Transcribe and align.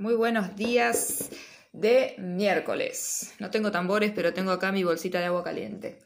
Muy 0.00 0.14
buenos 0.14 0.56
días 0.56 1.28
de 1.74 2.14
miércoles. 2.16 3.34
No 3.38 3.50
tengo 3.50 3.70
tambores, 3.70 4.12
pero 4.14 4.32
tengo 4.32 4.50
acá 4.50 4.72
mi 4.72 4.82
bolsita 4.82 5.18
de 5.18 5.26
agua 5.26 5.44
caliente. 5.44 5.98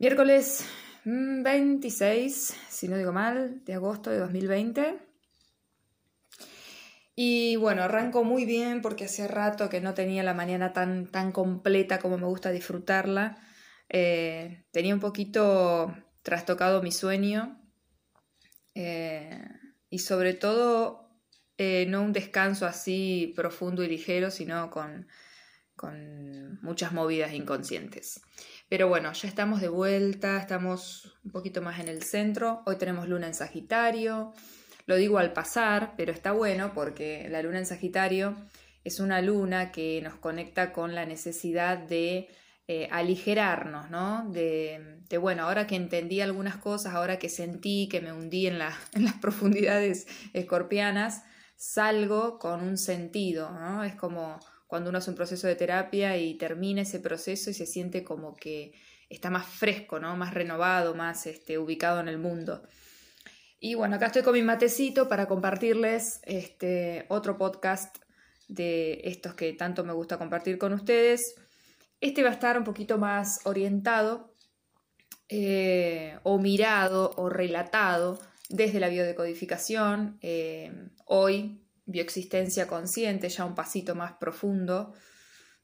Miércoles 0.00 0.64
26, 1.04 2.50
mm, 2.50 2.68
si 2.68 2.88
no 2.88 2.96
digo 2.96 3.12
mal, 3.12 3.64
de 3.64 3.74
agosto 3.74 4.10
de 4.10 4.18
2020. 4.18 4.98
Y 7.14 7.54
bueno, 7.54 7.84
arranco 7.84 8.24
muy 8.24 8.44
bien 8.44 8.82
porque 8.82 9.04
hace 9.04 9.28
rato 9.28 9.68
que 9.68 9.80
no 9.80 9.94
tenía 9.94 10.24
la 10.24 10.34
mañana 10.34 10.72
tan, 10.72 11.06
tan 11.06 11.30
completa 11.30 12.00
como 12.00 12.18
me 12.18 12.26
gusta 12.26 12.50
disfrutarla. 12.50 13.36
Eh, 13.88 14.64
tenía 14.72 14.94
un 14.94 15.00
poquito 15.00 15.94
trastocado 16.24 16.82
mi 16.82 16.90
sueño 16.90 17.56
eh, 18.74 19.44
y 19.90 20.00
sobre 20.00 20.34
todo 20.34 20.99
eh, 21.62 21.84
no 21.84 22.00
un 22.00 22.14
descanso 22.14 22.64
así 22.64 23.34
profundo 23.36 23.84
y 23.84 23.88
ligero, 23.88 24.30
sino 24.30 24.70
con, 24.70 25.06
con 25.76 26.58
muchas 26.62 26.92
movidas 26.92 27.34
inconscientes. 27.34 28.22
Pero 28.70 28.88
bueno, 28.88 29.12
ya 29.12 29.28
estamos 29.28 29.60
de 29.60 29.68
vuelta, 29.68 30.38
estamos 30.38 31.18
un 31.22 31.32
poquito 31.32 31.60
más 31.60 31.78
en 31.78 31.88
el 31.88 32.02
centro. 32.02 32.62
Hoy 32.64 32.76
tenemos 32.76 33.10
luna 33.10 33.26
en 33.26 33.34
Sagitario. 33.34 34.32
Lo 34.86 34.96
digo 34.96 35.18
al 35.18 35.34
pasar, 35.34 35.92
pero 35.98 36.12
está 36.12 36.32
bueno 36.32 36.72
porque 36.72 37.28
la 37.28 37.42
luna 37.42 37.58
en 37.58 37.66
Sagitario 37.66 38.36
es 38.82 38.98
una 38.98 39.20
luna 39.20 39.70
que 39.70 40.00
nos 40.02 40.14
conecta 40.14 40.72
con 40.72 40.94
la 40.94 41.04
necesidad 41.04 41.76
de 41.76 42.30
eh, 42.68 42.88
aligerarnos, 42.90 43.90
¿no? 43.90 44.26
De, 44.30 44.98
bueno, 45.20 45.42
ahora 45.42 45.66
que 45.66 45.76
entendí 45.76 46.22
algunas 46.22 46.56
cosas, 46.56 46.94
ahora 46.94 47.18
que 47.18 47.28
sentí 47.28 47.86
que 47.90 48.00
me 48.00 48.14
hundí 48.14 48.46
en, 48.46 48.54
en 48.94 49.04
las 49.04 49.14
profundidades 49.20 50.06
escorpianas, 50.32 51.22
salgo 51.60 52.38
con 52.38 52.62
un 52.62 52.78
sentido, 52.78 53.50
¿no? 53.50 53.84
Es 53.84 53.94
como 53.94 54.40
cuando 54.66 54.88
uno 54.88 54.96
hace 54.96 55.10
un 55.10 55.16
proceso 55.16 55.46
de 55.46 55.56
terapia 55.56 56.16
y 56.16 56.38
termina 56.38 56.80
ese 56.80 57.00
proceso 57.00 57.50
y 57.50 57.54
se 57.54 57.66
siente 57.66 58.02
como 58.02 58.34
que 58.34 58.72
está 59.10 59.28
más 59.28 59.46
fresco, 59.46 60.00
¿no? 60.00 60.16
Más 60.16 60.32
renovado, 60.32 60.94
más 60.94 61.26
este, 61.26 61.58
ubicado 61.58 62.00
en 62.00 62.08
el 62.08 62.16
mundo. 62.16 62.62
Y 63.58 63.74
bueno, 63.74 63.96
acá 63.96 64.06
estoy 64.06 64.22
con 64.22 64.32
mi 64.32 64.42
matecito 64.42 65.06
para 65.06 65.28
compartirles 65.28 66.20
este 66.24 67.04
otro 67.08 67.36
podcast 67.36 67.94
de 68.48 69.02
estos 69.04 69.34
que 69.34 69.52
tanto 69.52 69.84
me 69.84 69.92
gusta 69.92 70.16
compartir 70.16 70.56
con 70.56 70.72
ustedes. 70.72 71.34
Este 72.00 72.22
va 72.22 72.30
a 72.30 72.32
estar 72.32 72.56
un 72.56 72.64
poquito 72.64 72.96
más 72.96 73.40
orientado 73.44 74.34
eh, 75.28 76.18
o 76.22 76.38
mirado 76.38 77.12
o 77.16 77.28
relatado 77.28 78.18
desde 78.50 78.80
la 78.80 78.88
biodecodificación, 78.88 80.18
eh, 80.20 80.72
hoy 81.06 81.64
bioexistencia 81.86 82.66
consciente, 82.66 83.28
ya 83.28 83.44
un 83.44 83.54
pasito 83.54 83.94
más 83.94 84.12
profundo, 84.14 84.92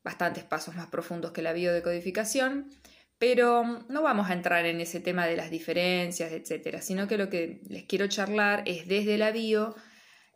bastantes 0.02 0.44
pasos 0.44 0.76
más 0.76 0.86
profundos 0.86 1.32
que 1.32 1.42
la 1.42 1.52
biodecodificación, 1.52 2.70
pero 3.18 3.84
no 3.88 4.02
vamos 4.02 4.30
a 4.30 4.34
entrar 4.34 4.66
en 4.66 4.80
ese 4.80 5.00
tema 5.00 5.26
de 5.26 5.36
las 5.36 5.50
diferencias, 5.50 6.32
etcétera, 6.32 6.80
sino 6.80 7.08
que 7.08 7.18
lo 7.18 7.28
que 7.28 7.60
les 7.68 7.84
quiero 7.84 8.06
charlar 8.06 8.62
es 8.66 8.86
desde 8.86 9.18
la 9.18 9.32
bio, 9.32 9.74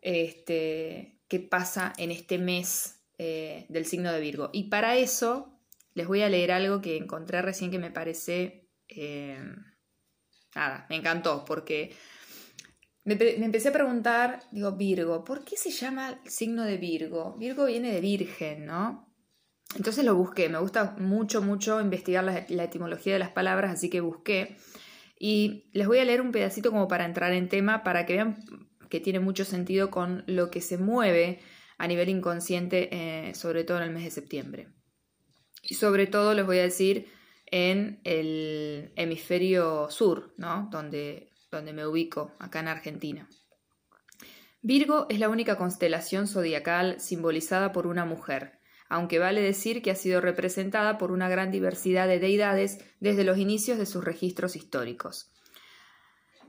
este, 0.02 1.20
qué 1.28 1.40
pasa 1.40 1.92
en 1.98 2.10
este 2.10 2.38
mes 2.38 3.00
eh, 3.18 3.66
del 3.68 3.86
signo 3.86 4.12
de 4.12 4.20
Virgo. 4.20 4.50
Y 4.52 4.64
para 4.70 4.96
eso 4.96 5.60
les 5.94 6.06
voy 6.06 6.22
a 6.22 6.28
leer 6.28 6.50
algo 6.52 6.80
que 6.80 6.96
encontré 6.96 7.42
recién 7.42 7.70
que 7.70 7.78
me 7.78 7.90
parece, 7.90 8.68
eh, 8.88 9.38
nada, 10.54 10.86
me 10.88 10.96
encantó, 10.96 11.44
porque 11.44 11.94
me, 13.16 13.44
empecé 13.44 13.69
a 13.69 13.72
preguntar, 13.72 14.41
digo, 14.50 14.72
Virgo, 14.72 15.25
¿por 15.25 15.44
qué 15.44 15.56
se 15.56 15.70
llama 15.70 16.19
el 16.22 16.30
signo 16.30 16.64
de 16.64 16.77
Virgo? 16.77 17.36
Virgo 17.39 17.67
viene 17.67 17.92
de 17.92 18.00
virgen, 18.00 18.67
¿no? 18.67 19.11
Entonces 19.77 20.05
lo 20.05 20.14
busqué, 20.17 20.48
me 20.48 20.58
gusta 20.58 20.97
mucho, 20.98 21.42
mucho 21.42 21.80
investigar 21.80 22.25
la, 22.25 22.64
etimología 22.64 23.12
de 23.12 23.19
las 23.20 23.30
palabras, 23.30 23.72
así 23.72 23.89
que 23.89 24.01
busqué. 24.01 24.57
Y 25.18 25.70
les 25.73 25.86
voy 25.86 25.98
a 25.98 26.05
leer 26.05 26.20
un 26.20 26.33
pedacito 26.33 26.70
como 26.70 26.89
para 26.89 27.05
entrar 27.05 27.33
en 27.33 27.48
tema, 27.48 27.84
para 27.84 28.07
que 28.07 28.14
vean 28.14 28.39
que 28.89 29.01
tiene 29.01 29.20
mucho 29.20 29.45
sentido 29.45 29.90
con 29.90 30.24
lo 30.27 30.51
que 30.51 30.61
se 30.61 30.77
mueve 30.77 31.40
a 31.79 31.86
nivel 31.86 32.08
inconsciente, 32.08 32.89
eh, 32.92 33.34
sobre 33.34 33.63
todo 33.63 33.79
en 33.79 33.84
el 33.84 33.90
mes 33.90 34.05
de 34.05 34.11
septiembre. 34.11 34.68
Y 35.63 35.74
sobre 35.74 36.07
todo 36.07 36.34
les 36.34 36.45
voy 36.45 36.58
a 36.58 36.63
decir 36.63 37.07
en 37.46 38.01
el 38.05 38.92
hemisferio 38.96 39.89
sur, 39.90 40.34
¿no? 40.36 40.68
Donde 40.73 41.30
donde 41.50 41.72
me 41.72 41.86
ubico, 41.86 42.33
acá 42.38 42.61
en 42.61 42.68
Argentina. 42.68 43.28
Virgo 44.62 45.06
es 45.08 45.18
la 45.18 45.28
única 45.28 45.56
constelación 45.56 46.27
zodiacal 46.27 47.00
simbolizada 47.00 47.72
por 47.72 47.86
una 47.86 48.05
mujer, 48.05 48.61
aunque 48.88 49.18
vale 49.18 49.40
decir 49.40 49.83
que 49.83 49.90
ha 49.90 49.94
sido 49.94 50.20
representada 50.20 50.98
por 50.98 51.12
una 51.12 51.28
gran 51.28 51.50
diversidad 51.50 52.06
de 52.08 52.18
deidades 52.18 52.78
desde 53.00 53.24
los 53.24 53.39
inicios 53.39 53.78
de 53.78 53.86
sus 53.86 54.05
registros 54.05 54.56
históricos. 54.56 55.33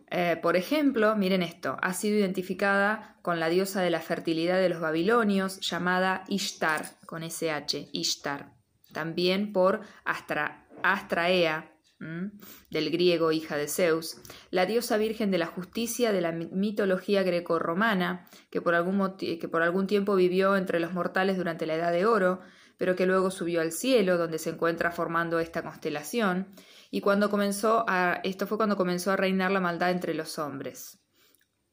Eh, 0.09 0.37
por 0.41 0.57
ejemplo, 0.57 1.15
miren 1.15 1.41
esto, 1.41 1.77
ha 1.81 1.93
sido 1.93 2.17
identificada 2.17 3.17
con 3.21 3.39
la 3.39 3.47
diosa 3.47 3.81
de 3.81 3.91
la 3.91 4.01
fertilidad 4.01 4.59
de 4.59 4.67
los 4.67 4.81
babilonios 4.81 5.61
llamada 5.61 6.25
Ishtar, 6.27 6.85
con 7.05 7.23
SH, 7.23 7.87
Ishtar. 7.93 8.51
También 8.91 9.53
por 9.53 9.81
Astra, 10.03 10.67
Astraea, 10.83 11.70
del 12.69 12.89
griego 12.89 13.31
hija 13.31 13.57
de 13.57 13.67
Zeus, 13.67 14.17
la 14.49 14.65
diosa 14.65 14.97
virgen 14.97 15.29
de 15.29 15.37
la 15.37 15.45
justicia 15.45 16.11
de 16.11 16.21
la 16.21 16.31
mitología 16.31 17.21
greco-romana, 17.21 18.27
que, 18.49 18.59
por 18.59 18.73
algún 18.73 19.17
que 19.17 19.47
por 19.47 19.61
algún 19.61 19.85
tiempo 19.85 20.15
vivió 20.15 20.57
entre 20.57 20.79
los 20.79 20.93
mortales 20.93 21.37
durante 21.37 21.65
la 21.65 21.75
Edad 21.75 21.91
de 21.91 22.05
Oro, 22.05 22.41
pero 22.77 22.95
que 22.95 23.05
luego 23.05 23.29
subió 23.29 23.61
al 23.61 23.71
cielo, 23.71 24.17
donde 24.17 24.39
se 24.39 24.49
encuentra 24.49 24.91
formando 24.91 25.39
esta 25.39 25.61
constelación, 25.61 26.47
y 26.89 27.01
cuando 27.01 27.29
comenzó 27.29 27.85
a, 27.87 28.19
esto 28.23 28.47
fue 28.47 28.57
cuando 28.57 28.75
comenzó 28.75 29.11
a 29.11 29.15
reinar 29.15 29.51
la 29.51 29.59
maldad 29.59 29.91
entre 29.91 30.15
los 30.15 30.39
hombres. 30.39 30.99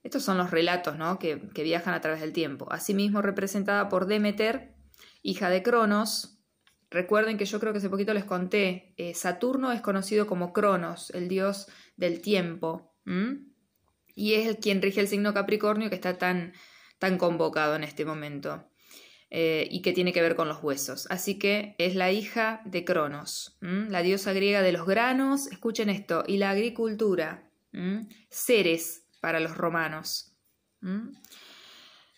Estos 0.02 0.22
son 0.22 0.38
los 0.38 0.50
relatos 0.50 0.96
¿no? 0.96 1.18
que, 1.18 1.48
que 1.54 1.62
viajan 1.64 1.94
a 1.94 2.00
través 2.00 2.20
del 2.20 2.32
tiempo. 2.32 2.70
Asimismo 2.70 3.20
representada 3.20 3.88
por 3.88 4.06
Demeter, 4.06 4.74
hija 5.22 5.50
de 5.50 5.62
Cronos, 5.62 6.37
Recuerden 6.90 7.36
que 7.36 7.44
yo 7.44 7.60
creo 7.60 7.72
que 7.72 7.78
hace 7.78 7.90
poquito 7.90 8.14
les 8.14 8.24
conté, 8.24 8.94
eh, 8.96 9.14
Saturno 9.14 9.72
es 9.72 9.80
conocido 9.80 10.26
como 10.26 10.52
Cronos, 10.52 11.10
el 11.10 11.28
dios 11.28 11.66
del 11.96 12.20
tiempo, 12.22 12.94
y 14.14 14.34
es 14.34 14.56
quien 14.56 14.82
rige 14.82 15.00
el 15.00 15.08
signo 15.08 15.32
Capricornio 15.32 15.88
que 15.88 15.94
está 15.94 16.18
tan, 16.18 16.52
tan 16.98 17.16
convocado 17.16 17.74
en 17.74 17.84
este 17.84 18.04
momento 18.04 18.68
eh, 19.30 19.66
y 19.70 19.80
que 19.80 19.92
tiene 19.92 20.12
que 20.12 20.20
ver 20.20 20.34
con 20.34 20.48
los 20.48 20.62
huesos. 20.62 21.06
Así 21.10 21.38
que 21.38 21.74
es 21.78 21.94
la 21.94 22.10
hija 22.10 22.62
de 22.64 22.84
Cronos, 22.84 23.58
la 23.60 24.02
diosa 24.02 24.32
griega 24.32 24.62
de 24.62 24.72
los 24.72 24.86
granos, 24.86 25.46
escuchen 25.48 25.90
esto, 25.90 26.24
y 26.26 26.38
la 26.38 26.50
agricultura, 26.50 27.50
seres 28.30 29.04
para 29.20 29.40
los 29.40 29.56
romanos. 29.56 30.34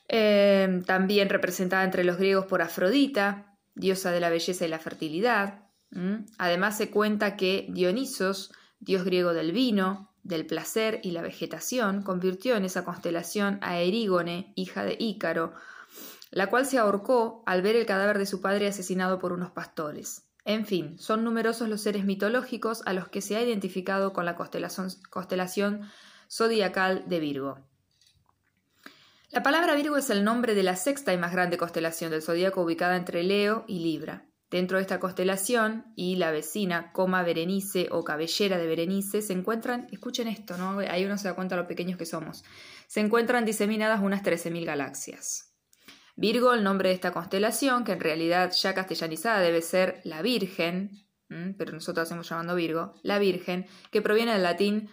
Eh, 0.08 0.82
también 0.86 1.28
representada 1.28 1.84
entre 1.84 2.02
los 2.02 2.18
griegos 2.18 2.46
por 2.46 2.62
Afrodita, 2.62 3.49
diosa 3.80 4.12
de 4.12 4.20
la 4.20 4.30
belleza 4.30 4.64
y 4.64 4.68
la 4.68 4.78
fertilidad. 4.78 5.64
Además 6.38 6.76
se 6.76 6.90
cuenta 6.90 7.36
que 7.36 7.66
Dionisos, 7.70 8.52
dios 8.78 9.04
griego 9.04 9.32
del 9.32 9.52
vino, 9.52 10.12
del 10.22 10.46
placer 10.46 11.00
y 11.02 11.10
la 11.10 11.22
vegetación, 11.22 12.02
convirtió 12.02 12.56
en 12.56 12.64
esa 12.64 12.84
constelación 12.84 13.58
a 13.62 13.78
Erígone, 13.78 14.52
hija 14.54 14.84
de 14.84 14.96
Ícaro, 14.98 15.54
la 16.30 16.48
cual 16.48 16.66
se 16.66 16.78
ahorcó 16.78 17.42
al 17.46 17.62
ver 17.62 17.74
el 17.74 17.86
cadáver 17.86 18.18
de 18.18 18.26
su 18.26 18.40
padre 18.40 18.68
asesinado 18.68 19.18
por 19.18 19.32
unos 19.32 19.50
pastores. 19.50 20.26
En 20.44 20.64
fin, 20.66 20.98
son 20.98 21.24
numerosos 21.24 21.68
los 21.68 21.80
seres 21.80 22.04
mitológicos 22.04 22.82
a 22.86 22.92
los 22.92 23.08
que 23.08 23.20
se 23.20 23.36
ha 23.36 23.42
identificado 23.42 24.12
con 24.12 24.24
la 24.24 24.36
constelación, 24.36 24.88
constelación 25.10 25.82
zodiacal 26.30 27.04
de 27.08 27.20
Virgo. 27.20 27.69
La 29.32 29.44
palabra 29.44 29.76
Virgo 29.76 29.96
es 29.96 30.10
el 30.10 30.24
nombre 30.24 30.56
de 30.56 30.64
la 30.64 30.74
sexta 30.74 31.12
y 31.12 31.16
más 31.16 31.30
grande 31.30 31.56
constelación 31.56 32.10
del 32.10 32.20
zodíaco 32.20 32.62
ubicada 32.62 32.96
entre 32.96 33.22
Leo 33.22 33.64
y 33.68 33.78
Libra. 33.78 34.26
Dentro 34.50 34.76
de 34.76 34.82
esta 34.82 34.98
constelación 34.98 35.84
y 35.94 36.16
la 36.16 36.32
vecina, 36.32 36.90
coma 36.92 37.22
Berenice 37.22 37.86
o 37.92 38.02
cabellera 38.02 38.58
de 38.58 38.66
Berenice, 38.66 39.22
se 39.22 39.32
encuentran, 39.32 39.86
escuchen 39.92 40.26
esto, 40.26 40.58
¿no? 40.58 40.80
ahí 40.80 41.04
uno 41.04 41.16
se 41.16 41.28
da 41.28 41.36
cuenta 41.36 41.54
de 41.54 41.62
lo 41.62 41.68
pequeños 41.68 41.96
que 41.96 42.06
somos, 42.06 42.42
se 42.88 42.98
encuentran 42.98 43.44
diseminadas 43.44 44.00
unas 44.02 44.24
13.000 44.24 44.64
galaxias. 44.64 45.54
Virgo, 46.16 46.52
el 46.52 46.64
nombre 46.64 46.88
de 46.88 46.96
esta 46.96 47.12
constelación, 47.12 47.84
que 47.84 47.92
en 47.92 48.00
realidad 48.00 48.50
ya 48.50 48.74
castellanizada 48.74 49.38
debe 49.38 49.62
ser 49.62 50.00
la 50.02 50.22
Virgen, 50.22 51.06
pero 51.56 51.70
nosotros 51.70 52.08
hacemos 52.08 52.28
llamando 52.28 52.56
Virgo, 52.56 52.94
la 53.04 53.20
Virgen, 53.20 53.68
que 53.92 54.02
proviene 54.02 54.32
del 54.32 54.42
latín 54.42 54.90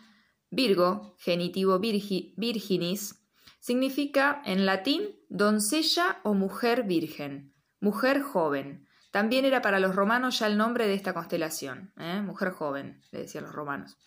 Virgo, 0.51 1.15
genitivo 1.17 1.79
virginis, 1.79 3.26
Significa 3.67 4.41
en 4.45 4.65
latín 4.65 5.19
doncella 5.27 6.21
o 6.23 6.33
mujer 6.33 6.83
virgen, 6.83 7.53
mujer 7.81 8.21
joven. 8.21 8.87
También 9.11 9.43
era 9.43 9.61
para 9.61 9.81
los 9.81 9.93
romanos 9.93 10.39
ya 10.39 10.47
el 10.47 10.55
nombre 10.55 10.87
de 10.87 10.93
esta 10.93 11.13
constelación, 11.13 11.91
¿eh? 11.97 12.21
mujer 12.21 12.51
joven, 12.51 13.01
le 13.11 13.19
decían 13.19 13.43
los 13.43 13.51
romanos. 13.51 13.97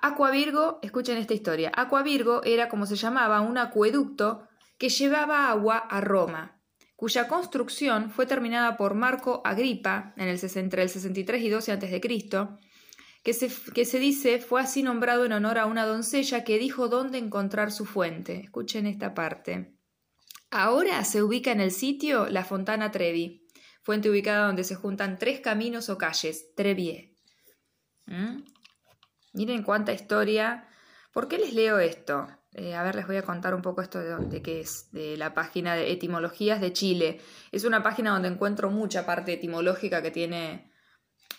Aqua 0.00 0.30
Virgo, 0.30 0.78
escuchen 0.80 1.18
esta 1.18 1.34
historia. 1.34 1.70
Aqua 1.74 2.02
Virgo 2.02 2.40
era 2.44 2.70
como 2.70 2.86
se 2.86 2.96
llamaba 2.96 3.42
un 3.42 3.58
acueducto 3.58 4.48
que 4.78 4.88
llevaba 4.88 5.50
agua 5.50 5.76
a 5.76 6.00
Roma 6.00 6.58
cuya 6.98 7.28
construcción 7.28 8.10
fue 8.10 8.26
terminada 8.26 8.76
por 8.76 8.94
Marco 8.94 9.40
Agripa 9.44 10.14
en 10.16 10.26
el, 10.26 10.40
entre 10.56 10.82
el 10.82 10.88
63 10.88 11.42
y 11.42 11.48
12 11.48 11.70
a.C., 11.70 12.00
que 13.28 13.34
se, 13.34 13.50
que 13.74 13.84
se 13.84 13.98
dice 13.98 14.38
fue 14.38 14.62
así 14.62 14.82
nombrado 14.82 15.26
en 15.26 15.32
honor 15.32 15.58
a 15.58 15.66
una 15.66 15.84
doncella 15.84 16.44
que 16.44 16.58
dijo 16.58 16.88
dónde 16.88 17.18
encontrar 17.18 17.72
su 17.72 17.84
fuente. 17.84 18.40
Escuchen 18.40 18.86
esta 18.86 19.12
parte. 19.12 19.74
Ahora 20.50 21.04
se 21.04 21.22
ubica 21.22 21.52
en 21.52 21.60
el 21.60 21.70
sitio 21.70 22.26
la 22.30 22.42
Fontana 22.42 22.90
Trevi, 22.90 23.46
fuente 23.82 24.08
ubicada 24.08 24.46
donde 24.46 24.64
se 24.64 24.76
juntan 24.76 25.18
tres 25.18 25.40
caminos 25.40 25.90
o 25.90 25.98
calles, 25.98 26.54
Trevier. 26.54 27.10
¿Mm? 28.06 28.44
Miren 29.34 29.62
cuánta 29.62 29.92
historia. 29.92 30.66
¿Por 31.12 31.28
qué 31.28 31.36
les 31.36 31.52
leo 31.52 31.78
esto? 31.80 32.28
Eh, 32.54 32.74
a 32.74 32.82
ver, 32.82 32.94
les 32.94 33.06
voy 33.06 33.18
a 33.18 33.22
contar 33.24 33.54
un 33.54 33.60
poco 33.60 33.82
esto 33.82 33.98
de, 33.98 34.08
dónde 34.08 34.40
qué 34.40 34.60
es, 34.60 34.90
de 34.92 35.18
la 35.18 35.34
página 35.34 35.74
de 35.74 35.92
etimologías 35.92 36.62
de 36.62 36.72
Chile. 36.72 37.20
Es 37.52 37.64
una 37.64 37.82
página 37.82 38.12
donde 38.12 38.28
encuentro 38.28 38.70
mucha 38.70 39.04
parte 39.04 39.34
etimológica 39.34 40.00
que 40.00 40.10
tiene 40.10 40.67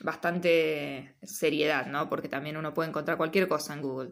bastante 0.02 1.16
seriedad, 1.24 1.88
¿no? 1.88 2.10
Porque 2.10 2.30
también 2.30 2.58
uno 2.58 2.74
puede 2.74 2.90
encontrar 2.90 3.18
cualquier 3.18 3.48
cosa 3.48 3.74
en 3.74 3.82
Google. 3.82 4.12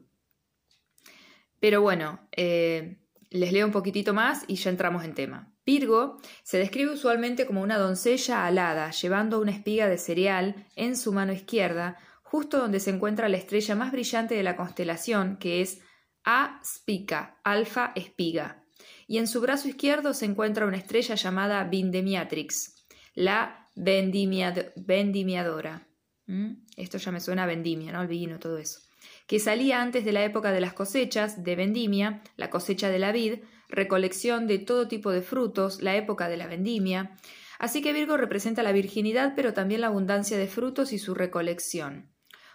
Pero 1.59 1.81
bueno, 1.81 2.27
eh, 2.31 2.99
les 3.29 3.51
leo 3.51 3.65
un 3.65 3.71
poquitito 3.71 4.13
más 4.13 4.43
y 4.47 4.55
ya 4.55 4.69
entramos 4.69 5.03
en 5.03 5.13
tema. 5.13 5.53
Virgo 5.65 6.21
se 6.43 6.57
describe 6.57 6.93
usualmente 6.93 7.45
como 7.45 7.61
una 7.61 7.77
doncella 7.77 8.45
alada, 8.45 8.91
llevando 8.91 9.41
una 9.41 9.51
espiga 9.51 9.87
de 9.87 9.97
cereal 9.97 10.67
en 10.75 10.95
su 10.95 11.11
mano 11.11 11.33
izquierda, 11.33 11.97
justo 12.23 12.59
donde 12.59 12.79
se 12.79 12.91
encuentra 12.91 13.29
la 13.29 13.37
estrella 13.37 13.75
más 13.75 13.91
brillante 13.91 14.35
de 14.35 14.43
la 14.43 14.55
constelación, 14.55 15.37
que 15.37 15.61
es 15.61 15.79
A 16.23 16.61
Spica, 16.63 17.39
Alfa 17.43 17.91
Espiga. 17.95 18.63
Y 19.07 19.17
en 19.17 19.27
su 19.27 19.41
brazo 19.41 19.67
izquierdo 19.67 20.13
se 20.13 20.25
encuentra 20.25 20.65
una 20.65 20.77
estrella 20.77 21.15
llamada 21.15 21.63
Vindemiatrix, 21.63 22.76
la 23.17 23.67
vendimiadora. 23.75 25.87
¿Mm? 26.27 26.51
Esto 26.75 26.99
ya 26.99 27.11
me 27.11 27.19
suena 27.19 27.43
a 27.43 27.47
vendimia, 27.47 27.91
¿no? 27.91 28.03
El 28.03 28.07
vino, 28.07 28.37
todo 28.37 28.59
eso. 28.59 28.81
Que 29.25 29.39
salía 29.39 29.81
antes 29.81 30.05
de 30.05 30.11
la 30.11 30.23
época 30.23 30.51
de 30.51 30.61
las 30.61 30.73
cosechas, 30.73 31.43
de 31.43 31.55
vendimia, 31.55 32.21
la 32.35 32.51
cosecha 32.51 32.89
de 32.89 32.99
la 32.99 33.11
vid, 33.11 33.39
recolección 33.69 34.45
de 34.45 34.59
todo 34.59 34.87
tipo 34.87 35.11
de 35.11 35.23
frutos, 35.23 35.81
la 35.81 35.95
época 35.95 36.29
de 36.29 36.37
la 36.37 36.45
vendimia. 36.45 37.17
Así 37.57 37.81
que 37.81 37.91
Virgo 37.91 38.17
representa 38.17 38.61
la 38.61 38.71
virginidad, 38.71 39.33
pero 39.35 39.53
también 39.53 39.81
la 39.81 39.87
abundancia 39.87 40.37
de 40.37 40.45
frutos 40.45 40.93
y 40.93 40.99
su 40.99 41.15
recolección. 41.15 42.11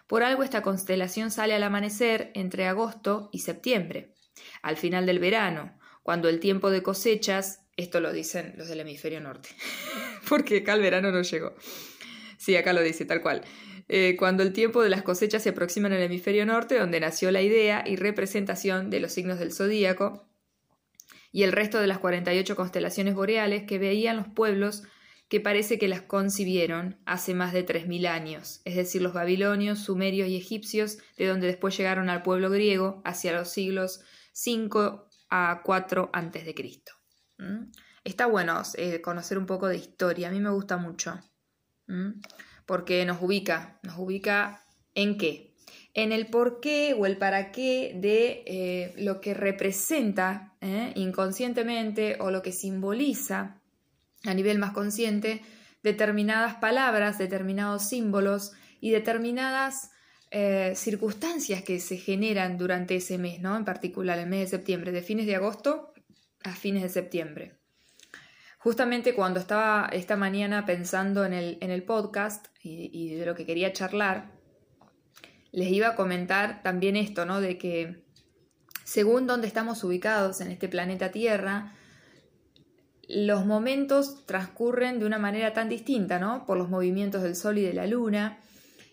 Por 0.07 0.23
algo 0.23 0.45
esta 0.45 0.63
constelación 0.63 1.33
sale 1.33 1.55
al 1.55 1.65
amanecer 1.65 2.31
entre 2.35 2.69
agosto 2.69 3.31
y 3.33 3.41
septiembre, 3.41 4.15
al 4.63 4.77
final 4.77 5.07
del 5.07 5.19
verano, 5.19 5.77
cuando 6.05 6.29
el 6.29 6.39
tiempo 6.39 6.71
de 6.71 6.85
cosechas, 6.85 7.62
esto 7.83 8.01
lo 8.01 8.13
dicen 8.13 8.55
los 8.57 8.69
del 8.69 8.81
hemisferio 8.81 9.21
norte, 9.21 9.51
porque 10.29 10.59
acá 10.59 10.75
el 10.75 10.83
verano 10.83 11.11
no 11.11 11.23
llegó. 11.23 11.55
Sí, 12.39 12.57
acá 12.57 12.73
lo 12.73 12.83
dice 12.83 13.05
tal 13.05 13.23
cual. 13.23 13.43
Eh, 13.89 14.17
cuando 14.19 14.43
el 14.43 14.53
tiempo 14.53 14.83
de 14.83 14.91
las 14.91 15.03
cosechas 15.03 15.43
se 15.43 15.51
aproxima 15.51 15.89
en 15.89 15.95
el 15.95 16.03
hemisferio 16.03 16.47
norte, 16.47 16.79
donde 16.79 16.99
nació 16.99 17.31
la 17.31 17.43
idea 17.43 17.85
y 17.87 17.97
representación 17.97 18.91
de 18.91 19.01
los 19.01 19.13
signos 19.13 19.39
del 19.39 19.53
zodíaco, 19.53 20.27
y 21.31 21.45
el 21.45 21.53
resto 21.53 21.81
de 21.81 21.87
las 21.87 21.99
48 21.99 22.57
constelaciones 22.57 23.15
boreales 23.15 23.65
que 23.65 23.79
veían 23.79 24.17
los 24.17 24.29
pueblos 24.29 24.83
que 25.29 25.41
parece 25.41 25.79
que 25.79 25.89
las 25.89 26.03
concibieron 26.03 27.01
hace 27.07 27.33
más 27.33 27.55
de 27.55 27.65
3.000 27.65 28.07
años, 28.07 28.61
es 28.67 28.77
decir, 28.77 29.01
los 29.01 29.15
babilonios, 29.15 29.79
sumerios 29.79 30.29
y 30.29 30.37
egipcios, 30.37 30.99
de 31.17 31.27
donde 31.27 31.47
después 31.47 31.77
llegaron 31.77 32.11
al 32.11 32.23
pueblo 32.23 32.51
griego 32.51 33.01
hacia 33.05 33.33
los 33.33 33.51
siglos 33.51 34.03
5 34.33 35.09
a 35.31 35.63
4 35.65 36.11
antes 36.13 36.45
de 36.45 36.55
Cristo. 36.55 36.93
¿Mm? 37.39 37.71
Está 38.05 38.27
bueno 38.27 38.63
eh, 38.77 39.01
conocer 39.01 39.39
un 39.39 39.47
poco 39.47 39.69
de 39.69 39.77
historia, 39.77 40.29
a 40.29 40.31
mí 40.33 40.41
me 40.41 40.51
gusta 40.51 40.77
mucho, 40.77 41.21
¿Mm? 41.87 42.21
porque 42.67 43.05
nos 43.05 43.23
ubica, 43.23 43.79
nos 43.83 43.97
ubica 43.99 44.65
en 44.95 45.19
qué, 45.19 45.55
en 45.95 46.13
el 46.13 46.27
por 46.27 46.61
qué 46.61 46.95
o 46.99 47.07
el 47.07 47.17
para 47.17 47.53
qué 47.53 47.93
de 47.95 48.43
eh, 48.47 48.95
lo 48.99 49.21
que 49.21 49.35
representa 49.35 50.55
¿eh? 50.61 50.93
inconscientemente 50.97 52.17
o 52.21 52.31
lo 52.31 52.43
que 52.43 52.53
simboliza 52.53 53.61
a 54.25 54.35
nivel 54.35 54.59
más 54.59 54.73
consciente 54.73 55.43
determinadas 55.83 56.57
palabras, 56.57 57.19
determinados 57.19 57.89
símbolos 57.89 58.53
y 58.81 58.91
determinadas 58.91 59.91
circunstancias 60.75 61.63
que 61.63 61.79
se 61.79 61.99
generan 61.99 62.57
durante 62.57 62.97
ese 62.97 63.19
mes, 63.19 63.39
¿no? 63.41 63.55
En 63.55 63.67
particular 63.67 64.19
el 64.19 64.31
mes 64.31 64.41
de 64.41 64.57
septiembre, 64.57 64.91
de 64.91 65.03
fines 65.03 65.27
de 65.27 65.37
agosto 65.37 65.92
a 66.45 66.53
fines 66.53 66.83
de 66.83 66.89
septiembre. 66.89 67.59
Justamente 68.59 69.15
cuando 69.15 69.41
estaba 69.41 69.89
esta 69.93 70.17
mañana 70.17 70.65
pensando 70.67 71.25
en 71.25 71.33
el, 71.33 71.59
en 71.61 71.71
el 71.71 71.83
podcast 71.83 72.47
y, 72.63 73.15
de 73.15 73.27
lo 73.27 73.35
que 73.35 73.45
quería 73.45 73.73
charlar, 73.73 74.31
les 75.51 75.69
iba 75.69 75.89
a 75.89 75.97
comentar 75.97 76.63
también 76.63 76.97
esto, 76.97 77.27
¿no? 77.27 77.41
De 77.41 77.59
que 77.59 78.05
según 78.85 79.27
donde 79.27 79.49
estamos 79.49 79.83
ubicados 79.83 80.41
en 80.41 80.51
este 80.53 80.69
planeta 80.69 81.11
Tierra, 81.11 81.75
los 83.09 83.45
momentos 83.45 84.27
transcurren 84.27 85.01
de 85.01 85.07
una 85.07 85.19
manera 85.19 85.53
tan 85.53 85.69
distinta, 85.69 86.21
¿no? 86.21 86.47
Por 86.47 86.57
los 86.57 86.69
movimientos 86.69 87.23
del 87.23 87.35
Sol 87.35 87.59
y 87.59 87.63
de 87.63 87.75
la 87.75 87.87
Luna, 87.89 88.39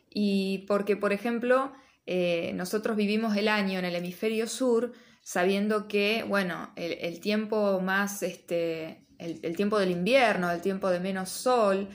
y 0.10 0.66
porque, 0.68 0.98
por 0.98 1.14
ejemplo, 1.14 1.72
eh, 2.08 2.54
nosotros 2.56 2.98
vivimos 2.98 3.38
el 3.38 3.48
año 3.48 3.78
en 3.78 3.86
el 3.86 3.96
hemisferio 3.96 4.48
sur, 4.48 4.94
sabiendo 5.22 5.88
que, 5.88 6.24
bueno, 6.28 6.72
el, 6.76 7.20
tiempo 7.20 7.80
más, 7.82 8.24
este, 8.24 9.06
el, 9.18 9.56
tiempo 9.56 9.78
del 9.80 9.92
invierno, 9.92 10.50
el 10.52 10.62
tiempo 10.62 10.90
de 10.90 11.00
menos 11.00 11.30
sol, 11.30 11.90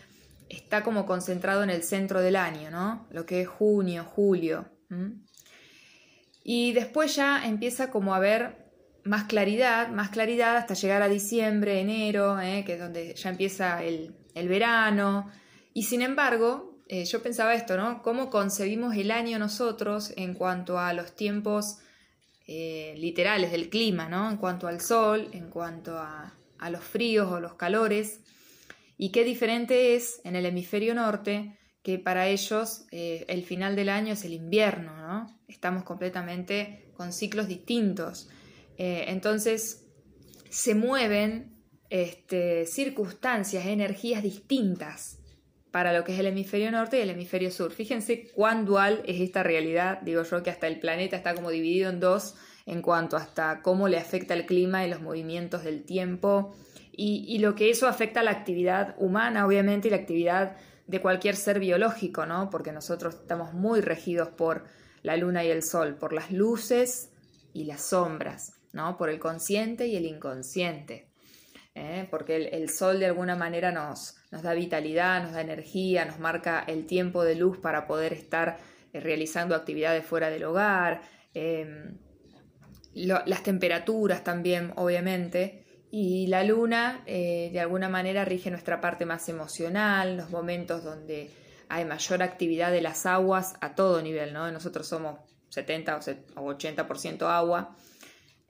está 0.49 0.83
como 0.83 1.07
concentrado 1.07 1.63
en 1.63 1.71
el 1.71 1.83
centro 1.83 2.21
del 2.21 2.37
año, 2.37 2.71
¿no? 2.71 3.09
Lo 3.11 3.27
que 3.27 3.43
es 3.43 3.49
junio, 3.49 4.05
julio. 4.05 4.71
Y 6.45 6.73
después 6.73 7.17
ya 7.17 7.45
empieza 7.47 7.91
como 7.91 8.15
a 8.15 8.19
haber 8.19 8.65
más 9.05 9.25
claridad, 9.25 9.89
más 9.89 10.11
claridad 10.11 10.57
hasta 10.57 10.75
llegar 10.75 11.03
a 11.03 11.09
diciembre, 11.09 11.81
enero, 11.81 12.41
eh, 12.41 12.65
que 12.65 12.75
es 12.75 12.79
donde 12.81 13.15
ya 13.15 13.31
empieza 13.31 13.83
el, 13.83 14.15
verano. 14.35 15.31
Y 15.73 15.85
sin 15.85 16.03
embargo, 16.03 16.83
eh, 16.89 17.05
yo 17.05 17.23
pensaba 17.23 17.55
esto, 17.55 17.77
¿no? 17.77 18.03
¿Cómo 18.03 18.31
concebimos 18.31 18.95
el 18.97 19.11
año 19.11 19.39
nosotros 19.39 20.13
en 20.17 20.35
cuanto 20.35 20.79
a 20.79 20.93
los 20.93 21.15
tiempos 21.15 21.79
eh, 22.47 22.95
literales 22.99 23.51
del 23.51 23.69
clima, 23.71 24.09
¿no? 24.09 24.31
En 24.31 24.37
cuanto 24.37 24.67
al 24.67 24.81
sol, 24.81 25.29
en 25.33 25.49
cuanto 25.51 25.99
a, 25.99 26.33
los 26.71 26.83
fríos 26.83 27.31
o 27.31 27.41
los 27.41 27.55
calores. 27.55 28.21
Y 28.97 29.11
qué 29.11 29.23
diferente 29.23 29.97
es 29.97 30.23
en 30.25 30.35
el 30.35 30.47
hemisferio 30.47 30.95
norte 30.95 31.59
que 31.83 31.99
para 31.99 32.27
ellos 32.29 32.87
el 32.91 33.43
final 33.45 33.77
del 33.77 33.91
año 33.91 34.15
es 34.15 34.25
el 34.25 34.33
invierno, 34.33 34.97
¿no? 34.97 35.39
Estamos 35.47 35.85
completamente 35.85 36.85
con 36.97 37.13
ciclos 37.13 37.49
distintos. 37.49 38.31
Eh, 38.79 39.05
entonces 39.09 39.85
se 40.49 40.75
mueven 40.75 41.55
este, 41.91 42.67
circunstancias, 42.67 43.67
energías 43.67 44.23
distintas 44.23 45.19
para 45.75 45.93
lo 45.93 46.05
que 46.05 46.13
es 46.13 46.21
el 46.21 46.27
hemisferio 46.27 46.71
norte 46.71 46.99
y 46.99 47.01
el 47.01 47.11
hemisferio 47.11 47.51
sur. 47.51 47.73
Fíjense 47.73 48.31
cuán 48.33 48.65
dual 48.65 49.03
es 49.07 49.21
esta 49.21 49.43
realidad. 49.43 49.99
Digo 50.03 50.23
yo 50.23 50.41
que 50.45 50.51
hasta 50.51 50.69
el 50.69 50.79
planeta 50.79 51.17
está 51.17 51.35
como 51.35 51.51
dividido 51.51 51.91
en 51.91 51.99
dos 51.99 52.37
en 52.65 52.81
cuanto 52.81 53.17
hasta 53.17 53.61
cómo 53.61 53.89
le 53.89 53.99
afecta 53.99 54.35
el 54.35 54.47
clima 54.47 54.87
y 54.87 54.89
los 54.89 55.01
movimientos 55.01 55.65
del 55.65 55.83
tiempo 55.83 56.55
y, 56.93 57.41
lo 57.41 57.57
que 57.57 57.71
eso 57.71 57.89
afecta 57.89 58.21
a 58.21 58.23
la 58.23 58.31
actividad 58.31 58.95
humana, 58.99 59.45
obviamente, 59.45 59.89
y 59.89 59.91
la 59.91 59.97
actividad 59.97 60.57
de 60.87 61.01
cualquier 61.01 61.35
ser 61.35 61.59
biológico, 61.59 62.25
¿no? 62.25 62.51
Porque 62.51 62.71
nosotros 62.71 63.17
estamos 63.17 63.53
muy 63.53 63.81
regidos 63.81 64.29
por 64.29 64.63
la 65.03 65.17
luna 65.17 65.43
y 65.43 65.51
el 65.51 65.65
sol, 65.65 65.97
por 65.97 66.13
las 66.13 66.31
luces 66.31 67.11
y 67.53 67.65
las 67.65 67.83
sombras. 67.83 68.53
¿no? 68.73 68.97
Por 68.97 69.09
el 69.09 69.19
consciente 69.19 69.87
y 69.87 69.97
el 69.97 70.05
inconsciente. 70.05 71.09
¿eh? 71.75 72.07
Porque 72.11 72.37
el, 72.37 72.69
sol 72.69 73.01
de 73.01 73.07
alguna 73.07 73.37
manera 73.37 73.73
nos, 73.73 74.17
nos, 74.35 74.43
da 74.43 74.53
vitalidad, 74.53 75.23
nos 75.23 75.33
da 75.33 75.41
energía, 75.41 76.05
nos 76.05 76.19
marca 76.19 76.65
el 76.67 76.87
tiempo 76.87 77.23
de 77.23 77.37
luz 77.37 77.59
para 77.59 77.87
poder 77.87 78.13
estar 78.13 78.59
eh, 78.93 79.01
realizando 79.01 79.55
actividades 79.55 80.05
fuera 80.05 80.29
del 80.29 80.45
hogar, 80.45 81.03
em, 81.35 81.97
las 82.95 83.43
temperaturas 83.43 84.23
también, 84.25 84.73
obviamente. 84.77 85.65
Y 85.91 86.27
la 86.27 86.43
luna 86.43 87.03
eh, 87.07 87.51
de 87.53 87.61
alguna 87.61 87.89
manera 87.89 88.25
rige 88.25 88.51
nuestra 88.51 88.81
parte 88.81 89.07
más 89.07 89.29
emocional, 89.29 90.17
los 90.17 90.31
momentos 90.31 90.83
donde 90.83 91.31
hay 91.69 91.85
mayor 91.85 92.23
actividad 92.23 92.73
de 92.73 92.81
las 92.81 93.07
aguas 93.07 93.55
a 93.61 93.75
todo 93.75 94.03
nivel, 94.03 94.33
¿no? 94.33 94.51
Nosotros 94.51 94.89
somos 94.89 95.19
70 95.51 96.01
o 96.37 96.53
80% 96.53 97.23
agua 97.29 97.77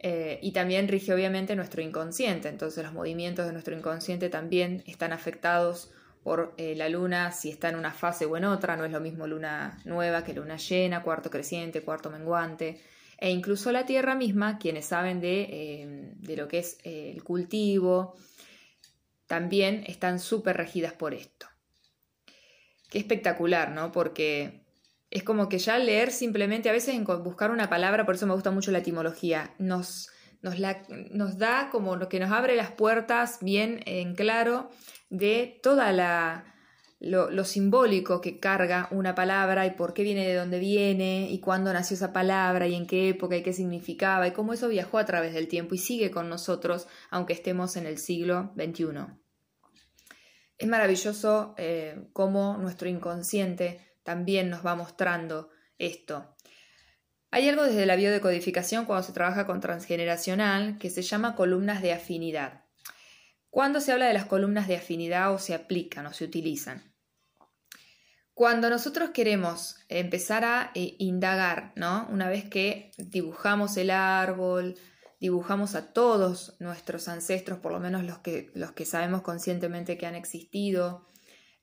eh, 0.06 0.38
y 0.42 0.52
también 0.52 0.86
rige 0.86 1.14
obviamente 1.14 1.56
nuestro 1.56 1.80
inconsciente, 1.80 2.50
entonces 2.50 2.84
los 2.84 2.92
movimientos 2.92 3.46
de 3.46 3.54
nuestro 3.54 3.74
inconsciente 3.74 4.28
también 4.28 4.84
están 4.86 5.14
afectados 5.14 5.94
por 6.22 6.52
eh, 6.58 6.74
la 6.76 6.90
luna 6.90 7.32
si 7.32 7.48
está 7.48 7.70
en 7.70 7.76
una 7.76 7.90
fase 7.90 8.26
o 8.26 8.36
en 8.36 8.44
otra, 8.44 8.76
no 8.76 8.84
es 8.84 8.92
lo 8.92 9.00
mismo 9.00 9.26
luna 9.26 9.80
nueva 9.86 10.22
que 10.22 10.34
luna 10.34 10.58
llena, 10.58 11.02
cuarto 11.02 11.30
creciente, 11.30 11.80
cuarto 11.80 12.10
menguante, 12.10 12.82
e 13.16 13.30
incluso 13.30 13.72
la 13.72 13.86
tierra 13.86 14.14
misma, 14.14 14.58
quienes 14.58 14.84
saben 14.84 15.22
de, 15.22 15.40
eh, 15.40 16.12
de 16.16 16.36
lo 16.36 16.48
que 16.48 16.58
es 16.58 16.76
el 16.84 17.24
cultivo, 17.24 18.14
también 19.26 19.84
están 19.86 20.18
súper 20.18 20.58
regidas 20.58 20.92
por 20.92 21.14
esto. 21.14 21.46
Qué 22.90 22.98
espectacular, 22.98 23.70
¿no? 23.70 23.90
Porque 23.90 24.63
es 25.14 25.22
como 25.22 25.48
que 25.48 25.58
ya 25.58 25.78
leer 25.78 26.10
simplemente, 26.10 26.68
a 26.68 26.72
veces 26.72 26.94
en 26.96 27.04
buscar 27.04 27.52
una 27.52 27.70
palabra, 27.70 28.04
por 28.04 28.16
eso 28.16 28.26
me 28.26 28.34
gusta 28.34 28.50
mucho 28.50 28.72
la 28.72 28.78
etimología, 28.78 29.54
nos, 29.58 30.10
nos, 30.42 30.56
nos 31.12 31.38
da 31.38 31.70
como 31.70 31.94
lo 31.94 32.08
que 32.08 32.18
nos 32.18 32.32
abre 32.32 32.56
las 32.56 32.72
puertas 32.72 33.38
bien 33.40 33.80
en 33.86 34.16
claro 34.16 34.70
de 35.10 35.60
toda 35.62 35.92
la, 35.92 36.54
lo, 36.98 37.44
simbólico 37.44 38.20
que 38.20 38.40
carga 38.40 38.88
una 38.90 39.14
palabra 39.14 39.66
y 39.66 39.70
por 39.70 39.94
qué 39.94 40.02
viene 40.02 40.26
de 40.26 40.34
dónde 40.34 40.58
viene 40.58 41.28
y 41.30 41.38
cuándo 41.38 41.72
nació 41.72 41.94
esa 41.94 42.12
palabra 42.12 42.66
y 42.66 42.74
en 42.74 42.88
qué 42.88 43.10
época 43.10 43.36
y 43.36 43.44
qué 43.44 43.52
significaba 43.52 44.26
y 44.26 44.32
cómo 44.32 44.52
eso 44.52 44.66
viajó 44.66 44.98
a 44.98 45.04
través 45.04 45.32
del 45.32 45.46
tiempo 45.46 45.76
y 45.76 45.78
sigue 45.78 46.10
con 46.10 46.28
nosotros 46.28 46.88
aunque 47.10 47.34
estemos 47.34 47.76
en 47.76 47.86
el 47.86 47.98
siglo 47.98 48.52
XXI. 48.56 48.86
Es 50.58 50.68
maravilloso 50.68 51.54
eh, 51.56 52.08
cómo 52.12 52.56
nuestro 52.58 52.88
inconsciente 52.88 53.93
también 54.04 54.50
nos 54.50 54.64
va 54.64 54.76
mostrando 54.76 55.50
esto. 55.78 56.36
Hay 57.32 57.48
algo 57.48 57.64
desde 57.64 57.84
la 57.84 57.96
biodecodificación 57.96 58.84
cuando 58.84 59.02
se 59.02 59.12
trabaja 59.12 59.44
con 59.44 59.60
transgeneracional 59.60 60.78
que 60.78 60.88
se 60.88 61.02
llama 61.02 61.34
columnas 61.34 61.82
de 61.82 61.92
afinidad. 61.92 62.64
¿Cuándo 63.50 63.80
se 63.80 63.90
habla 63.90 64.06
de 64.06 64.14
las 64.14 64.26
columnas 64.26 64.68
de 64.68 64.76
afinidad 64.76 65.32
o 65.32 65.38
se 65.38 65.54
aplican 65.54 66.06
o 66.06 66.12
se 66.12 66.24
utilizan? 66.24 66.94
Cuando 68.34 68.70
nosotros 68.70 69.10
queremos 69.10 69.76
empezar 69.88 70.44
a 70.44 70.70
eh, 70.74 70.96
indagar, 70.98 71.72
¿no? 71.76 72.06
Una 72.10 72.28
vez 72.28 72.48
que 72.48 72.92
dibujamos 72.98 73.76
el 73.76 73.90
árbol, 73.90 74.76
dibujamos 75.20 75.74
a 75.74 75.92
todos 75.92 76.56
nuestros 76.60 77.08
ancestros, 77.08 77.60
por 77.60 77.72
lo 77.72 77.80
menos 77.80 78.04
los 78.04 78.18
que, 78.18 78.50
los 78.54 78.72
que 78.72 78.84
sabemos 78.84 79.22
conscientemente 79.22 79.96
que 79.98 80.06
han 80.06 80.16
existido, 80.16 81.08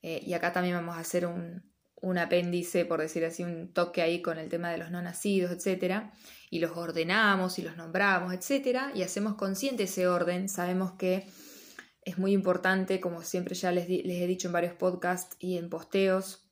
eh, 0.02 0.22
y 0.26 0.34
acá 0.34 0.52
también 0.52 0.76
vamos 0.76 0.96
a 0.96 1.02
hacer 1.02 1.26
un, 1.26 1.71
un 2.02 2.18
apéndice, 2.18 2.84
por 2.86 3.00
decir 3.00 3.24
así, 3.24 3.44
un 3.44 3.72
toque 3.72 4.02
ahí 4.02 4.22
con 4.22 4.40
el 4.40 4.50
tema 4.50 4.72
de 4.72 4.78
los 4.78 4.90
no 4.92 5.02
nacidos, 5.02 5.52
etcétera, 5.52 6.12
y 6.50 6.60
los 6.60 6.76
ordenamos 6.76 7.60
y 7.60 7.62
los 7.62 7.78
nombramos, 7.78 8.34
etcétera, 8.34 8.92
y 8.96 9.04
hacemos 9.04 9.36
consciente 9.36 9.84
ese 9.84 10.08
orden, 10.08 10.50
sabemos 10.50 10.94
que 10.94 11.28
es 12.04 12.18
muy 12.18 12.34
importante, 12.34 13.00
como 13.00 13.22
siempre 13.22 13.54
ya 13.54 13.72
les, 13.72 13.88
les 13.88 14.22
he 14.22 14.28
dicho 14.28 14.48
en 14.48 14.54
varios 14.54 14.74
podcasts 14.74 15.38
y 15.40 15.58
en 15.58 15.70
posteos, 15.70 16.50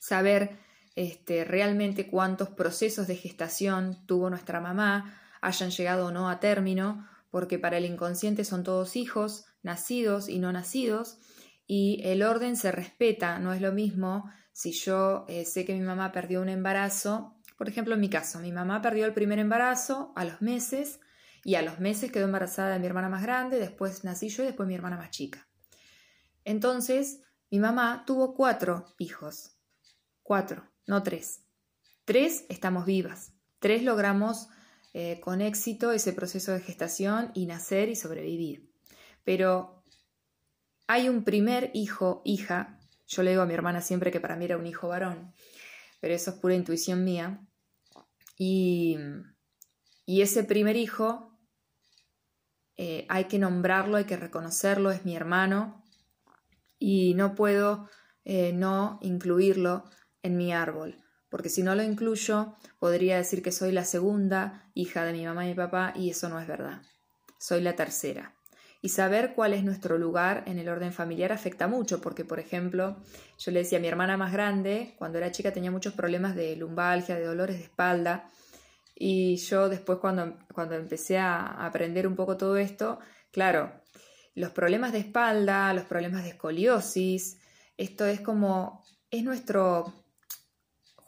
saber 0.00 0.58
este, 0.96 1.44
realmente 1.44 2.06
cuántos 2.06 2.48
procesos 2.48 3.06
de 3.06 3.16
gestación 3.16 4.06
tuvo 4.06 4.30
nuestra 4.30 4.60
mamá, 4.60 5.20
hayan 5.42 5.70
llegado 5.70 6.06
o 6.06 6.10
no 6.10 6.30
a 6.30 6.40
término, 6.40 7.06
porque 7.30 7.58
para 7.58 7.76
el 7.76 7.84
inconsciente 7.84 8.44
son 8.44 8.62
todos 8.62 8.96
hijos, 8.96 9.44
nacidos 9.62 10.30
y 10.30 10.38
no 10.38 10.50
nacidos, 10.50 11.18
y 11.66 12.00
el 12.04 12.22
orden 12.22 12.56
se 12.56 12.72
respeta, 12.72 13.38
no 13.38 13.52
es 13.52 13.60
lo 13.60 13.72
mismo 13.72 14.30
si 14.52 14.72
yo 14.72 15.24
eh, 15.28 15.44
sé 15.44 15.64
que 15.64 15.74
mi 15.74 15.80
mamá 15.80 16.12
perdió 16.12 16.40
un 16.40 16.48
embarazo, 16.48 17.36
por 17.56 17.68
ejemplo 17.68 17.94
en 17.94 18.00
mi 18.00 18.10
caso, 18.10 18.38
mi 18.40 18.52
mamá 18.52 18.82
perdió 18.82 19.06
el 19.06 19.14
primer 19.14 19.38
embarazo 19.38 20.12
a 20.16 20.24
los 20.24 20.42
meses 20.42 21.00
y 21.44 21.54
a 21.56 21.62
los 21.62 21.80
meses 21.80 22.12
quedó 22.12 22.24
embarazada 22.24 22.70
de 22.70 22.78
mi 22.78 22.86
hermana 22.86 23.08
más 23.08 23.22
grande, 23.22 23.58
después 23.58 24.04
nací 24.04 24.28
yo 24.28 24.42
y 24.42 24.46
después 24.46 24.68
mi 24.68 24.74
hermana 24.74 24.96
más 24.96 25.10
chica. 25.10 25.48
Entonces, 26.44 27.22
mi 27.50 27.58
mamá 27.58 28.04
tuvo 28.06 28.34
cuatro 28.34 28.86
hijos, 28.98 29.56
Cuatro, 30.22 30.70
no 30.86 31.02
tres. 31.02 31.42
Tres 32.04 32.44
estamos 32.48 32.86
vivas. 32.86 33.32
Tres 33.58 33.82
logramos 33.82 34.48
eh, 34.94 35.20
con 35.20 35.40
éxito 35.40 35.92
ese 35.92 36.12
proceso 36.12 36.52
de 36.52 36.60
gestación 36.60 37.32
y 37.34 37.46
nacer 37.46 37.88
y 37.88 37.96
sobrevivir. 37.96 38.70
Pero 39.24 39.82
hay 40.86 41.08
un 41.08 41.24
primer 41.24 41.70
hijo, 41.74 42.22
hija, 42.24 42.78
yo 43.06 43.22
le 43.22 43.30
digo 43.30 43.42
a 43.42 43.46
mi 43.46 43.54
hermana 43.54 43.80
siempre 43.80 44.10
que 44.10 44.20
para 44.20 44.36
mí 44.36 44.44
era 44.44 44.56
un 44.56 44.66
hijo 44.66 44.88
varón, 44.88 45.34
pero 46.00 46.14
eso 46.14 46.30
es 46.30 46.36
pura 46.36 46.54
intuición 46.54 47.04
mía. 47.04 47.40
Y, 48.38 48.96
y 50.06 50.22
ese 50.22 50.44
primer 50.44 50.76
hijo 50.76 51.32
eh, 52.76 53.06
hay 53.08 53.24
que 53.24 53.38
nombrarlo, 53.38 53.96
hay 53.96 54.04
que 54.04 54.16
reconocerlo, 54.16 54.90
es 54.90 55.04
mi 55.04 55.14
hermano 55.14 55.84
y 56.78 57.14
no 57.14 57.34
puedo 57.34 57.88
eh, 58.24 58.52
no 58.52 58.98
incluirlo 59.02 59.84
en 60.22 60.36
mi 60.36 60.52
árbol, 60.52 60.96
porque 61.28 61.48
si 61.48 61.62
no 61.62 61.74
lo 61.74 61.82
incluyo, 61.82 62.56
podría 62.78 63.16
decir 63.18 63.42
que 63.42 63.52
soy 63.52 63.72
la 63.72 63.84
segunda 63.84 64.70
hija 64.74 65.04
de 65.04 65.12
mi 65.12 65.24
mamá 65.24 65.44
y 65.44 65.50
mi 65.50 65.54
papá 65.54 65.92
y 65.94 66.10
eso 66.10 66.28
no 66.28 66.40
es 66.40 66.46
verdad. 66.46 66.82
Soy 67.38 67.60
la 67.60 67.76
tercera. 67.76 68.34
Y 68.82 68.90
saber 68.90 69.32
cuál 69.34 69.54
es 69.54 69.64
nuestro 69.64 69.96
lugar 69.96 70.42
en 70.46 70.58
el 70.58 70.68
orden 70.68 70.92
familiar 70.92 71.32
afecta 71.32 71.68
mucho, 71.68 72.00
porque, 72.00 72.24
por 72.24 72.40
ejemplo, 72.40 72.96
yo 73.38 73.50
le 73.52 73.60
decía 73.60 73.78
a 73.78 73.80
mi 73.80 73.88
hermana 73.88 74.16
más 74.16 74.32
grande, 74.32 74.94
cuando 74.98 75.18
era 75.18 75.30
chica 75.30 75.52
tenía 75.52 75.70
muchos 75.70 75.94
problemas 75.94 76.34
de 76.34 76.56
lumbalgia, 76.56 77.14
de 77.14 77.24
dolores 77.24 77.56
de 77.58 77.62
espalda, 77.62 78.28
y 78.94 79.36
yo 79.36 79.68
después 79.68 79.98
cuando, 79.98 80.36
cuando 80.52 80.74
empecé 80.74 81.18
a 81.18 81.64
aprender 81.64 82.06
un 82.06 82.16
poco 82.16 82.36
todo 82.36 82.56
esto, 82.56 82.98
claro, 83.30 83.72
los 84.34 84.50
problemas 84.50 84.92
de 84.92 84.98
espalda, 84.98 85.72
los 85.72 85.84
problemas 85.84 86.24
de 86.24 86.30
escoliosis, 86.30 87.38
esto 87.76 88.04
es 88.04 88.20
como, 88.20 88.84
es 89.10 89.22
nuestro 89.22 89.94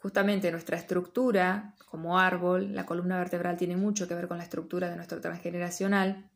Justamente 0.05 0.51
nuestra 0.51 0.77
estructura 0.77 1.73
como 1.89 2.19
árbol, 2.19 2.75
la 2.75 2.85
columna 2.85 3.17
vertebral 3.17 3.57
tiene 3.57 3.75
mucho 3.75 4.07
que 4.07 4.13
ver 4.13 4.27
con 4.27 4.37
la 4.37 4.43
estructura 4.43 4.87
de 4.87 4.95
nuestro 4.97 5.19
transgeneracional, 5.19 6.29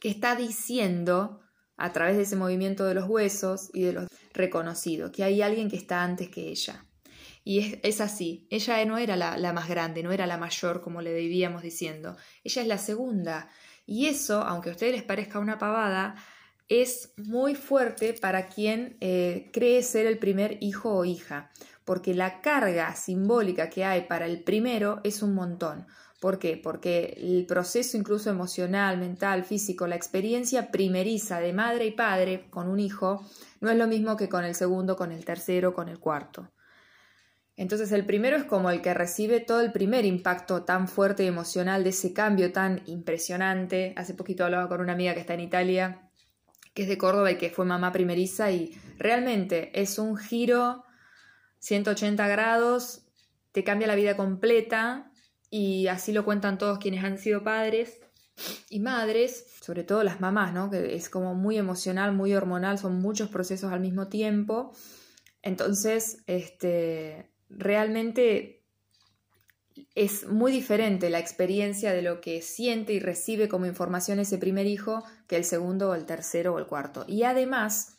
que 0.00 0.08
está 0.08 0.34
diciendo 0.34 1.40
a 1.76 1.92
través 1.92 2.16
de 2.16 2.24
ese 2.24 2.36
movimiento 2.36 2.84
de 2.84 2.94
los 2.94 3.08
huesos 3.08 3.70
y 3.72 3.82
de 3.82 3.92
los 3.92 4.08
reconocidos, 4.32 5.10
que 5.12 5.24
hay 5.24 5.40
alguien 5.42 5.70
que 5.70 5.76
está 5.76 6.02
antes 6.02 6.28
que 6.28 6.48
ella. 6.48 6.84
Y 7.42 7.78
es, 7.82 8.00
así, 8.00 8.46
ella 8.50 8.84
no 8.84 8.98
era 8.98 9.16
la, 9.16 9.38
la, 9.38 9.52
más 9.52 9.68
grande, 9.68 10.02
no 10.02 10.12
era 10.12 10.26
la 10.26 10.36
mayor 10.36 10.82
como 10.82 11.00
le 11.00 11.10
debíamos 11.10 11.62
diciendo, 11.62 12.16
ella 12.44 12.62
es 12.62 12.68
la 12.68 12.78
segunda. 12.78 13.48
Y 13.86 14.06
eso, 14.06 14.42
aunque 14.42 14.68
a 14.68 14.72
ustedes 14.72 14.92
les 14.92 15.02
parezca 15.02 15.38
una 15.38 15.58
pavada, 15.58 16.16
es 16.68 17.12
muy 17.16 17.54
fuerte 17.54 18.12
para 18.12 18.48
quien 18.48 18.96
eh, 19.00 19.50
cree 19.52 19.82
ser 19.82 20.06
el 20.06 20.18
primer 20.18 20.58
hijo 20.60 20.94
o 20.94 21.04
hija, 21.04 21.50
porque 21.84 22.14
la 22.14 22.40
carga 22.40 22.94
simbólica 22.94 23.68
que 23.68 23.84
hay 23.84 24.02
para 24.02 24.26
el 24.26 24.44
primero 24.44 25.00
es 25.02 25.22
un 25.22 25.34
montón. 25.34 25.86
¿Por 26.20 26.38
qué? 26.38 26.60
Porque 26.62 27.16
el 27.16 27.46
proceso 27.46 27.96
incluso 27.96 28.28
emocional, 28.28 28.98
mental, 28.98 29.42
físico, 29.44 29.86
la 29.86 29.96
experiencia 29.96 30.70
primeriza 30.70 31.40
de 31.40 31.54
madre 31.54 31.86
y 31.86 31.90
padre 31.92 32.46
con 32.50 32.68
un 32.68 32.78
hijo 32.78 33.24
no 33.60 33.70
es 33.70 33.78
lo 33.78 33.86
mismo 33.86 34.18
que 34.18 34.28
con 34.28 34.44
el 34.44 34.54
segundo, 34.54 34.96
con 34.96 35.12
el 35.12 35.24
tercero, 35.24 35.72
con 35.72 35.88
el 35.88 35.98
cuarto. 35.98 36.52
Entonces 37.56 37.90
el 37.92 38.04
primero 38.04 38.36
es 38.36 38.44
como 38.44 38.70
el 38.70 38.82
que 38.82 38.92
recibe 38.92 39.40
todo 39.40 39.62
el 39.62 39.72
primer 39.72 40.04
impacto 40.04 40.62
tan 40.64 40.88
fuerte 40.88 41.24
y 41.24 41.26
emocional 41.26 41.84
de 41.84 41.90
ese 41.90 42.12
cambio 42.12 42.52
tan 42.52 42.82
impresionante. 42.84 43.94
Hace 43.96 44.12
poquito 44.12 44.44
hablaba 44.44 44.68
con 44.68 44.82
una 44.82 44.92
amiga 44.92 45.14
que 45.14 45.20
está 45.20 45.34
en 45.34 45.40
Italia 45.40 46.10
que 46.74 46.82
es 46.82 46.88
de 46.88 46.98
Córdoba 46.98 47.32
y 47.32 47.38
que 47.38 47.50
fue 47.50 47.64
mamá 47.64 47.92
primeriza 47.92 48.50
y 48.50 48.78
realmente 48.98 49.70
es 49.80 49.98
un 49.98 50.16
giro 50.16 50.84
180 51.58 52.28
grados, 52.28 53.06
te 53.52 53.64
cambia 53.64 53.88
la 53.88 53.96
vida 53.96 54.16
completa 54.16 55.09
y 55.50 55.88
así 55.88 56.12
lo 56.12 56.24
cuentan 56.24 56.58
todos 56.58 56.78
quienes 56.78 57.04
han 57.04 57.18
sido 57.18 57.42
padres 57.42 57.98
y 58.68 58.80
madres, 58.80 59.46
sobre 59.60 59.82
todo 59.84 60.04
las 60.04 60.20
mamás, 60.20 60.54
¿no? 60.54 60.70
Que 60.70 60.94
es 60.94 61.10
como 61.10 61.34
muy 61.34 61.58
emocional, 61.58 62.12
muy 62.12 62.34
hormonal, 62.34 62.78
son 62.78 63.00
muchos 63.00 63.28
procesos 63.28 63.72
al 63.72 63.80
mismo 63.80 64.08
tiempo. 64.08 64.72
Entonces, 65.42 66.22
este, 66.26 67.30
realmente 67.48 68.62
es 69.94 70.26
muy 70.26 70.52
diferente 70.52 71.10
la 71.10 71.18
experiencia 71.18 71.92
de 71.92 72.02
lo 72.02 72.20
que 72.20 72.42
siente 72.42 72.92
y 72.92 73.00
recibe 73.00 73.48
como 73.48 73.66
información 73.66 74.20
ese 74.20 74.38
primer 74.38 74.66
hijo 74.66 75.02
que 75.26 75.36
el 75.36 75.44
segundo 75.44 75.90
o 75.90 75.94
el 75.94 76.06
tercero 76.06 76.54
o 76.54 76.58
el 76.58 76.66
cuarto. 76.66 77.04
Y 77.08 77.24
además, 77.24 77.98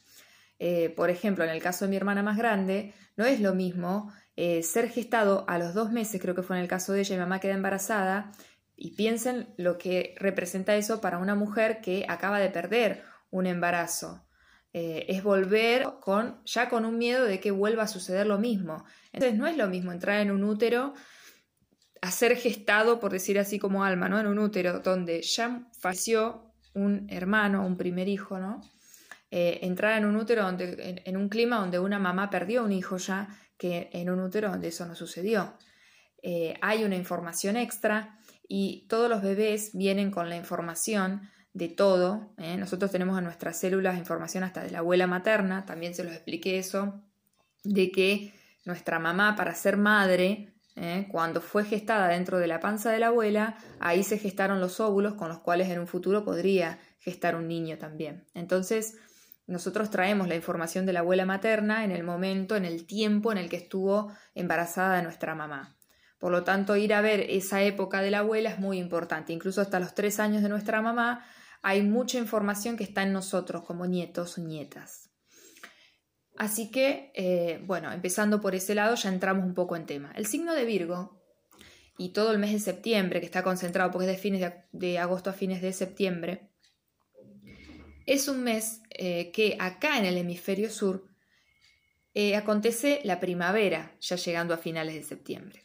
eh, 0.59 0.89
por 0.89 1.09
ejemplo, 1.09 1.43
en 1.43 1.49
el 1.49 1.61
caso 1.61 1.85
de 1.85 1.89
mi 1.89 1.97
hermana 1.97 2.23
más 2.23 2.37
grande, 2.37 2.93
no 3.17 3.25
es 3.25 3.39
lo 3.39 3.53
mismo 3.53 4.11
eh, 4.43 4.63
ser 4.63 4.89
gestado 4.89 5.45
a 5.47 5.59
los 5.59 5.75
dos 5.75 5.91
meses, 5.91 6.19
creo 6.19 6.33
que 6.33 6.41
fue 6.41 6.55
en 6.55 6.63
el 6.63 6.67
caso 6.67 6.93
de 6.93 7.01
ella, 7.01 7.15
y 7.15 7.19
mamá 7.19 7.39
queda 7.39 7.53
embarazada, 7.53 8.31
y 8.75 8.95
piensen 8.95 9.53
lo 9.55 9.77
que 9.77 10.15
representa 10.17 10.75
eso 10.75 10.99
para 10.99 11.19
una 11.19 11.35
mujer 11.35 11.79
que 11.79 12.07
acaba 12.09 12.39
de 12.39 12.49
perder 12.49 13.03
un 13.29 13.45
embarazo. 13.45 14.25
Eh, 14.73 15.05
es 15.09 15.21
volver 15.21 15.85
con, 15.99 16.41
ya 16.43 16.69
con 16.69 16.85
un 16.85 16.97
miedo 16.97 17.25
de 17.25 17.39
que 17.39 17.51
vuelva 17.51 17.83
a 17.83 17.87
suceder 17.87 18.25
lo 18.25 18.39
mismo. 18.39 18.83
Entonces 19.13 19.37
no 19.37 19.45
es 19.45 19.57
lo 19.57 19.67
mismo 19.67 19.91
entrar 19.91 20.19
en 20.21 20.31
un 20.31 20.43
útero 20.43 20.95
a 22.01 22.09
ser 22.09 22.35
gestado, 22.35 22.99
por 22.99 23.11
decir 23.11 23.37
así 23.37 23.59
como 23.59 23.83
alma, 23.83 24.09
¿no? 24.09 24.19
En 24.19 24.25
un 24.25 24.39
útero 24.39 24.79
donde 24.79 25.21
ya 25.21 25.67
falleció 25.79 26.51
un 26.73 27.05
hermano, 27.11 27.63
un 27.63 27.77
primer 27.77 28.07
hijo, 28.07 28.39
¿no? 28.39 28.59
Eh, 29.29 29.59
entrar 29.61 29.99
en 29.99 30.05
un 30.05 30.15
útero 30.15 30.41
donde, 30.41 31.03
en, 31.05 31.15
un 31.15 31.29
clima 31.29 31.57
donde 31.59 31.77
una 31.77 31.99
mamá 31.99 32.31
perdió 32.31 32.63
un 32.63 32.71
hijo 32.71 32.97
ya, 32.97 33.29
que 33.61 33.91
en 33.93 34.09
un 34.09 34.19
útero 34.19 34.49
donde 34.49 34.69
eso 34.69 34.87
no 34.87 34.95
sucedió. 34.95 35.53
Eh, 36.23 36.55
hay 36.63 36.83
una 36.83 36.95
información 36.95 37.57
extra 37.57 38.17
y 38.47 38.87
todos 38.89 39.07
los 39.07 39.21
bebés 39.21 39.69
vienen 39.75 40.09
con 40.09 40.29
la 40.29 40.35
información 40.35 41.29
de 41.53 41.69
todo. 41.69 42.33
¿eh? 42.39 42.57
Nosotros 42.57 42.89
tenemos 42.89 43.19
en 43.19 43.25
nuestras 43.25 43.59
células 43.59 43.99
información 43.99 44.43
hasta 44.43 44.63
de 44.63 44.71
la 44.71 44.79
abuela 44.79 45.05
materna, 45.05 45.63
también 45.67 45.93
se 45.93 46.03
los 46.03 46.11
expliqué 46.11 46.57
eso, 46.57 47.03
de 47.63 47.91
que 47.91 48.33
nuestra 48.65 48.97
mamá 48.97 49.35
para 49.35 49.53
ser 49.53 49.77
madre, 49.77 50.55
¿eh? 50.75 51.07
cuando 51.11 51.39
fue 51.39 51.63
gestada 51.63 52.07
dentro 52.07 52.39
de 52.39 52.47
la 52.47 52.59
panza 52.59 52.91
de 52.91 52.97
la 52.97 53.07
abuela, 53.07 53.57
ahí 53.79 54.03
se 54.03 54.17
gestaron 54.17 54.59
los 54.59 54.79
óvulos 54.79 55.13
con 55.13 55.29
los 55.29 55.37
cuales 55.37 55.69
en 55.69 55.77
un 55.77 55.87
futuro 55.87 56.25
podría 56.25 56.79
gestar 56.97 57.35
un 57.35 57.47
niño 57.47 57.77
también. 57.77 58.25
Entonces, 58.33 58.97
nosotros 59.51 59.89
traemos 59.89 60.27
la 60.27 60.35
información 60.35 60.85
de 60.85 60.93
la 60.93 61.01
abuela 61.01 61.25
materna 61.25 61.83
en 61.83 61.91
el 61.91 62.03
momento, 62.03 62.55
en 62.55 62.65
el 62.65 62.85
tiempo 62.85 63.31
en 63.31 63.37
el 63.37 63.49
que 63.49 63.57
estuvo 63.57 64.11
embarazada 64.33 65.01
nuestra 65.01 65.35
mamá. 65.35 65.77
Por 66.19 66.31
lo 66.31 66.43
tanto, 66.43 66.75
ir 66.75 66.93
a 66.93 67.01
ver 67.01 67.21
esa 67.29 67.63
época 67.63 68.01
de 68.01 68.11
la 68.11 68.19
abuela 68.19 68.49
es 68.49 68.59
muy 68.59 68.77
importante. 68.77 69.33
Incluso 69.33 69.59
hasta 69.61 69.79
los 69.79 69.95
tres 69.95 70.19
años 70.19 70.43
de 70.43 70.49
nuestra 70.49 70.81
mamá 70.81 71.25
hay 71.61 71.81
mucha 71.81 72.17
información 72.17 72.77
que 72.77 72.83
está 72.83 73.03
en 73.03 73.13
nosotros 73.13 73.63
como 73.63 73.85
nietos 73.85 74.37
o 74.37 74.41
nietas. 74.41 75.09
Así 76.37 76.71
que, 76.71 77.11
eh, 77.15 77.61
bueno, 77.65 77.91
empezando 77.91 78.39
por 78.39 78.55
ese 78.55 78.75
lado, 78.75 78.95
ya 78.95 79.09
entramos 79.09 79.45
un 79.45 79.53
poco 79.53 79.75
en 79.75 79.85
tema. 79.85 80.11
El 80.15 80.25
signo 80.25 80.53
de 80.53 80.65
Virgo 80.65 81.21
y 81.97 82.13
todo 82.13 82.31
el 82.31 82.39
mes 82.39 82.51
de 82.51 82.59
septiembre, 82.59 83.19
que 83.19 83.25
está 83.25 83.43
concentrado 83.43 83.91
porque 83.91 84.05
es 84.05 84.15
de, 84.15 84.17
fines 84.17 84.53
de, 84.71 84.99
agosto 84.99 85.29
a 85.29 85.33
fines 85.33 85.61
de 85.61 85.73
septiembre, 85.73 86.50
es 88.05 88.27
un 88.27 88.43
mes 88.43 88.81
eh, 88.89 89.31
que 89.31 89.55
acá 89.59 89.97
en 89.97 90.05
el 90.05 90.17
hemisferio 90.17 90.69
sur 90.69 91.07
eh, 92.13 92.35
acontece 92.35 92.99
la 93.03 93.19
primavera, 93.19 93.95
ya 94.01 94.15
llegando 94.15 94.53
a 94.53 94.57
finales 94.57 94.95
de 94.95 95.03
septiembre. 95.03 95.63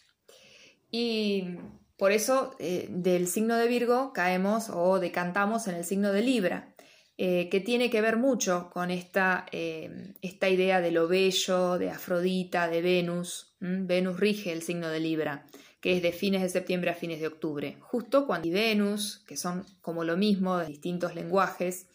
Y 0.91 1.57
por 1.97 2.13
eso 2.13 2.55
eh, 2.59 2.87
del 2.89 3.27
signo 3.27 3.57
de 3.57 3.67
Virgo 3.67 4.13
caemos 4.13 4.71
o 4.71 5.01
decantamos 5.01 5.67
en 5.67 5.75
el 5.75 5.85
signo 5.85 6.13
de 6.13 6.23
Libra, 6.23 6.73
que 7.19 7.63
tiene 7.65 7.89
que 7.89 8.03
ver 8.03 8.19
mucho 8.19 8.69
con 8.71 8.91
esta, 8.91 9.47
esta, 9.51 10.49
idea 10.51 10.83
de 10.83 10.91
lo 10.91 11.09
bello, 11.09 11.79
de 11.79 11.89
Afrodita, 11.89 12.69
de 12.69 12.83
Venus. 12.83 13.57
Venus 13.59 14.21
rige 14.21 14.53
el 14.53 14.61
signo 14.61 14.91
de 14.91 15.01
Libra, 15.01 15.47
que 15.81 15.97
es 15.97 16.03
de 16.03 16.13
fines 16.13 16.43
de 16.43 16.51
septiembre 16.51 16.91
a 16.91 16.95
fines 16.95 17.19
de 17.21 17.29
octubre. 17.29 17.79
Justo 17.81 18.27
cuando 18.27 18.47
y 18.47 18.51
Venus, 18.51 19.25
que 19.27 19.39
son 19.39 19.65
como 19.81 20.05
lo 20.05 20.19
mismo, 20.19 20.59
de 20.59 20.67
distintos 20.67 21.15
lenguajes, 21.15 21.87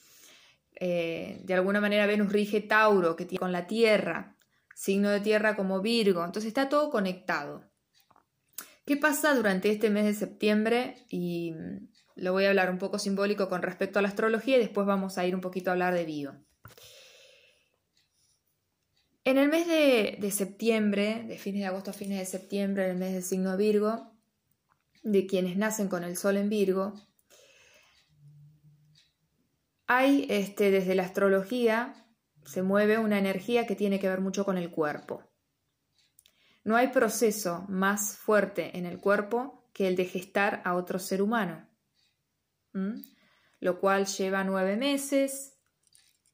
de 0.88 1.54
alguna 1.54 1.80
manera 1.80 2.08
Venus 2.08 2.32
rige 2.32 2.62
Tauro, 2.62 3.16
que 3.16 3.26
tiene 3.26 3.40
con 3.40 3.52
la 3.52 3.68
Tierra, 3.68 4.36
signo 4.76 5.10
de 5.10 5.20
Tierra 5.20 5.56
como 5.56 5.82
Virgo. 5.82 6.26
Entonces 6.26 6.48
está 6.48 6.70
todo 6.70 6.90
conectado. 6.90 7.70
¿Qué 8.86 8.98
pasa 8.98 9.36
durante 9.36 9.70
este 9.70 9.90
mes 9.90 10.06
de 10.06 10.14
septiembre? 10.14 11.06
Y 11.10 11.52
mm, 11.52 11.88
lo 12.16 12.34
voy 12.34 12.46
a 12.46 12.50
hablar 12.50 12.72
un 12.72 12.80
poco 12.80 13.00
simbólico 13.00 13.48
con 13.48 13.62
respecto 13.62 14.00
a 14.00 14.02
la 14.02 14.08
astrología 14.08 14.58
y 14.58 14.60
después 14.60 14.88
vamos 14.88 15.18
a 15.18 15.26
ir 15.26 15.36
un 15.36 15.42
poquito 15.42 15.70
a 15.70 15.74
hablar 15.74 15.94
de 15.94 16.06
bio. 16.06 16.36
En 19.24 19.38
el 19.38 19.50
mes 19.50 19.68
de, 19.68 20.32
septiembre, 20.32 21.24
de 21.28 21.38
fines 21.38 21.62
de 21.62 21.68
agosto 21.68 21.92
a 21.92 21.94
fines 21.94 22.18
de 22.18 22.26
septiembre, 22.26 22.86
en 22.86 22.92
el 22.92 22.98
mes 22.98 23.14
del 23.14 23.24
signo 23.24 23.56
Virgo, 23.56 24.12
de 25.04 25.28
quienes 25.28 25.58
nacen 25.58 25.90
con 25.90 26.04
el 26.04 26.18
sol 26.18 26.38
en 26.38 26.50
Virgo, 26.50 26.96
hay 29.94 30.26
este, 30.30 30.72
desde 30.72 30.96
la 30.96 31.04
astrología 31.04 31.94
se 32.46 32.62
mueve 32.62 32.98
una 32.98 33.20
energía 33.20 33.68
que 33.68 33.76
tiene 33.76 34.00
que 34.00 34.08
ver 34.08 34.22
mucho 34.22 34.46
con 34.46 34.58
el 34.58 34.72
cuerpo. 34.72 35.22
No 36.64 36.78
hay 36.78 36.88
proceso 36.88 37.66
más 37.68 38.16
fuerte 38.16 38.78
en 38.78 38.86
el 38.86 39.00
cuerpo 39.00 39.70
que 39.74 39.90
el 39.90 39.98
de 39.98 40.06
gestar 40.06 40.62
a 40.64 40.76
otro 40.76 40.98
ser 40.98 41.22
humano, 41.22 41.68
lo 43.60 43.80
cual 43.82 44.06
lleva 44.06 44.46
nueve 44.46 44.78
meses, 44.78 45.58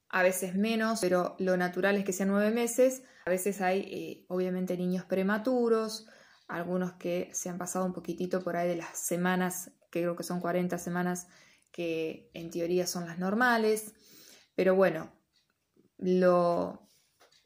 a 0.09 0.21
veces 0.21 0.53
menos, 0.53 0.99
pero 1.01 1.35
lo 1.39 1.57
natural 1.57 1.95
es 1.95 2.05
que 2.05 2.13
sean 2.13 2.29
nueve 2.29 2.51
meses. 2.51 3.01
A 3.25 3.31
veces 3.31 3.59
hay, 3.61 3.79
eh, 3.79 4.25
obviamente, 4.29 4.77
niños 4.77 5.05
prematuros, 5.05 6.05
algunos 6.47 6.93
que 6.93 7.31
se 7.33 7.49
han 7.49 7.57
pasado 7.57 7.85
un 7.85 7.93
poquitito 7.93 8.43
por 8.43 8.55
ahí 8.55 8.69
de 8.69 8.77
las 8.77 8.99
semanas, 8.99 9.71
que 9.89 10.01
creo 10.01 10.15
que 10.15 10.23
son 10.23 10.39
40 10.39 10.77
semanas, 10.77 11.27
que 11.77 12.31
en 12.33 12.49
teoría 12.49 12.87
son 12.87 13.05
las 13.05 13.19
normales. 13.19 13.93
Pero 14.55 14.73
bueno, 14.73 15.13
lo, 15.99 16.89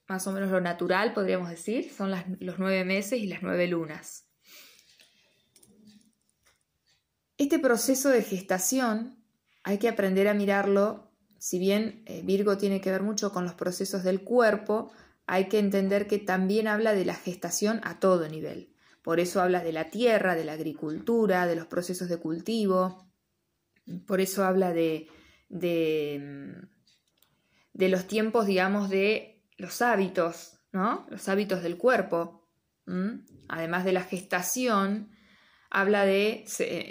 más 0.07 0.25
o 0.25 0.31
menos 0.31 0.49
lo 0.49 0.61
natural, 0.61 1.13
podríamos 1.13 1.49
decir, 1.49 1.91
son 1.91 2.11
los 2.39 2.57
nueve 2.57 2.85
meses 2.85 3.19
y 3.19 3.27
las 3.27 3.43
nueve 3.43 3.67
lunas. 3.67 4.25
Este 7.37 7.59
proceso 7.59 8.07
de 8.07 8.23
gestación 8.23 9.21
hay 9.63 9.79
que 9.79 9.89
aprender 9.89 10.29
a 10.29 10.33
mirarlo, 10.33 11.11
si 11.37 11.59
bien 11.59 12.03
eh, 12.05 12.21
Virgo 12.23 12.57
tiene 12.57 12.79
que 12.79 12.91
ver 12.91 13.01
mucho 13.01 13.33
con 13.33 13.43
los 13.43 13.55
procesos 13.55 14.03
del 14.03 14.23
cuerpo, 14.23 14.93
hay 15.25 15.49
que 15.49 15.59
entender 15.59 16.07
que 16.07 16.19
también 16.19 16.69
habla 16.69 16.93
de 16.93 17.03
la 17.03 17.15
gestación 17.15 17.81
a 17.83 17.99
todo 17.99 18.29
nivel. 18.29 18.73
Por 19.03 19.19
eso 19.19 19.41
habla 19.41 19.61
de 19.61 19.73
la 19.73 19.89
tierra, 19.89 20.35
de 20.35 20.45
la 20.45 20.53
agricultura, 20.53 21.47
de 21.47 21.57
los 21.57 21.67
procesos 21.67 22.07
de 22.07 22.17
cultivo, 22.17 23.10
por 24.05 24.21
eso 24.21 24.43
habla 24.43 24.73
de, 24.73 25.07
de, 25.49 26.55
de 27.73 27.89
los 27.89 28.07
tiempos, 28.07 28.45
digamos, 28.45 28.89
de 28.89 29.43
los 29.57 29.81
hábitos, 29.81 30.57
¿no? 30.71 31.05
Los 31.09 31.27
hábitos 31.29 31.63
del 31.63 31.77
cuerpo. 31.77 32.49
Además 33.47 33.85
de 33.85 33.93
la 33.93 34.03
gestación, 34.03 35.11
habla 35.69 36.05
de, 36.05 36.45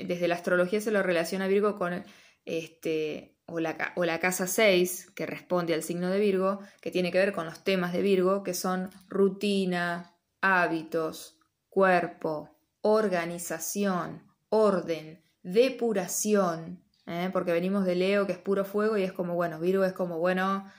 desde 0.07 0.29
la 0.29 0.35
astrología 0.35 0.81
se 0.81 0.91
lo 0.91 1.03
relaciona 1.03 1.47
Virgo 1.47 1.77
con 1.77 2.03
este, 2.47 3.37
o 3.47 3.61
la, 3.61 3.93
o 3.97 4.05
la, 4.05 4.19
casa 4.19 4.47
6, 4.47 5.11
que 5.15 5.27
responde 5.27 5.75
al 5.75 5.83
signo 5.83 6.09
de 6.09 6.19
Virgo, 6.19 6.61
que 6.81 6.91
tiene 6.91 7.13
que 7.13 7.19
ver 7.19 7.33
con 7.33 7.45
los 7.47 7.63
temas 7.63 7.93
de 7.93 8.03
Virgo, 8.03 8.43
que 8.43 8.55
son 8.55 8.91
rutina, 9.09 10.17
hábitos, 10.41 11.39
cuerpo, 11.69 12.57
organización, 12.81 14.23
orden, 14.49 15.23
depuración, 15.43 16.83
¿eh? 17.11 17.31
porque 17.33 17.53
venimos 17.53 17.85
de 17.85 17.96
Leo, 17.96 18.27
que 18.27 18.33
es 18.33 18.38
puro 18.38 18.64
fuego, 18.64 18.96
y 18.96 19.03
es 19.03 19.12
como, 19.12 19.35
bueno, 19.35 19.61
Virgo 19.61 19.85
es 19.85 19.92
como, 19.92 20.18
bueno, 20.18 20.70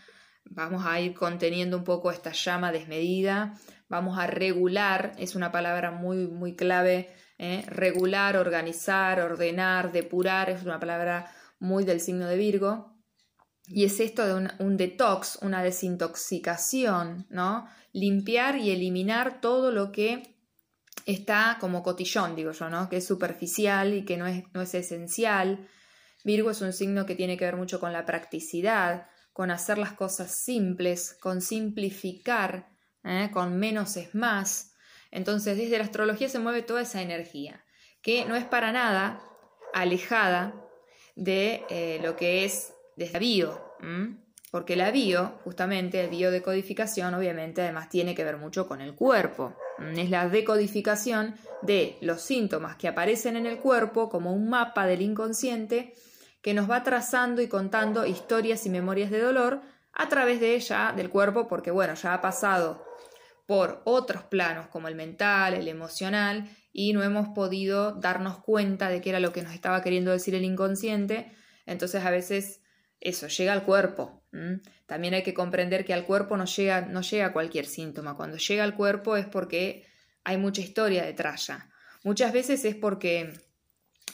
Vamos 0.54 0.86
a 0.86 1.00
ir 1.00 1.14
conteniendo 1.14 1.78
un 1.78 1.84
poco 1.84 2.12
esta 2.12 2.32
llama 2.32 2.72
desmedida. 2.72 3.58
Vamos 3.88 4.18
a 4.18 4.28
regular, 4.28 5.14
es 5.18 5.36
una 5.36 5.52
palabra 5.52 5.92
muy, 5.92 6.28
muy 6.28 6.56
clave. 6.56 7.14
¿eh? 7.38 7.64
Regular, 7.68 8.38
organizar, 8.38 9.22
ordenar, 9.22 9.92
depurar, 9.92 10.50
es 10.50 10.64
una 10.64 10.80
palabra 10.80 11.32
muy 11.60 11.86
del 11.86 12.02
signo 12.02 12.28
de 12.28 12.38
Virgo. 12.38 12.98
Y 13.68 13.86
es 13.86 14.00
esto 14.00 14.26
de 14.26 14.50
un, 14.60 14.78
detox, 14.78 15.38
una 15.42 15.64
desintoxicación, 15.64 17.28
¿no? 17.30 17.68
Limpiar 17.94 18.58
y 18.58 18.72
eliminar 18.72 19.40
todo 19.40 19.72
lo 19.72 19.92
que 19.92 20.36
está 21.06 21.58
como 21.62 21.84
cotillón, 21.84 22.36
digo 22.36 22.52
yo, 22.52 22.70
¿no? 22.70 22.90
Que 22.90 22.98
es 22.98 23.08
superficial 23.08 23.94
y 23.94 24.04
que 24.04 24.18
no 24.18 24.28
es, 24.28 24.44
no 24.54 24.62
es 24.62 24.74
esencial. 24.74 25.70
Virgo 26.24 26.52
es 26.52 26.62
un 26.62 26.74
signo 26.74 27.06
que 27.06 27.16
tiene 27.16 27.38
que 27.38 27.46
ver 27.46 27.56
mucho 27.56 27.80
con 27.80 27.94
la 27.94 28.06
practicidad, 28.06 29.08
con 29.34 29.52
hacer 29.52 29.78
las 29.78 29.94
cosas 29.94 30.36
simples, 30.44 31.18
con 31.20 31.42
simplificar, 31.42 32.70
¿eh? 33.04 33.30
con 33.34 33.58
menos 33.58 33.98
es 33.98 34.14
más. 34.14 34.74
Entonces 35.10 35.58
desde 35.58 35.78
la 35.78 35.84
astrología 35.84 36.30
se 36.30 36.40
mueve 36.40 36.62
toda 36.62 36.82
esa 36.82 37.02
energía, 37.02 37.64
que 38.02 38.26
no 38.26 38.36
es 38.36 38.46
para 38.46 38.72
nada 38.72 39.22
alejada 39.74 40.54
de 41.16 41.64
eh, 41.70 42.00
lo 42.04 42.16
que 42.16 42.46
es 42.46 42.74
desde 42.96 43.14
la 43.14 43.20
bio, 43.20 43.62
porque 44.52 44.76
la 44.76 44.92
bio, 44.92 45.40
justamente, 45.46 46.02
el 46.02 46.10
biodecodificación, 46.10 47.14
obviamente, 47.14 47.62
además 47.62 47.90
tiene 47.90 48.14
que 48.14 48.26
ver 48.26 48.36
mucho 48.36 48.68
con 48.68 48.82
el 48.82 48.96
cuerpo. 48.96 49.56
Es 49.96 50.10
la 50.10 50.28
decodificación 50.28 51.36
de 51.62 51.98
los 52.02 52.22
síntomas 52.22 52.76
que 52.76 52.90
aparecen 52.90 53.38
en 53.38 53.46
el 53.46 53.60
cuerpo 53.60 54.10
como 54.10 54.34
un 54.34 54.50
mapa 54.50 54.86
del 54.86 55.02
inconsciente 55.02 55.96
que 56.42 56.54
nos 56.54 56.70
va 56.70 56.84
trazando 56.84 57.42
y 57.42 57.48
contando 57.48 58.06
historias 58.06 58.66
y 58.66 58.70
memorias 58.70 59.12
de 59.12 59.20
dolor 59.20 59.62
a 59.94 60.10
través 60.10 60.40
de 60.40 60.56
ella, 60.56 60.94
del 60.96 61.10
cuerpo, 61.10 61.48
porque 61.48 61.72
bueno, 61.72 61.94
ya 61.96 62.14
ha 62.14 62.22
pasado 62.22 62.86
por 63.46 63.82
otros 63.86 64.24
planos 64.24 64.68
como 64.68 64.88
el 64.88 64.96
mental, 64.96 65.54
el 65.54 65.68
emocional, 65.68 66.50
y 66.74 66.94
no 66.94 67.04
hemos 67.04 67.30
podido 67.30 67.92
darnos 67.92 68.40
cuenta 68.40 68.90
de 68.90 69.02
qué 69.02 69.10
era 69.10 69.20
lo 69.20 69.34
que 69.34 69.42
nos 69.42 69.54
estaba 69.54 69.82
queriendo 69.82 70.12
decir 70.12 70.36
el 70.36 70.46
inconsciente. 70.46 71.32
Entonces 71.66 72.06
a 72.06 72.12
veces 72.12 72.62
eso 73.02 73.28
llega 73.28 73.52
al 73.52 73.64
cuerpo. 73.64 74.24
También 74.86 75.14
hay 75.14 75.24
que 75.24 75.34
comprender 75.34 75.84
que 75.84 75.94
al 75.94 76.06
cuerpo 76.06 76.38
no 76.38 76.46
llega, 76.46 76.82
no 76.82 77.02
llega 77.02 77.34
cualquier 77.34 77.66
síntoma. 77.66 78.16
Cuando 78.16 78.38
llega 78.38 78.64
al 78.64 78.76
cuerpo 78.76 79.18
es 79.18 79.26
porque 79.26 79.86
hay 80.24 80.38
mucha 80.38 80.62
historia 80.62 81.04
detrás 81.04 81.48
ya. 81.48 81.70
Muchas 82.04 82.32
veces 82.32 82.64
es 82.64 82.76
porque 82.76 83.34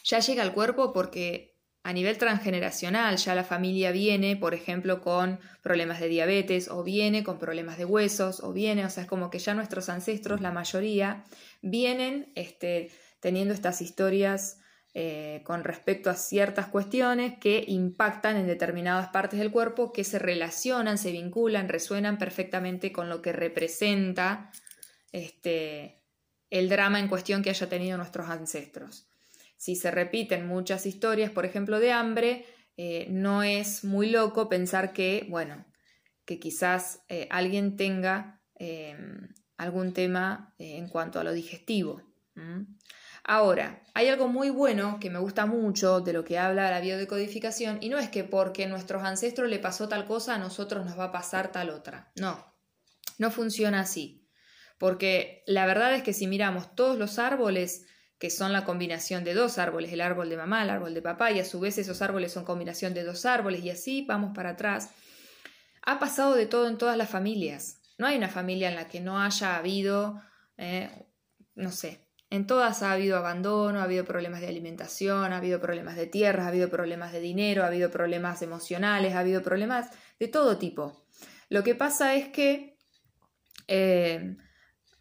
ya 0.04 0.20
llega 0.20 0.42
al 0.42 0.54
cuerpo 0.54 0.94
porque 0.94 1.57
a 1.88 1.94
nivel 1.94 2.18
transgeneracional, 2.18 3.16
ya 3.16 3.34
la 3.34 3.46
familia 3.46 3.94
viene, 3.94 4.36
por 4.36 4.54
ejemplo, 4.54 5.00
con 5.00 5.40
problemas 5.62 6.02
de 6.02 6.10
diabetes 6.10 6.68
o 6.68 6.84
viene 6.84 7.24
con 7.24 7.40
problemas 7.40 7.78
de 7.78 7.86
huesos 7.86 8.44
o 8.44 8.52
viene, 8.52 8.84
o 8.84 8.90
sea, 8.90 9.04
es 9.04 9.10
como 9.10 9.30
que 9.30 9.40
ya 9.40 9.54
nuestros 9.54 9.88
ancestros, 9.88 10.42
la 10.42 10.52
mayoría, 10.52 11.24
vienen 11.62 12.30
este, 12.36 12.92
teniendo 13.22 13.54
estas 13.54 13.82
historias 13.82 14.60
eh, 14.96 15.40
con 15.46 15.64
respecto 15.64 16.10
a 16.10 16.16
ciertas 16.16 16.68
cuestiones 16.68 17.40
que 17.40 17.64
impactan 17.66 18.36
en 18.36 18.48
determinadas 18.48 19.08
partes 19.08 19.40
del 19.40 19.52
cuerpo, 19.52 19.94
que 19.94 20.04
se 20.04 20.20
relacionan, 20.20 20.98
se 20.98 21.14
vinculan, 21.14 21.70
resuenan 21.70 22.18
perfectamente 22.18 22.92
con 22.92 23.08
lo 23.08 23.22
que 23.22 23.32
representa 23.32 24.52
este, 25.14 26.02
el 26.50 26.68
drama 26.68 27.00
en 27.00 27.08
cuestión 27.08 27.42
que 27.44 27.50
haya 27.50 27.70
tenido 27.70 27.96
nuestros 27.96 28.28
ancestros. 28.30 29.08
Si 29.58 29.76
se 29.76 29.92
repiten 29.92 30.48
muchas 30.48 30.86
historias, 30.86 31.32
por 31.32 31.46
ejemplo, 31.46 31.80
de 31.80 31.92
hambre, 31.92 32.46
eh, 32.78 33.08
no 33.10 33.42
es 33.42 33.84
muy 33.84 34.10
loco 34.10 34.48
pensar 34.48 34.94
que, 34.94 35.26
bueno, 35.30 35.66
que 36.26 36.40
quizás 36.40 37.04
eh, 37.10 37.28
alguien 37.32 37.76
tenga 37.76 38.42
em, 38.56 39.30
algún 39.58 39.94
tema 39.94 40.54
eh, 40.60 40.78
en 40.78 40.88
cuanto 40.88 41.20
a 41.20 41.24
lo 41.24 41.34
digestivo. 41.34 42.04
Ahora, 43.24 43.82
hay 43.96 44.10
algo 44.10 44.28
muy 44.28 44.52
bueno 44.52 45.00
que 45.02 45.10
me 45.10 45.18
gusta 45.18 45.48
mucho 45.48 46.02
de 46.02 46.14
lo 46.14 46.24
que 46.24 46.38
habla 46.38 46.70
la 46.70 46.80
biodecodificación 46.80 47.80
y 47.82 47.90
no 47.90 47.98
es 47.98 48.10
que 48.10 48.24
porque 48.24 48.66
a 48.66 48.68
nuestros 48.68 49.02
ancestros 49.02 49.50
le 49.50 49.58
pasó 49.58 49.90
tal 49.90 50.06
cosa 50.06 50.36
a 50.36 50.38
nosotros 50.38 50.86
nos 50.86 51.00
va 51.00 51.06
a 51.06 51.12
pasar 51.12 51.52
tal 51.52 51.72
otra. 51.72 52.12
No, 52.16 52.46
no 53.18 53.32
funciona 53.32 53.80
así. 53.80 54.30
Porque 54.78 55.44
la 55.48 55.66
verdad 55.66 55.96
es 55.96 56.04
que 56.04 56.14
si 56.14 56.28
miramos 56.28 56.76
todos 56.76 56.98
los 56.98 57.18
árboles, 57.18 57.88
que 58.20 58.30
son 58.30 58.52
la 58.52 58.66
combinación 58.66 59.24
de 59.24 59.34
dos 59.34 59.58
árboles, 59.58 59.94
el 59.94 60.02
árbol 60.02 60.30
de 60.30 60.38
mamá, 60.38 60.64
el 60.64 60.70
árbol 60.70 60.94
de 60.94 61.02
papá, 61.02 61.32
y 61.32 61.40
a 61.40 61.46
su 61.46 61.60
vez 61.60 61.78
esos 61.78 62.02
árboles 62.02 62.32
son 62.32 62.46
combinación 62.46 62.94
de 62.94 63.04
dos 63.04 63.26
árboles, 63.26 63.64
y 63.64 63.70
así 63.70 64.06
vamos 64.08 64.34
para 64.36 64.52
atrás. 64.52 64.90
Ha 65.84 66.00
pasado 66.00 66.36
de 66.36 66.48
todo 66.48 66.68
en 66.68 66.78
todas 66.78 66.98
las 66.98 67.10
familias. 67.10 67.82
No 67.98 68.08
hay 68.08 68.18
una 68.18 68.30
familia 68.30 68.70
en 68.70 68.76
la 68.76 68.88
que 68.88 69.00
no 69.00 69.22
haya 69.22 69.58
habido, 69.58 70.22
eh, 70.58 71.08
no 71.56 71.72
sé, 71.72 72.08
en 72.30 72.46
todas 72.46 72.84
ha 72.84 72.92
habido 72.92 73.18
abandono, 73.18 73.80
ha 73.80 73.84
habido 73.84 74.04
problemas 74.04 74.42
de 74.42 74.48
alimentación, 74.48 75.32
ha 75.32 75.38
habido 75.38 75.62
problemas 75.62 75.96
de 75.96 76.08
tierras, 76.08 76.46
ha 76.46 76.50
habido 76.50 76.70
problemas 76.70 77.14
de 77.14 77.22
dinero, 77.22 77.64
ha 77.64 77.68
habido 77.68 77.90
problemas 77.90 78.42
emocionales, 78.42 79.14
ha 79.14 79.20
habido 79.20 79.42
problemas 79.42 79.90
de 80.20 80.28
todo 80.28 80.58
tipo. 80.58 81.06
Lo 81.50 81.64
que 81.64 81.76
pasa 81.76 82.16
es 82.16 82.28
que 82.28 82.78
eh, 83.68 84.36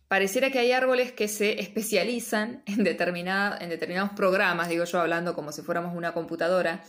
pareciera 0.09 0.51
que 0.51 0.59
hay 0.59 0.73
árboles 0.73 1.13
que 1.13 1.29
se 1.29 1.61
especializan 1.61 2.63
en, 2.67 2.87
en 2.87 3.69
determinados 3.69 4.11
programas, 4.17 4.69
digo 4.69 4.85
yo 4.85 5.01
hablando 5.01 5.35
como 5.35 5.53
si 5.53 5.63
fuéramos 5.63 5.97
una 5.97 6.13
computadora, 6.13 6.83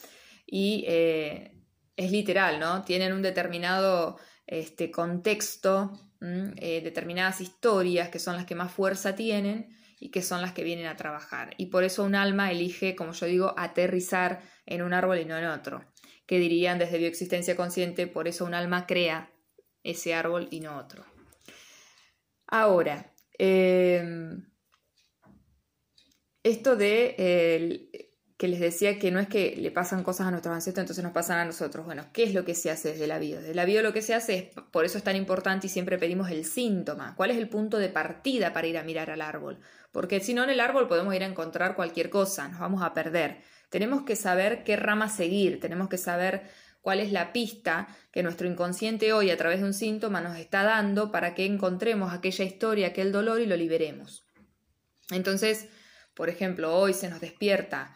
y 0.46 0.86
eh, 0.88 1.52
es 1.98 2.12
literal, 2.12 2.60
¿no? 2.60 2.84
Tienen 2.84 3.12
un 3.12 3.22
determinado 3.22 4.18
este, 4.46 4.92
contexto, 4.92 5.92
eh, 6.22 6.82
determinadas 6.84 7.42
historias 7.42 8.10
que 8.10 8.20
son 8.20 8.36
las 8.36 8.46
que 8.46 8.56
más 8.56 8.72
fuerza 8.72 9.16
tienen 9.16 9.78
y 10.00 10.10
que 10.10 10.22
son 10.22 10.42
las 10.42 10.54
que 10.54 10.64
vienen 10.64 10.88
a 10.88 10.96
trabajar. 10.96 11.54
Y 11.58 11.68
por 11.68 11.84
eso 11.84 12.04
un 12.04 12.16
alma 12.16 12.52
elige, 12.52 12.96
como 12.96 13.12
yo 13.12 13.26
digo, 13.26 13.54
aterrizar 13.58 14.42
en 14.66 14.82
un 14.82 14.94
árbol 14.94 15.20
y 15.20 15.26
no 15.26 15.38
en 15.38 15.46
otro. 15.46 15.86
Que 16.26 16.40
dirían 16.40 16.78
desde 16.78 16.98
bioexistencia 16.98 17.56
consciente, 17.56 18.08
por 18.08 18.28
eso 18.28 18.46
un 18.46 18.54
alma 18.54 18.86
crea 18.86 19.32
ese 19.84 20.14
árbol 20.14 20.48
y 20.52 20.60
no 20.60 20.78
otro. 20.78 21.17
Ahora, 22.48 23.14
em, 23.38 24.44
esto 26.44 26.76
de 26.76 27.90
que 28.38 28.48
les 28.48 28.60
decía 28.60 29.00
que 29.00 29.10
no 29.10 29.20
es 29.20 29.28
que 29.28 29.56
le 29.58 29.72
pasan 29.72 30.04
cosas 30.04 30.28
a 30.28 30.32
nuestros 30.32 30.54
ancestros, 30.54 30.84
entonces 30.84 31.04
nos 31.04 31.12
pasan 31.12 31.40
a 31.40 31.46
nosotros. 31.46 31.86
Bueno, 31.86 32.06
¿qué 32.14 32.24
es 32.24 32.36
lo 32.36 32.46
que 32.46 32.54
se 32.54 32.70
hace 32.70 32.90
desde 32.90 33.08
la 33.08 33.18
vida? 33.18 33.40
Desde 33.40 33.56
la 33.56 33.66
vida 33.66 33.82
lo 33.82 33.94
que 33.94 34.04
se 34.04 34.14
hace 34.14 34.38
es, 34.38 34.64
por 34.72 34.86
eso 34.86 35.00
es 35.00 35.04
tan 35.04 35.16
importante 35.16 35.66
y 35.66 35.70
siempre 35.72 35.98
pedimos 35.98 36.30
el 36.30 36.46
síntoma. 36.46 37.16
¿Cuál 37.16 37.32
es 37.32 37.38
el 37.38 37.50
punto 37.50 37.80
de 37.80 37.90
partida 37.90 38.54
para 38.54 38.68
ir 38.68 38.78
a 38.78 38.84
mirar 38.84 39.10
al 39.10 39.22
árbol? 39.22 39.60
Porque 39.92 40.20
si 40.20 40.36
no 40.36 40.44
en 40.44 40.52
el 40.52 40.60
árbol 40.60 40.88
podemos 40.88 41.16
ir 41.16 41.24
a 41.24 41.26
encontrar 41.26 41.76
cualquier 41.76 42.12
cosa, 42.12 42.48
nos 42.48 42.60
vamos 42.60 42.84
a 42.84 42.94
perder. 42.94 43.42
Tenemos 43.70 44.04
que 44.04 44.16
saber 44.16 44.64
qué 44.64 44.76
rama 44.76 45.10
seguir, 45.10 45.60
tenemos 45.60 45.90
que 45.90 45.98
saber 45.98 46.44
cuál 46.88 47.02
es 47.02 47.12
la 47.12 47.34
pista 47.34 47.89
que 48.13 48.23
nuestro 48.23 48.47
inconsciente 48.47 49.12
hoy 49.12 49.30
a 49.30 49.36
través 49.36 49.60
de 49.60 49.65
un 49.65 49.73
síntoma 49.73 50.21
nos 50.21 50.38
está 50.38 50.63
dando 50.63 51.12
para 51.12 51.36
que 51.36 51.45
encontremos 51.45 52.13
aquella 52.13 52.45
historia, 52.45 52.88
aquel 52.88 53.12
dolor 53.12 53.41
y 53.41 53.45
lo 53.45 53.58
liberemos. 53.58 54.26
Entonces, 55.12 55.67
por 56.15 56.30
ejemplo, 56.30 56.73
hoy 56.73 56.93
se 56.93 57.10
nos 57.10 57.19
despierta 57.19 57.93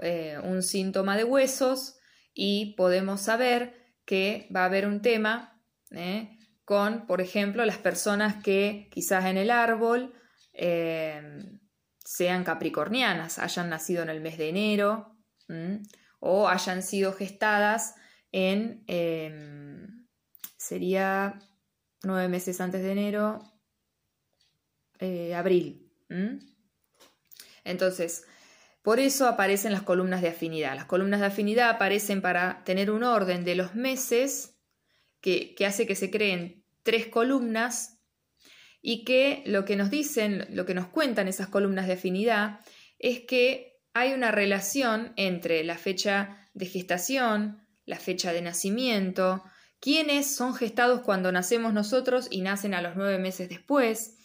eh, 0.00 0.38
un 0.44 0.62
síntoma 0.62 1.16
de 1.16 1.24
huesos 1.24 1.98
y 2.32 2.76
podemos 2.76 3.20
saber 3.20 3.74
que 4.04 4.48
va 4.54 4.62
a 4.62 4.66
haber 4.66 4.86
un 4.86 5.02
tema 5.02 5.60
eh, 5.90 6.38
con, 6.64 7.08
por 7.08 7.20
ejemplo, 7.20 7.64
las 7.64 7.78
personas 7.78 8.40
que 8.44 8.88
quizás 8.92 9.24
en 9.24 9.38
el 9.38 9.50
árbol 9.50 10.14
eh, 10.52 11.20
sean 12.04 12.44
capricornianas, 12.44 13.40
hayan 13.40 13.70
nacido 13.70 14.04
en 14.04 14.08
el 14.08 14.20
mes 14.20 14.38
de 14.38 14.50
enero 14.50 15.16
o 16.20 16.48
hayan 16.48 16.84
sido 16.84 17.12
gestadas 17.12 17.96
en, 18.32 18.84
em, 18.86 20.06
sería 20.56 21.38
nueve 22.02 22.28
meses 22.28 22.60
antes 22.60 22.82
de 22.82 22.92
enero, 22.92 23.40
eh, 24.98 25.34
abril. 25.34 25.90
Entonces, 27.64 28.24
por 28.82 28.98
eso 28.98 29.26
aparecen 29.26 29.72
las 29.72 29.82
columnas 29.82 30.22
de 30.22 30.28
afinidad. 30.28 30.74
Las 30.74 30.86
columnas 30.86 31.20
de 31.20 31.26
afinidad 31.26 31.70
aparecen 31.70 32.22
para 32.22 32.64
tener 32.64 32.90
un 32.90 33.04
orden 33.04 33.44
de 33.44 33.54
los 33.54 33.74
meses 33.74 34.56
que, 35.20 35.54
que 35.54 35.66
hace 35.66 35.86
que 35.86 35.94
se 35.94 36.10
creen 36.10 36.64
tres 36.82 37.06
columnas 37.06 38.00
y 38.82 39.04
que 39.04 39.42
lo 39.46 39.64
que 39.64 39.76
nos 39.76 39.90
dicen, 39.90 40.46
lo 40.50 40.64
que 40.64 40.74
nos 40.74 40.88
cuentan 40.88 41.28
esas 41.28 41.48
columnas 41.48 41.86
de 41.86 41.94
afinidad 41.94 42.60
es 42.98 43.20
que 43.20 43.80
hay 43.92 44.12
una 44.12 44.30
relación 44.30 45.12
entre 45.16 45.64
la 45.64 45.76
fecha 45.76 46.48
de 46.54 46.66
gestación, 46.66 47.66
la 47.86 47.98
fecha 47.98 48.32
de 48.32 48.42
nacimiento, 48.42 49.42
quiénes 49.80 50.34
son 50.34 50.54
gestados 50.54 51.00
cuando 51.00 51.32
nacemos 51.32 51.72
nosotros 51.72 52.28
y 52.30 52.42
nacen 52.42 52.74
a 52.74 52.82
los 52.82 52.96
nueve 52.96 53.18
meses 53.18 53.48
después. 53.48 54.16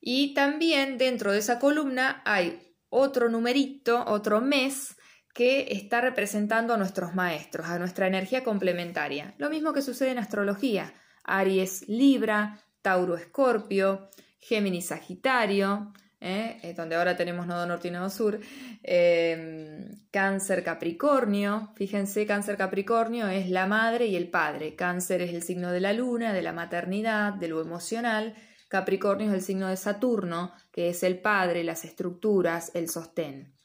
Y 0.00 0.34
también 0.34 0.98
dentro 0.98 1.32
de 1.32 1.38
esa 1.38 1.58
columna 1.58 2.22
hay 2.24 2.74
otro 2.88 3.28
numerito, 3.28 4.04
otro 4.06 4.40
mes 4.40 4.96
que 5.34 5.68
está 5.70 6.00
representando 6.00 6.74
a 6.74 6.78
nuestros 6.78 7.14
maestros, 7.14 7.66
a 7.66 7.78
nuestra 7.78 8.06
energía 8.06 8.42
complementaria. 8.42 9.34
Lo 9.38 9.50
mismo 9.50 9.72
que 9.72 9.82
sucede 9.82 10.10
en 10.10 10.18
astrología. 10.18 10.94
Aries, 11.22 11.88
Libra, 11.88 12.60
Tauro, 12.82 13.16
Escorpio, 13.16 14.08
Géminis, 14.38 14.86
Sagitario, 14.86 15.92
¿eh? 16.20 16.74
donde 16.76 16.96
ahora 16.96 17.16
tenemos 17.16 17.46
nodo 17.46 17.66
norte 17.66 17.88
y 17.88 17.90
nodo 17.90 18.10
sur, 18.10 18.40
em, 18.82 19.88
cáncer 20.10 20.64
Capricornio, 20.64 21.72
fíjense, 21.76 22.26
cáncer 22.26 22.56
Capricornio 22.56 23.28
es 23.28 23.50
la 23.50 23.66
madre 23.66 24.06
y 24.06 24.16
el 24.16 24.30
padre, 24.30 24.74
cáncer 24.74 25.22
es 25.22 25.32
el 25.34 25.42
signo 25.42 25.72
de 25.72 25.80
la 25.80 25.92
luna, 25.92 26.32
de 26.32 26.42
la 26.42 26.52
maternidad, 26.52 27.34
de 27.34 27.48
lo 27.48 27.60
emocional, 27.60 28.34
Capricornio 28.68 29.28
es 29.28 29.34
el 29.34 29.42
signo 29.42 29.68
de 29.68 29.76
Saturno, 29.76 30.52
que 30.72 30.90
es 30.90 31.02
el 31.02 31.20
padre, 31.20 31.64
las 31.64 31.84
estructuras, 31.84 32.70
el 32.74 32.88
sostén. 32.90 33.56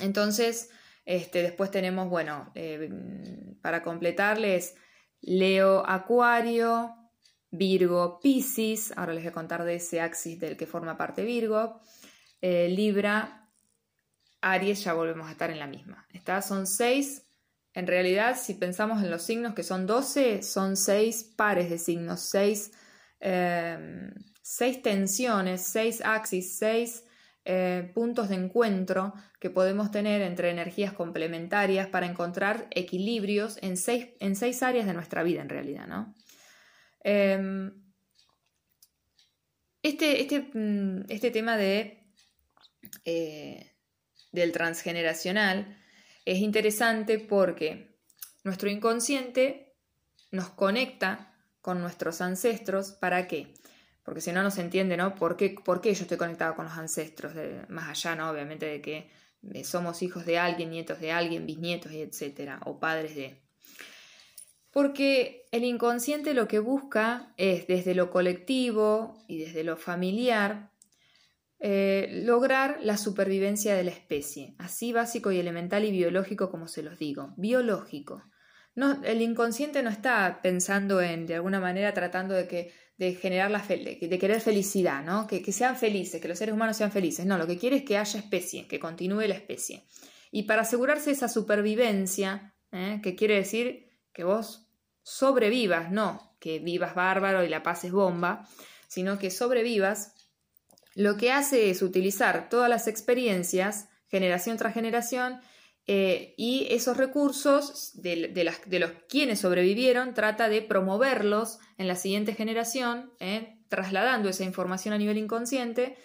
Entonces, 0.00 0.70
este, 1.04 1.42
después 1.42 1.70
tenemos, 1.70 2.08
bueno, 2.08 2.50
em, 2.54 3.54
para 3.60 3.82
completarles, 3.82 4.74
Leo 5.20 5.88
Acuario, 5.88 7.03
Virgo, 7.56 8.18
Piscis, 8.20 8.92
ahora 8.96 9.14
les 9.14 9.22
voy 9.22 9.30
a 9.30 9.34
contar 9.34 9.64
de 9.64 9.76
ese 9.76 10.00
axis 10.00 10.40
del 10.40 10.56
que 10.56 10.66
forma 10.66 10.96
parte 10.96 11.24
Virgo, 11.24 11.80
eh, 12.40 12.68
Libra, 12.68 13.48
Aries, 14.40 14.84
ya 14.84 14.92
volvemos 14.92 15.28
a 15.28 15.32
estar 15.32 15.50
en 15.50 15.58
la 15.58 15.66
misma. 15.66 16.06
Estas 16.12 16.46
son 16.48 16.66
seis, 16.66 17.26
en 17.72 17.86
realidad 17.86 18.36
si 18.40 18.54
pensamos 18.54 19.02
en 19.02 19.10
los 19.10 19.22
signos 19.22 19.54
que 19.54 19.62
son 19.62 19.86
12, 19.86 20.42
son 20.42 20.76
seis 20.76 21.22
pares 21.36 21.70
de 21.70 21.78
signos, 21.78 22.20
seis, 22.20 22.72
em, 23.20 24.12
seis 24.42 24.82
tensiones, 24.82 25.62
seis 25.62 26.02
axis, 26.04 26.58
seis 26.58 27.04
eh, 27.44 27.90
puntos 27.94 28.30
de 28.30 28.36
encuentro 28.36 29.14
que 29.38 29.50
podemos 29.50 29.90
tener 29.90 30.22
entre 30.22 30.50
energías 30.50 30.92
complementarias 30.92 31.86
para 31.88 32.06
encontrar 32.06 32.66
equilibrios 32.70 33.58
en 33.62 33.76
seis, 33.76 34.08
en 34.18 34.34
seis 34.34 34.62
áreas 34.62 34.86
de 34.86 34.94
nuestra 34.94 35.22
vida 35.22 35.42
en 35.42 35.48
realidad, 35.48 35.86
¿no? 35.86 36.14
Em, 37.04 37.70
este, 39.82 40.22
este, 40.22 40.40
mm, 40.54 41.04
este, 41.10 41.30
tema 41.30 41.56
de, 41.58 42.02
eh, 43.04 43.76
del 44.32 44.52
transgeneracional 44.52 45.76
es 46.24 46.38
interesante 46.38 47.18
porque 47.18 48.00
nuestro 48.42 48.70
inconsciente 48.70 49.76
nos 50.32 50.48
conecta 50.50 51.36
con 51.60 51.80
nuestros 51.80 52.22
ancestros. 52.22 52.92
¿Para 52.92 53.28
qué? 53.28 53.54
Porque 54.02 54.22
si 54.22 54.32
no, 54.32 54.42
no 54.42 54.50
se 54.50 54.62
entiende, 54.62 54.96
¿no? 54.96 55.14
¿Por 55.14 55.36
qué, 55.36 55.54
por 55.64 55.80
qué 55.80 55.94
yo 55.94 56.02
estoy 56.02 56.18
conectado 56.18 56.56
con 56.56 56.64
los 56.64 56.74
ancestros? 56.74 57.34
más 57.68 57.88
allá, 57.90 58.16
¿no? 58.16 58.30
Obviamente 58.30 58.66
de 58.66 58.80
que 58.80 59.10
eh, 59.52 59.64
somos 59.64 60.02
hijos 60.02 60.24
de 60.24 60.38
alguien, 60.38 60.70
nietos 60.70 61.00
de 61.00 61.12
alguien, 61.12 61.46
bisnietos, 61.46 61.92
etcétera, 61.92 62.60
o 62.64 62.80
padres 62.80 63.14
de. 63.14 63.43
Porque 64.74 65.46
el 65.52 65.62
inconsciente 65.62 66.34
lo 66.34 66.48
que 66.48 66.58
busca 66.58 67.32
es 67.36 67.68
desde 67.68 67.94
lo 67.94 68.10
colectivo 68.10 69.24
y 69.28 69.38
desde 69.38 69.62
lo 69.62 69.76
familiar 69.76 70.72
eh, 71.60 72.22
lograr 72.24 72.80
la 72.82 72.96
supervivencia 72.96 73.76
de 73.76 73.84
la 73.84 73.92
especie, 73.92 74.56
así 74.58 74.92
básico 74.92 75.30
y 75.30 75.38
elemental 75.38 75.84
y 75.84 75.92
biológico 75.92 76.50
como 76.50 76.66
se 76.66 76.82
los 76.82 76.98
digo, 76.98 77.34
biológico. 77.36 78.24
El 79.04 79.22
inconsciente 79.22 79.80
no 79.84 79.90
está 79.90 80.40
pensando 80.42 81.00
en, 81.00 81.26
de 81.26 81.36
alguna 81.36 81.60
manera, 81.60 81.94
tratando 81.94 82.34
de, 82.34 82.48
que, 82.48 82.72
de 82.98 83.14
generar 83.14 83.52
la 83.52 83.60
de, 83.60 84.18
querer 84.18 84.40
felicidad, 84.40 85.04
¿no? 85.04 85.28
Que, 85.28 85.40
que, 85.40 85.52
sean 85.52 85.76
felices, 85.76 86.20
que 86.20 86.26
los 86.26 86.38
seres 86.38 86.52
humanos 86.52 86.76
sean 86.76 86.90
felices. 86.90 87.24
No, 87.24 87.38
lo 87.38 87.46
que 87.46 87.58
quiere 87.58 87.76
es 87.76 87.84
que 87.84 87.96
haya 87.96 88.18
especie, 88.18 88.66
que 88.66 88.80
continúe 88.80 89.28
la 89.28 89.36
especie. 89.36 89.84
Y 90.32 90.42
para 90.42 90.62
asegurarse 90.62 91.12
esa 91.12 91.28
supervivencia, 91.28 92.56
¿eh? 92.72 93.00
que 93.04 93.14
quiere 93.14 93.36
decir 93.36 93.88
que 94.12 94.24
vos 94.24 94.63
sobrevivas, 95.04 95.92
no 95.92 96.34
que 96.40 96.58
vivas 96.58 96.94
bárbaro 96.94 97.44
y 97.44 97.48
la 97.48 97.62
pases 97.62 97.92
bomba, 97.92 98.46
sino 98.88 99.18
que 99.18 99.30
sobrevivas, 99.30 100.12
lo 100.94 101.16
que 101.16 101.32
hace 101.32 101.70
es 101.70 101.80
utilizar 101.80 102.48
todas 102.48 102.68
las 102.68 102.86
experiencias, 102.86 103.88
generación 104.08 104.56
tras 104.56 104.74
generación, 104.74 105.40
eh, 105.86 106.34
y 106.36 106.66
esos 106.70 106.96
recursos 106.96 107.92
de, 107.94 108.44
los 108.70 108.90
quienes 109.08 109.40
sobrevivieron 109.40 110.14
trata 110.14 110.48
de 110.48 110.62
promoverlos 110.62 111.58
en 111.78 111.88
la 111.88 111.96
siguiente 111.96 112.34
generación, 112.34 113.12
eh, 113.20 113.58
trasladando 113.68 114.28
esa 114.28 114.44
información 114.44 114.94
a 114.94 114.98
nivel 114.98 115.18
inconsciente 115.18 115.96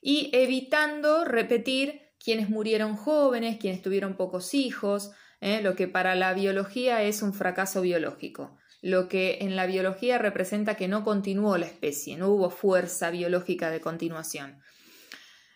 y 0.00 0.30
evitando 0.32 1.24
repetir 1.24 2.02
quienes 2.18 2.48
murieron 2.48 2.96
jóvenes, 2.96 3.58
quienes 3.58 3.82
tuvieron 3.82 4.16
pocos 4.16 4.54
hijos, 4.54 5.12
eh, 5.40 5.60
lo 5.62 5.74
que 5.76 5.88
para 5.88 6.14
la 6.14 6.32
biología 6.34 7.02
es 7.02 7.22
un 7.22 7.34
fracaso 7.34 7.80
biológico, 7.82 8.58
lo 8.82 9.08
que 9.08 9.38
en 9.40 9.56
la 9.56 9.66
biología 9.66 10.18
representa 10.18 10.76
que 10.76 10.88
no 10.88 11.04
continuó 11.04 11.58
la 11.58 11.66
especie, 11.66 12.16
no 12.16 12.28
hubo 12.28 12.50
fuerza 12.50 13.10
biológica 13.10 13.70
de 13.70 13.80
continuación. 13.80 14.60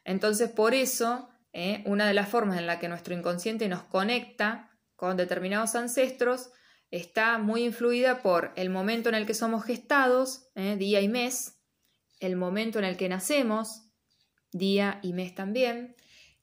Entonces, 0.05 0.51
por 0.51 0.75
eso 0.75 1.29
¿eh? 1.53 1.83
una 1.87 2.07
de 2.07 2.15
las 2.15 2.29
formas 2.29 2.59
en 2.59 2.67
la 2.67 2.79
que 2.79 2.89
nuestro 2.89 3.15
inconsciente 3.15 3.69
nos 3.69 3.83
conecta 3.85 4.71
con 4.97 5.17
determinados 5.17 5.75
ancestros 5.75 6.51
está 6.91 7.39
muy 7.39 7.65
influida 7.65 8.21
por 8.23 8.53
el 8.57 8.71
momento 8.71 9.09
en 9.09 9.15
el 9.15 9.27
que 9.27 9.35
somos 9.35 9.65
gestados, 9.65 10.49
¿eh? 10.55 10.77
día 10.77 11.01
y 11.01 11.09
mes, 11.09 11.61
el 12.19 12.37
momento 12.37 12.79
en 12.79 12.85
el 12.85 12.97
que 12.97 13.09
nacemos, 13.09 13.87
día 14.53 14.99
y 15.03 15.13
mes 15.13 15.35
también, 15.35 15.95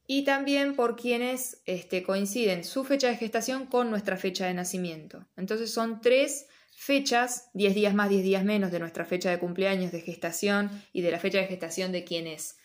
y 0.07 0.23
también 0.23 0.75
por 0.75 0.95
quienes 0.95 1.61
este, 1.65 2.01
coinciden 2.01 2.63
su 2.63 2.85
fecha 2.85 3.09
de 3.09 3.17
gestación 3.17 3.65
con 3.65 3.89
nuestra 3.89 4.15
fecha 4.15 4.47
de 4.47 4.53
nacimiento. 4.53 5.27
Entonces 5.35 5.71
son 5.71 5.99
tres 5.99 6.47
fechas, 6.77 7.49
10 7.53 7.75
días 7.75 7.93
más, 7.93 8.09
10 8.09 8.23
días 8.23 8.45
menos 8.45 8.71
de 8.71 8.79
nuestra 8.79 9.03
fecha 9.03 9.29
de 9.29 9.37
cumpleaños 9.37 9.91
de 9.91 9.99
gestación 9.99 10.71
y 10.93 11.01
de 11.01 11.11
la 11.11 11.19
fecha 11.19 11.39
de 11.39 11.47
gestación 11.47 11.91
de 11.91 12.05
quienes 12.05 12.57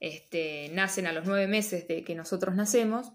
este, 0.00 0.70
nacen 0.72 1.06
a 1.06 1.12
los 1.12 1.24
nueve 1.24 1.46
meses 1.46 1.86
de 1.86 2.02
que 2.02 2.16
nosotros 2.16 2.56
nacemos. 2.56 3.12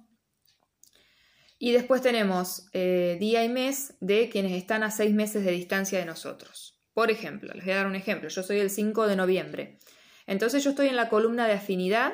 Y 1.59 1.73
después 1.73 2.01
tenemos 2.01 2.67
eh, 2.73 3.17
día 3.19 3.43
y 3.43 3.49
mes 3.49 3.95
de 3.99 4.29
quienes 4.29 4.53
están 4.53 4.83
a 4.83 4.91
seis 4.91 5.13
meses 5.13 5.43
de 5.43 5.51
distancia 5.51 5.99
de 5.99 6.05
nosotros. 6.05 6.81
Por 6.93 7.11
ejemplo, 7.11 7.53
les 7.53 7.65
voy 7.65 7.73
a 7.73 7.77
dar 7.77 7.87
un 7.87 7.95
ejemplo. 7.95 8.29
Yo 8.29 8.43
soy 8.43 8.59
el 8.59 8.69
5 8.69 9.07
de 9.07 9.15
noviembre. 9.15 9.79
Entonces 10.25 10.63
yo 10.63 10.69
estoy 10.69 10.87
en 10.87 10.95
la 10.95 11.09
columna 11.09 11.47
de 11.47 11.53
afinidad 11.53 12.13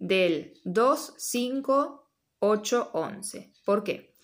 del 0.00 0.54
2, 0.64 1.14
5, 1.16 2.10
8, 2.40 2.90
11. 2.94 3.52
¿Por 3.64 3.84
qué? 3.84 4.14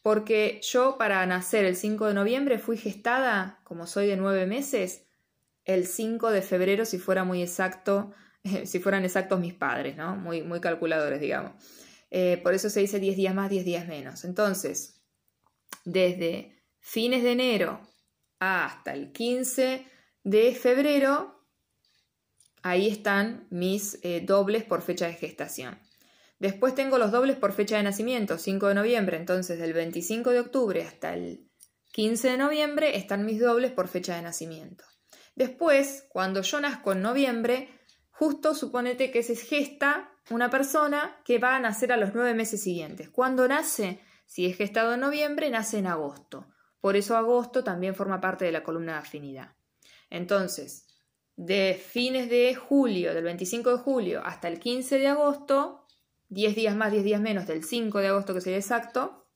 Porque 0.00 0.60
yo 0.62 0.96
para 0.96 1.26
nacer 1.26 1.64
el 1.64 1.76
5 1.76 2.06
de 2.06 2.14
noviembre 2.14 2.58
fui 2.58 2.76
gestada, 2.76 3.60
como 3.64 3.86
soy 3.86 4.06
de 4.06 4.16
nueve 4.16 4.46
meses, 4.46 5.06
el 5.64 5.86
5 5.86 6.30
de 6.30 6.42
febrero, 6.42 6.84
si 6.84 6.98
fuera 6.98 7.24
muy 7.24 7.42
exacto, 7.42 8.12
si 8.64 8.78
fueran 8.78 9.04
exactos 9.04 9.40
mis 9.40 9.54
padres, 9.54 9.96
¿no? 9.96 10.14
Muy, 10.16 10.42
muy 10.42 10.60
calculadores, 10.60 11.20
digamos. 11.20 11.52
Eh, 12.10 12.38
por 12.42 12.54
eso 12.54 12.70
se 12.70 12.80
dice 12.80 13.00
10 13.00 13.16
días 13.16 13.34
más, 13.34 13.50
10 13.50 13.64
días 13.64 13.88
menos. 13.88 14.24
Entonces, 14.24 15.02
desde 15.84 16.62
fines 16.78 17.24
de 17.24 17.32
enero 17.32 17.80
hasta 18.38 18.92
el 18.92 19.10
15 19.10 19.84
de 20.22 20.54
febrero, 20.54 21.33
ahí 22.64 22.88
están 22.88 23.46
mis 23.50 24.00
eh, 24.02 24.22
dobles 24.26 24.64
por 24.64 24.80
fecha 24.80 25.06
de 25.06 25.12
gestación. 25.12 25.78
Después 26.38 26.74
tengo 26.74 26.96
los 26.96 27.12
dobles 27.12 27.36
por 27.36 27.52
fecha 27.52 27.76
de 27.76 27.82
nacimiento, 27.82 28.38
5 28.38 28.68
de 28.68 28.74
noviembre, 28.74 29.18
entonces 29.18 29.58
del 29.58 29.74
25 29.74 30.30
de 30.30 30.40
octubre 30.40 30.82
hasta 30.82 31.12
el 31.12 31.46
15 31.92 32.30
de 32.30 32.38
noviembre 32.38 32.96
están 32.96 33.26
mis 33.26 33.38
dobles 33.38 33.70
por 33.70 33.86
fecha 33.86 34.16
de 34.16 34.22
nacimiento. 34.22 34.84
Después, 35.36 36.06
cuando 36.08 36.40
yo 36.40 36.58
nazco 36.58 36.92
en 36.92 37.02
noviembre, 37.02 37.68
justo 38.10 38.54
suponete 38.54 39.10
que 39.10 39.22
se 39.22 39.36
gesta 39.36 40.10
una 40.30 40.48
persona 40.48 41.20
que 41.24 41.38
va 41.38 41.56
a 41.56 41.60
nacer 41.60 41.92
a 41.92 41.98
los 41.98 42.14
nueve 42.14 42.32
meses 42.32 42.62
siguientes. 42.62 43.10
Cuando 43.10 43.46
nace, 43.46 44.00
si 44.24 44.46
es 44.46 44.56
gestado 44.56 44.94
en 44.94 45.00
noviembre, 45.00 45.50
nace 45.50 45.78
en 45.78 45.86
agosto. 45.86 46.46
Por 46.80 46.96
eso 46.96 47.14
agosto 47.14 47.62
también 47.62 47.94
forma 47.94 48.22
parte 48.22 48.46
de 48.46 48.52
la 48.52 48.64
columna 48.64 48.94
de 48.94 48.98
afinidad. 49.00 49.54
Entonces, 50.08 50.83
de 51.36 51.74
fines 51.74 52.30
de 52.30 52.54
julio, 52.54 53.14
del 53.14 53.24
25 53.24 53.76
de 53.76 53.82
julio 53.82 54.22
hasta 54.24 54.48
el 54.48 54.60
15 54.60 54.98
de 54.98 55.08
agosto, 55.08 55.86
10 56.28 56.54
días 56.54 56.76
más, 56.76 56.92
10 56.92 57.04
días 57.04 57.20
menos 57.20 57.46
del 57.46 57.64
5 57.64 57.98
de 57.98 58.08
agosto 58.08 58.34
que 58.34 58.40
sería 58.40 58.58
exacto, 58.58 59.26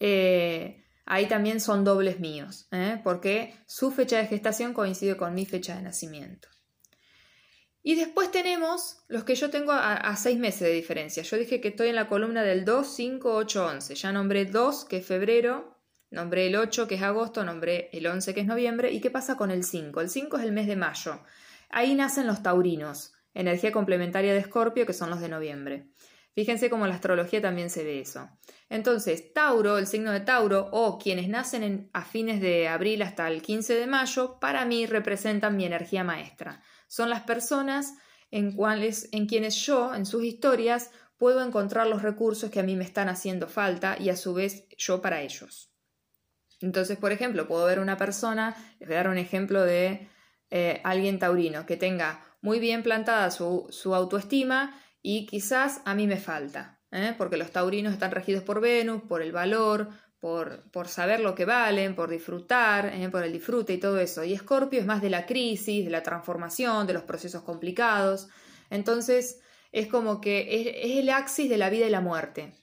eh, 0.00 0.84
ahí 1.04 1.26
también 1.26 1.60
son 1.60 1.84
dobles 1.84 2.20
míos, 2.20 2.68
¿eh? 2.72 3.00
porque 3.04 3.54
su 3.66 3.90
fecha 3.90 4.18
de 4.18 4.26
gestación 4.26 4.74
coincide 4.74 5.16
con 5.16 5.34
mi 5.34 5.46
fecha 5.46 5.76
de 5.76 5.82
nacimiento. 5.82 6.48
Y 7.82 7.94
después 7.94 8.32
tenemos 8.32 9.04
los 9.06 9.22
que 9.22 9.36
yo 9.36 9.48
tengo 9.48 9.70
a, 9.70 10.16
seis 10.16 10.40
meses 10.40 10.62
de 10.62 10.72
diferencia. 10.72 11.22
Yo 11.22 11.36
dije 11.36 11.60
que 11.60 11.68
estoy 11.68 11.86
en 11.86 11.94
la 11.94 12.08
columna 12.08 12.42
del 12.42 12.64
2, 12.64 12.84
5, 12.84 13.32
8, 13.32 13.64
11. 13.64 13.94
Ya 13.94 14.10
nombré 14.10 14.44
2, 14.44 14.86
que 14.86 14.96
es 14.96 15.06
febrero, 15.06 15.75
nombré 16.10 16.46
el 16.46 16.56
8, 16.56 16.86
que 16.86 16.96
es 16.96 17.02
agosto, 17.02 17.44
nombré 17.44 17.90
el 17.92 18.06
11, 18.06 18.34
que 18.34 18.40
es 18.40 18.46
noviembre. 18.46 18.92
¿Y 18.92 19.00
qué 19.00 19.10
pasa 19.10 19.36
con 19.36 19.50
el 19.50 19.64
5? 19.64 20.00
El 20.00 20.08
5 20.08 20.38
es 20.38 20.44
el 20.44 20.52
mes 20.52 20.66
de 20.66 20.76
mayo. 20.76 21.20
Ahí 21.70 21.94
nacen 21.94 22.26
los 22.26 22.42
taurinos, 22.42 23.12
energía 23.34 23.72
complementaria 23.72 24.32
de 24.32 24.40
Escorpio, 24.40 24.86
que 24.86 24.92
son 24.92 25.10
los 25.10 25.20
de 25.20 25.28
noviembre. 25.28 25.88
Fíjense 26.34 26.68
cómo 26.68 26.86
la 26.86 26.94
astrología 26.94 27.40
también 27.40 27.70
se 27.70 27.82
ve 27.82 28.00
eso. 28.00 28.28
Entonces, 28.68 29.32
Tauro, 29.32 29.78
el 29.78 29.86
signo 29.86 30.12
de 30.12 30.20
Tauro, 30.20 30.68
o 30.70 30.98
quienes 30.98 31.28
nacen 31.28 31.88
a 31.94 32.04
fines 32.04 32.42
de 32.42 32.68
abril 32.68 33.00
hasta 33.02 33.26
el 33.28 33.40
15 33.40 33.74
de 33.74 33.86
mayo, 33.86 34.38
para 34.38 34.66
mí 34.66 34.84
representan 34.84 35.56
mi 35.56 35.64
energía 35.64 36.04
maestra 36.04 36.60
son 36.88 37.10
las 37.10 37.22
personas 37.22 37.94
en, 38.30 38.52
cuales, 38.52 39.08
en 39.12 39.26
quienes 39.26 39.54
yo, 39.66 39.94
en 39.94 40.06
sus 40.06 40.24
historias, 40.24 40.90
puedo 41.16 41.44
encontrar 41.44 41.86
los 41.86 42.02
recursos 42.02 42.50
que 42.50 42.60
a 42.60 42.62
mí 42.62 42.76
me 42.76 42.84
están 42.84 43.08
haciendo 43.08 43.48
falta 43.48 43.96
y 43.98 44.10
a 44.10 44.16
su 44.16 44.34
vez 44.34 44.66
yo 44.76 45.00
para 45.00 45.22
ellos. 45.22 45.72
Entonces, 46.60 46.96
por 46.96 47.12
ejemplo, 47.12 47.46
puedo 47.46 47.66
ver 47.66 47.80
una 47.80 47.96
persona, 47.96 48.56
les 48.78 48.88
voy 48.88 48.94
a 48.94 48.98
dar 48.98 49.08
un 49.08 49.18
ejemplo 49.18 49.62
de 49.62 50.08
eh, 50.50 50.80
alguien 50.84 51.18
taurino 51.18 51.66
que 51.66 51.76
tenga 51.76 52.24
muy 52.40 52.60
bien 52.60 52.82
plantada 52.82 53.30
su, 53.30 53.66
su 53.70 53.94
autoestima 53.94 54.80
y 55.02 55.26
quizás 55.26 55.82
a 55.84 55.94
mí 55.94 56.06
me 56.06 56.16
falta, 56.16 56.80
¿eh? 56.90 57.14
porque 57.16 57.36
los 57.36 57.50
taurinos 57.50 57.92
están 57.92 58.10
regidos 58.10 58.42
por 58.42 58.60
Venus, 58.60 59.02
por 59.02 59.22
el 59.22 59.32
valor, 59.32 59.88
por, 60.20 60.88
saber 60.88 61.20
lo 61.20 61.34
que 61.34 61.44
valen, 61.44 61.94
por 61.94 62.10
disfrutar, 62.10 62.86
eh, 62.86 63.08
por 63.10 63.22
el 63.22 63.32
disfrute 63.32 63.74
y 63.74 63.78
todo 63.78 64.00
eso. 64.00 64.24
Y 64.24 64.32
Escorpio 64.32 64.80
es 64.80 64.86
más 64.86 65.00
de 65.00 65.10
la 65.10 65.26
crisis, 65.26 65.84
de 65.84 65.90
la 65.90 66.02
transformación, 66.02 66.86
de 66.86 66.94
los 66.94 67.04
procesos 67.04 67.42
complicados. 67.42 68.28
Entonces 68.70 69.40
es 69.70 69.86
como 69.86 70.20
que 70.20 70.80
es, 70.82 70.98
el 70.98 71.10
axis 71.10 71.48
de 71.48 71.58
la 71.58 71.70
vida 71.70 71.86
y 71.86 71.90
la 71.90 72.00
muerte. 72.00 72.54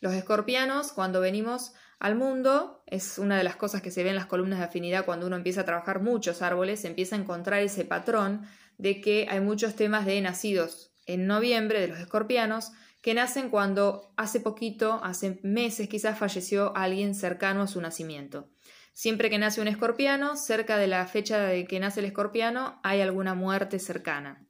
Los 0.00 0.14
escorpianos, 0.14 0.92
cuando 0.92 1.20
venimos 1.20 1.72
al 2.02 2.16
mundo, 2.16 2.82
es 2.88 3.18
una 3.18 3.38
de 3.38 3.44
las 3.44 3.54
cosas 3.54 3.80
que 3.80 3.92
se 3.92 4.02
ve 4.02 4.10
en 4.10 4.16
las 4.16 4.26
columnas 4.26 4.58
de 4.58 4.64
afinidad 4.64 5.04
cuando 5.04 5.28
uno 5.28 5.36
empieza 5.36 5.60
a 5.60 5.64
trabajar 5.64 6.02
muchos 6.02 6.42
árboles, 6.42 6.84
empieza 6.84 7.14
a 7.14 7.20
encontrar 7.20 7.62
ese 7.62 7.84
patrón 7.84 8.42
de 8.76 9.00
que 9.00 9.28
hay 9.30 9.38
muchos 9.38 9.76
temas 9.76 10.04
de 10.04 10.20
nacidos 10.20 10.92
en 11.06 11.28
noviembre 11.28 11.80
de 11.80 11.86
los 11.86 12.00
escorpianos 12.00 12.72
que 13.02 13.14
nacen 13.14 13.50
cuando 13.50 14.12
hace 14.16 14.40
poquito, 14.40 14.98
hace 15.04 15.38
meses 15.44 15.88
quizás, 15.88 16.18
falleció 16.18 16.76
alguien 16.76 17.14
cercano 17.14 17.62
a 17.62 17.66
su 17.68 17.80
nacimiento. 17.80 18.48
Siempre 18.92 19.30
que 19.30 19.38
nace 19.38 19.60
un 19.60 19.68
escorpiano, 19.68 20.36
cerca 20.36 20.78
de 20.78 20.88
la 20.88 21.06
fecha 21.06 21.38
de 21.38 21.68
que 21.68 21.78
nace 21.78 22.00
el 22.00 22.06
escorpiano, 22.06 22.80
hay 22.82 23.00
alguna 23.00 23.34
muerte 23.34 23.78
cercana. 23.78 24.44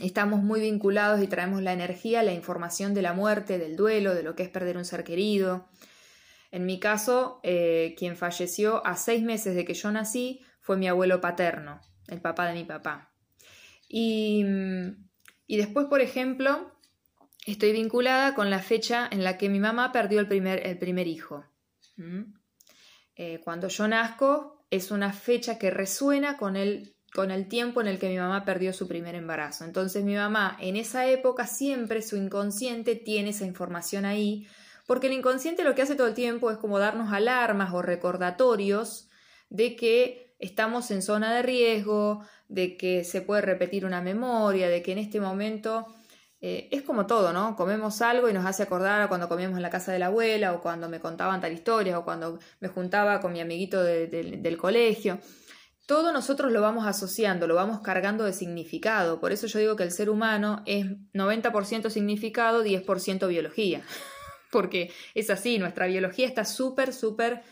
Estamos 0.00 0.42
muy 0.42 0.62
vinculados 0.62 1.22
y 1.22 1.26
traemos 1.26 1.60
la 1.60 1.74
energía, 1.74 2.22
la 2.22 2.32
información 2.32 2.94
de 2.94 3.02
la 3.02 3.12
muerte, 3.12 3.58
del 3.58 3.76
duelo, 3.76 4.14
de 4.14 4.22
lo 4.22 4.34
que 4.34 4.44
es 4.44 4.48
perder 4.48 4.78
un 4.78 4.86
ser 4.86 5.04
querido. 5.04 5.68
En 6.50 6.66
mi 6.66 6.80
caso, 6.80 7.40
eh, 7.42 7.94
quien 7.98 8.16
falleció 8.16 8.84
a 8.86 8.96
seis 8.96 9.22
meses 9.22 9.54
de 9.54 9.64
que 9.64 9.74
yo 9.74 9.90
nací 9.92 10.40
fue 10.60 10.76
mi 10.76 10.88
abuelo 10.88 11.20
paterno, 11.20 11.80
el 12.08 12.20
papá 12.20 12.46
de 12.46 12.54
mi 12.54 12.64
papá. 12.64 13.12
Y, 13.88 14.44
y 15.46 15.56
después, 15.56 15.86
por 15.86 16.00
ejemplo, 16.00 16.72
estoy 17.46 17.72
vinculada 17.72 18.34
con 18.34 18.50
la 18.50 18.60
fecha 18.60 19.08
en 19.10 19.24
la 19.24 19.38
que 19.38 19.48
mi 19.48 19.60
mamá 19.60 19.92
perdió 19.92 20.20
el 20.20 20.28
primer, 20.28 20.66
el 20.66 20.78
primer 20.78 21.06
hijo. 21.06 21.44
¿Mm? 21.96 22.34
Eh, 23.16 23.40
cuando 23.42 23.68
yo 23.68 23.88
nazco 23.88 24.64
es 24.70 24.90
una 24.90 25.12
fecha 25.12 25.58
que 25.58 25.70
resuena 25.70 26.36
con 26.36 26.56
el 26.56 26.94
con 27.12 27.30
el 27.30 27.48
tiempo 27.48 27.80
en 27.80 27.88
el 27.88 27.98
que 27.98 28.08
mi 28.08 28.18
mamá 28.18 28.44
perdió 28.44 28.72
su 28.72 28.86
primer 28.86 29.14
embarazo. 29.14 29.64
Entonces 29.64 30.04
mi 30.04 30.14
mamá 30.14 30.56
en 30.60 30.76
esa 30.76 31.06
época 31.06 31.46
siempre 31.46 32.02
su 32.02 32.16
inconsciente 32.16 32.96
tiene 32.96 33.30
esa 33.30 33.46
información 33.46 34.04
ahí, 34.04 34.46
porque 34.88 35.08
el 35.08 35.12
inconsciente 35.12 35.64
lo 35.64 35.74
que 35.74 35.82
hace 35.82 35.96
todo 35.96 36.06
el 36.06 36.14
tiempo 36.14 36.50
es 36.50 36.56
como 36.56 36.78
darnos 36.78 37.12
alarmas 37.12 37.74
o 37.74 37.82
recordatorios 37.82 39.10
de 39.50 39.76
que 39.76 40.34
estamos 40.38 40.90
en 40.90 41.02
zona 41.02 41.34
de 41.34 41.42
riesgo, 41.42 42.24
de 42.48 42.78
que 42.78 43.04
se 43.04 43.20
puede 43.20 43.42
repetir 43.42 43.84
una 43.84 44.00
memoria, 44.00 44.70
de 44.70 44.82
que 44.82 44.92
en 44.92 44.98
este 44.98 45.20
momento 45.20 45.86
eh, 46.40 46.70
es 46.72 46.80
como 46.80 47.06
todo, 47.06 47.34
¿no? 47.34 47.54
Comemos 47.54 48.00
algo 48.00 48.30
y 48.30 48.32
nos 48.32 48.46
hace 48.46 48.62
acordar 48.62 49.02
a 49.02 49.08
cuando 49.08 49.28
comíamos 49.28 49.58
en 49.58 49.62
la 49.62 49.68
casa 49.68 49.92
de 49.92 49.98
la 49.98 50.06
abuela 50.06 50.54
o 50.54 50.62
cuando 50.62 50.88
me 50.88 51.00
contaban 51.00 51.42
tal 51.42 51.52
historia 51.52 51.98
o 51.98 52.04
cuando 52.06 52.38
me 52.60 52.68
juntaba 52.68 53.20
con 53.20 53.34
mi 53.34 53.40
amiguito 53.40 53.82
del 53.82 54.56
colegio. 54.56 55.20
Todo 55.86 56.12
nosotros 56.12 56.50
lo 56.50 56.62
vamos 56.62 56.86
asociando, 56.86 57.46
lo 57.46 57.54
vamos 57.54 57.80
cargando 57.80 58.24
de 58.24 58.32
significado. 58.32 59.20
Por 59.20 59.32
eso 59.32 59.48
yo 59.48 59.58
digo 59.58 59.76
que 59.76 59.82
el 59.82 59.90
ser 59.90 60.08
humano 60.08 60.62
es 60.64 60.86
90% 61.12 61.90
significado, 61.90 62.64
10% 62.64 63.28
biología. 63.28 63.82
Porque 64.50 64.90
es 65.14 65.30
así, 65.30 65.58
nuestra 65.58 65.86
biología 65.86 66.26
está 66.26 66.44
súper, 66.44 66.92
súper, 66.92 67.42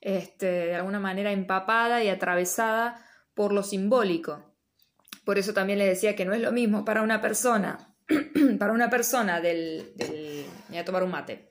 este, 0.00 0.46
de 0.46 0.74
alguna 0.74 1.00
manera 1.00 1.32
empapada 1.32 2.02
y 2.04 2.08
atravesada 2.08 3.04
por 3.34 3.52
lo 3.52 3.62
simbólico. 3.62 4.54
Por 5.24 5.38
eso 5.38 5.54
también 5.54 5.78
les 5.78 5.88
decía 5.88 6.14
que 6.14 6.24
no 6.24 6.34
es 6.34 6.40
lo 6.40 6.52
mismo 6.52 6.84
para 6.84 7.02
una 7.02 7.20
persona 7.20 7.94
para 8.58 8.72
una 8.72 8.90
persona 8.90 9.40
del, 9.40 9.92
voy 10.68 10.78
a 10.78 10.84
tomar 10.84 11.02
un 11.02 11.10
mate, 11.10 11.50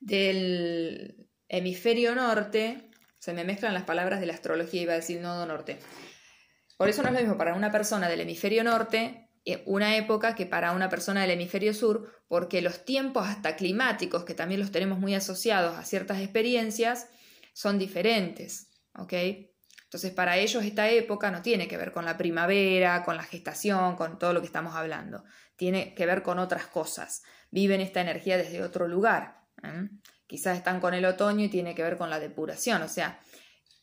del 0.00 1.28
hemisferio 1.48 2.14
norte, 2.14 2.90
se 3.18 3.32
me 3.32 3.44
mezclan 3.44 3.74
las 3.74 3.84
palabras 3.84 4.20
de 4.20 4.26
la 4.26 4.34
astrología, 4.34 4.82
iba 4.82 4.92
a 4.92 4.96
decir 4.96 5.20
nodo 5.20 5.46
norte. 5.46 5.78
Por 6.76 6.88
eso 6.88 7.02
no 7.02 7.08
es 7.08 7.14
lo 7.14 7.20
mismo 7.20 7.38
para 7.38 7.54
una 7.54 7.70
persona 7.70 8.08
del 8.08 8.20
hemisferio 8.20 8.64
norte 8.64 9.23
una 9.66 9.96
época 9.96 10.34
que 10.34 10.46
para 10.46 10.72
una 10.72 10.88
persona 10.88 11.22
del 11.22 11.32
hemisferio 11.32 11.74
sur, 11.74 12.22
porque 12.28 12.62
los 12.62 12.84
tiempos 12.84 13.26
hasta 13.26 13.56
climáticos, 13.56 14.24
que 14.24 14.34
también 14.34 14.60
los 14.60 14.70
tenemos 14.70 14.98
muy 14.98 15.14
asociados 15.14 15.76
a 15.76 15.84
ciertas 15.84 16.20
experiencias, 16.20 17.08
son 17.52 17.78
diferentes, 17.78 18.68
¿ok? 18.94 19.12
Entonces 19.84 20.12
para 20.12 20.38
ellos 20.38 20.64
esta 20.64 20.90
época 20.90 21.30
no 21.30 21.42
tiene 21.42 21.68
que 21.68 21.76
ver 21.76 21.92
con 21.92 22.04
la 22.04 22.16
primavera, 22.16 23.04
con 23.04 23.16
la 23.16 23.22
gestación, 23.22 23.96
con 23.96 24.18
todo 24.18 24.32
lo 24.32 24.40
que 24.40 24.46
estamos 24.46 24.74
hablando, 24.74 25.24
tiene 25.56 25.94
que 25.94 26.06
ver 26.06 26.22
con 26.22 26.38
otras 26.38 26.66
cosas. 26.66 27.22
Viven 27.50 27.80
esta 27.80 28.00
energía 28.00 28.36
desde 28.36 28.62
otro 28.62 28.88
lugar. 28.88 29.42
¿eh? 29.62 29.88
Quizás 30.26 30.56
están 30.56 30.80
con 30.80 30.94
el 30.94 31.04
otoño 31.04 31.44
y 31.44 31.48
tiene 31.48 31.74
que 31.74 31.84
ver 31.84 31.96
con 31.96 32.10
la 32.10 32.18
depuración. 32.18 32.82
O 32.82 32.88
sea, 32.88 33.20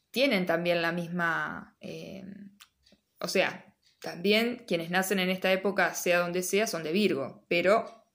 tienen 0.10 0.45
también 0.45 0.82
la 0.82 0.91
misma... 0.91 1.78
Eh, 1.80 2.26
o 3.19 3.30
sea, 3.30 3.70
también 4.01 4.63
quienes 4.67 4.89
nacen 4.89 5.19
en 5.19 5.29
esta 5.29 5.51
época, 5.51 5.93
sea 5.93 6.19
donde 6.19 6.43
sea, 6.43 6.67
son 6.67 6.83
de 6.83 6.91
Virgo, 6.91 7.45
pero 7.47 8.05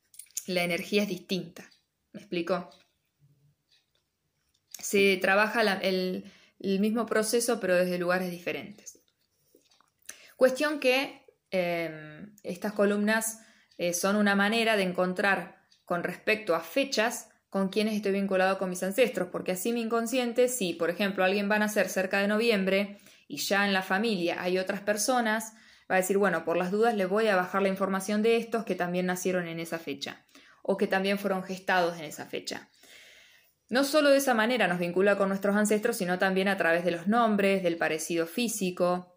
la 0.46 0.64
energía 0.64 1.02
es 1.02 1.08
distinta. 1.08 1.70
¿Me 2.12 2.20
explico? 2.20 2.70
Se 4.78 5.16
trabaja 5.16 5.62
el, 5.82 6.30
mismo 6.58 7.06
proceso, 7.06 7.60
pero 7.60 7.74
desde 7.74 7.98
lugares 7.98 8.30
diferentes. 8.30 8.98
Cuestión 10.36 10.80
que 10.80 11.26
Em, 11.50 12.34
estas 12.42 12.72
columnas 12.72 13.40
eh, 13.78 13.94
son 13.94 14.16
una 14.16 14.34
manera 14.34 14.76
de 14.76 14.82
encontrar 14.82 15.62
con 15.84 16.02
respecto 16.02 16.54
a 16.54 16.60
fechas 16.60 17.30
con 17.48 17.68
quienes 17.68 17.94
estoy 17.94 18.12
vinculado 18.12 18.58
con 18.58 18.68
mis 18.68 18.82
ancestros, 18.82 19.28
porque 19.30 19.52
así 19.52 19.72
mi 19.72 19.80
inconsciente, 19.80 20.48
si 20.48 20.74
por 20.74 20.90
ejemplo 20.90 21.24
alguien 21.24 21.50
va 21.50 21.56
a 21.56 21.60
nacer 21.60 21.88
cerca 21.88 22.18
de 22.18 22.28
noviembre 22.28 22.98
y 23.28 23.38
ya 23.38 23.64
en 23.64 23.72
la 23.72 23.82
familia 23.82 24.42
hay 24.42 24.58
otras 24.58 24.80
personas, 24.80 25.54
va 25.90 25.96
a 25.96 25.98
decir, 25.98 26.18
bueno, 26.18 26.44
por 26.44 26.56
las 26.56 26.70
dudas 26.70 26.94
le 26.94 27.06
voy 27.06 27.28
a 27.28 27.36
bajar 27.36 27.62
la 27.62 27.68
información 27.68 28.22
de 28.22 28.36
estos 28.36 28.64
que 28.64 28.74
también 28.74 29.06
nacieron 29.06 29.46
en 29.46 29.60
esa 29.60 29.78
fecha 29.78 30.26
o 30.62 30.76
que 30.76 30.86
también 30.86 31.18
fueron 31.18 31.44
gestados 31.44 31.96
en 31.98 32.04
esa 32.04 32.26
fecha. 32.26 32.68
No 33.68 33.84
solo 33.84 34.10
de 34.10 34.18
esa 34.18 34.34
manera 34.34 34.68
nos 34.68 34.78
vincula 34.78 35.16
con 35.16 35.28
nuestros 35.28 35.56
ancestros, 35.56 35.96
sino 35.96 36.18
también 36.18 36.48
a 36.48 36.56
través 36.56 36.84
de 36.84 36.92
los 36.92 37.06
nombres, 37.06 37.62
del 37.62 37.76
parecido 37.76 38.26
físico, 38.26 39.16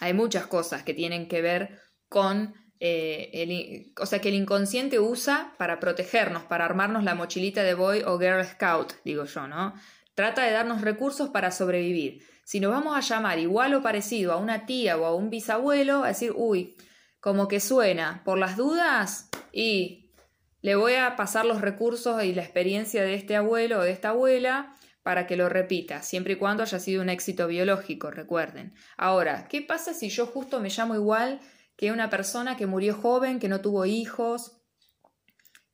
hay 0.00 0.12
muchas 0.14 0.46
cosas 0.46 0.82
que 0.82 0.94
tienen 0.94 1.28
que 1.28 1.40
ver 1.42 1.80
con 2.08 2.54
eh, 2.80 3.30
el, 3.32 3.92
o 3.98 4.06
sea, 4.06 4.20
que 4.20 4.28
el 4.28 4.34
inconsciente 4.34 4.98
usa 5.00 5.54
para 5.58 5.80
protegernos, 5.80 6.42
para 6.44 6.64
armarnos 6.64 7.04
la 7.04 7.14
mochilita 7.14 7.62
de 7.62 7.74
boy 7.74 8.02
o 8.06 8.18
girl 8.18 8.44
scout, 8.44 8.94
digo 9.04 9.24
yo, 9.24 9.46
¿no? 9.46 9.74
Trata 10.14 10.44
de 10.44 10.52
darnos 10.52 10.82
recursos 10.82 11.30
para 11.30 11.50
sobrevivir. 11.50 12.22
Si 12.46 12.60
nos 12.60 12.70
vamos 12.70 12.96
a 12.96 13.00
llamar 13.00 13.40
igual 13.40 13.74
o 13.74 13.82
parecido 13.82 14.32
a 14.32 14.36
una 14.36 14.66
tía 14.66 14.96
o 14.96 15.04
a 15.04 15.12
un 15.16 15.30
bisabuelo, 15.30 16.04
a 16.04 16.08
decir, 16.08 16.32
uy, 16.32 16.76
como 17.18 17.48
que 17.48 17.58
suena, 17.58 18.22
por 18.24 18.38
las 18.38 18.56
dudas, 18.56 19.30
y 19.50 20.12
le 20.60 20.76
voy 20.76 20.94
a 20.94 21.16
pasar 21.16 21.44
los 21.44 21.60
recursos 21.60 22.22
y 22.22 22.34
la 22.34 22.42
experiencia 22.42 23.02
de 23.02 23.14
este 23.14 23.34
abuelo 23.34 23.80
o 23.80 23.82
de 23.82 23.90
esta 23.90 24.10
abuela 24.10 24.76
para 25.02 25.26
que 25.26 25.36
lo 25.36 25.48
repita, 25.48 26.02
siempre 26.02 26.34
y 26.34 26.36
cuando 26.36 26.62
haya 26.62 26.78
sido 26.78 27.02
un 27.02 27.08
éxito 27.08 27.48
biológico, 27.48 28.12
recuerden. 28.12 28.76
Ahora, 28.96 29.48
¿qué 29.48 29.60
pasa 29.60 29.92
si 29.92 30.08
yo 30.08 30.26
justo 30.26 30.60
me 30.60 30.68
llamo 30.68 30.94
igual 30.94 31.40
que 31.76 31.90
una 31.90 32.10
persona 32.10 32.56
que 32.56 32.66
murió 32.66 32.94
joven, 32.94 33.40
que 33.40 33.48
no 33.48 33.60
tuvo 33.60 33.86
hijos? 33.86 34.62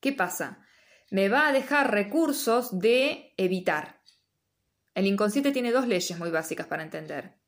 ¿Qué 0.00 0.14
pasa? 0.14 0.64
Me 1.10 1.28
va 1.28 1.48
a 1.48 1.52
dejar 1.52 1.90
recursos 1.90 2.78
de 2.78 3.34
evitar. 3.36 4.01
El 4.94 5.06
inconsciente 5.06 5.52
tiene 5.52 5.72
dos 5.72 5.86
leyes 5.86 6.18
muy 6.18 6.30
básicas 6.30 6.66
para 6.66 6.82
entender. 6.82 7.38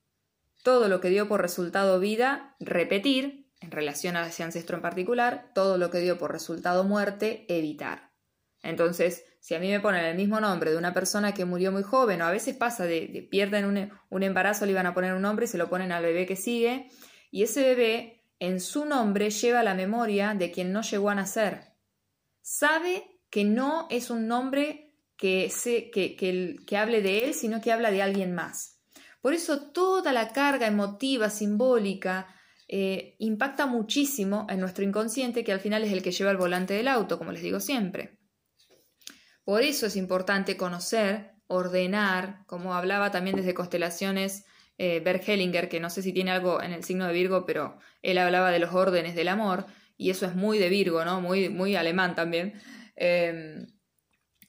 Todo 0.62 0.88
lo 0.88 1.00
que 1.00 1.11
dio 1.11 1.28
por 1.28 1.42
resultado 1.42 2.00
vida, 2.00 2.57
repetir, 2.59 3.50
en 3.61 3.70
relación 3.70 4.16
a 4.16 4.26
ese 4.26 4.42
ancestro 4.42 4.76
en 4.76 4.83
particular, 4.83 5.50
todo 5.54 5.78
lo 5.78 5.90
que 5.90 5.98
dio 5.98 6.18
por 6.18 6.33
resultado 6.33 6.85
muerte, 6.85 7.44
evitar. 7.48 8.12
Entonces, 8.62 9.24
si 9.40 9.54
a 9.54 9.61
mí 9.61 9.70
me 9.70 9.80
ponen 9.80 10.04
el 10.04 10.16
mismo 10.16 10.40
nombre 10.40 10.70
de 10.70 10.78
una 10.78 10.94
persona 10.94 11.35
que 11.35 11.44
murió 11.44 11.70
muy 11.70 11.83
joven, 11.83 12.22
o 12.22 12.24
a 12.24 12.30
veces 12.30 12.57
pasa 12.57 12.85
de, 12.85 13.28
pierden 13.30 13.66
un, 13.66 13.90
un, 14.09 14.22
embarazo, 14.22 14.64
le 14.64 14.72
iban 14.72 14.87
a 14.87 14.94
poner 14.94 15.12
un 15.12 15.22
nombre 15.22 15.44
y 15.44 15.48
se 15.48 15.59
lo 15.59 15.68
ponen 15.68 15.92
al 15.92 16.02
bebé 16.02 16.24
que 16.24 16.37
sigue, 16.37 16.88
y 17.30 17.42
ese 17.42 17.62
bebé 17.62 18.24
en 18.38 18.61
su 18.61 18.87
nombre 18.87 19.30
lleva 19.30 19.62
la 19.62 19.74
memoria 19.74 20.35
de 20.35 20.50
quien 20.50 20.72
no 20.72 20.80
llegó 20.80 21.11
a 21.11 21.14
nacer. 21.14 21.74
Sabe 22.40 23.20
que 23.28 23.44
no 23.44 23.87
es 23.90 24.11
un 24.11 24.28
nombre 24.28 24.84
que, 25.16 25.50
se, 25.50 25.90
que, 25.90 26.16
que 26.16 26.77
hable 26.77 27.03
de 27.03 27.24
él, 27.24 27.35
sino 27.35 27.61
que 27.61 27.72
habla 27.72 27.90
de 27.90 28.03
alguien 28.03 28.35
más. 28.35 28.81
Por 29.20 29.33
eso 29.33 29.70
toda 29.72 30.12
la 30.12 30.33
carga 30.33 30.66
emotiva, 30.66 31.31
simbólica, 31.31 32.27
eh, 32.68 33.16
impacta 33.18 33.66
muchísimo 33.66 34.46
en 34.50 34.61
nuestro 34.61 34.85
inconsciente, 34.85 35.44
que 35.44 35.53
al 35.53 35.61
final 35.61 35.85
es 35.85 35.92
el 35.92 36.03
que 36.03 36.12
lleva 36.12 36.31
el 36.31 36.37
volante 36.37 36.74
del 36.74 36.88
auto, 36.88 37.18
como 37.18 37.33
les 37.33 37.42
digo 37.42 37.61
siempre. 37.61 38.18
Por 39.44 39.62
eso 39.62 39.87
es 39.87 39.96
importante 39.96 40.57
conocer, 40.57 41.33
ordenar, 41.46 42.44
como 42.46 42.74
hablaba 42.74 43.11
también 43.11 43.37
desde 43.37 43.55
constelaciones 43.55 44.44
eh, 44.79 45.03
Hellinger, 45.27 45.68
que 45.68 45.81
no 45.81 45.90
sé 45.90 46.03
si 46.03 46.12
tiene 46.12 46.31
algo 46.31 46.62
en 46.62 46.72
el 46.72 46.85
signo 46.85 47.07
de 47.07 47.12
Virgo, 47.12 47.44
pero 47.46 47.79
él 48.03 48.18
hablaba 48.18 48.50
de 48.50 48.59
los 48.59 48.74
órdenes 48.74 49.14
del 49.14 49.29
amor, 49.29 49.66
y 49.96 50.11
eso 50.11 50.27
es 50.27 50.35
muy 50.35 50.59
de 50.59 50.68
Virgo, 50.68 51.05
¿no? 51.05 51.20
Muy, 51.20 51.48
muy 51.48 51.77
alemán 51.77 52.14
también. 52.14 52.61
Em, 52.96 53.66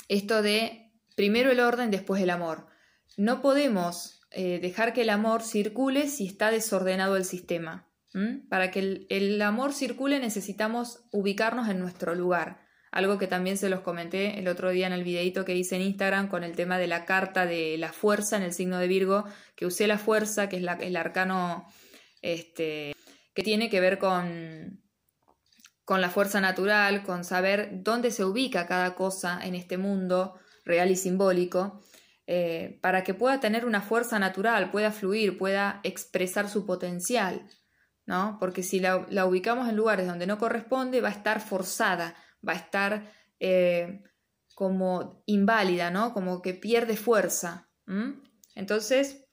esto 0.07 0.41
de 0.41 0.91
primero 1.15 1.51
el 1.51 1.59
orden, 1.59 1.91
después 1.91 2.21
el 2.21 2.29
amor. 2.29 2.67
No 3.17 3.41
podemos 3.41 4.21
eh, 4.31 4.59
dejar 4.59 4.93
que 4.93 5.01
el 5.01 5.09
amor 5.09 5.41
circule 5.41 6.09
si 6.09 6.27
está 6.27 6.51
desordenado 6.51 7.15
el 7.15 7.25
sistema. 7.25 7.87
Para 8.49 8.71
que 8.71 9.05
el, 9.09 9.41
amor 9.41 9.73
circule 9.73 10.19
necesitamos 10.19 11.01
ubicarnos 11.11 11.67
en 11.67 11.79
nuestro 11.79 12.15
lugar 12.15 12.65
algo 12.95 13.17
que 13.17 13.27
también 13.27 13.57
se 13.57 13.67
los 13.67 13.81
comenté 13.81 14.39
el 14.39 14.47
otro 14.47 14.69
día 14.69 14.87
en 14.87 14.93
el 14.93 15.03
videito 15.03 15.43
que 15.43 15.53
hice 15.53 15.75
en 15.75 15.81
Instagram 15.81 16.29
con 16.29 16.45
el 16.45 16.55
tema 16.55 16.77
de 16.77 16.87
la 16.87 17.03
carta 17.03 17.45
de 17.45 17.77
la 17.77 17.91
fuerza 17.91 18.37
en 18.37 18.43
el 18.43 18.53
signo 18.53 18.79
de 18.79 18.87
Virgo, 18.87 19.25
que 19.57 19.65
usé 19.65 19.85
la 19.85 19.97
fuerza, 19.97 20.47
que 20.47 20.55
es 20.55 20.61
la, 20.61 20.75
el 20.75 20.95
arcano 20.95 21.67
este, 22.21 22.95
que 23.33 23.43
tiene 23.43 23.69
que 23.69 23.81
ver 23.81 23.99
con, 23.99 24.79
con 25.85 26.01
la 26.01 26.09
fuerza 26.09 26.41
natural, 26.41 27.03
con 27.03 27.23
saber 27.23 27.69
dónde 27.83 28.11
se 28.11 28.25
ubica 28.25 28.65
cada 28.65 28.95
cosa 28.95 29.39
en 29.43 29.53
este 29.53 29.77
mundo 29.77 30.39
real 30.65 30.89
y 30.89 30.95
simbólico, 30.95 31.79
eh, 32.25 32.79
para 32.81 33.03
que 33.03 33.13
pueda 33.13 33.39
tener 33.39 33.65
una 33.65 33.81
fuerza 33.81 34.17
natural, 34.17 34.71
pueda 34.71 34.91
fluir, 34.91 35.37
pueda 35.37 35.79
expresar 35.83 36.49
su 36.49 36.65
potencial, 36.65 37.47
¿no? 38.07 38.37
Porque 38.39 38.63
si 38.63 38.79
la, 38.79 39.25
ubicamos 39.27 39.69
en 39.69 39.75
lugares 39.75 40.07
donde 40.07 40.25
no 40.25 40.39
corresponde, 40.39 41.01
va 41.01 41.09
a 41.09 41.11
estar 41.11 41.39
forzada, 41.39 42.15
va 42.47 42.53
a 42.53 42.57
estar 42.57 43.11
eh, 43.39 44.01
como 44.55 45.21
inválida, 45.27 45.91
¿no? 45.91 46.13
Como 46.13 46.41
que 46.41 46.55
pierde 46.55 46.97
fuerza. 46.97 47.69
Entonces, 48.55 49.27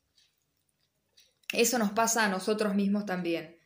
eso 1.54 1.78
nos 1.78 1.92
pasa 1.92 2.26
a 2.26 2.28
nosotros 2.28 2.74
mismos 2.74 3.06
también. 3.06 3.56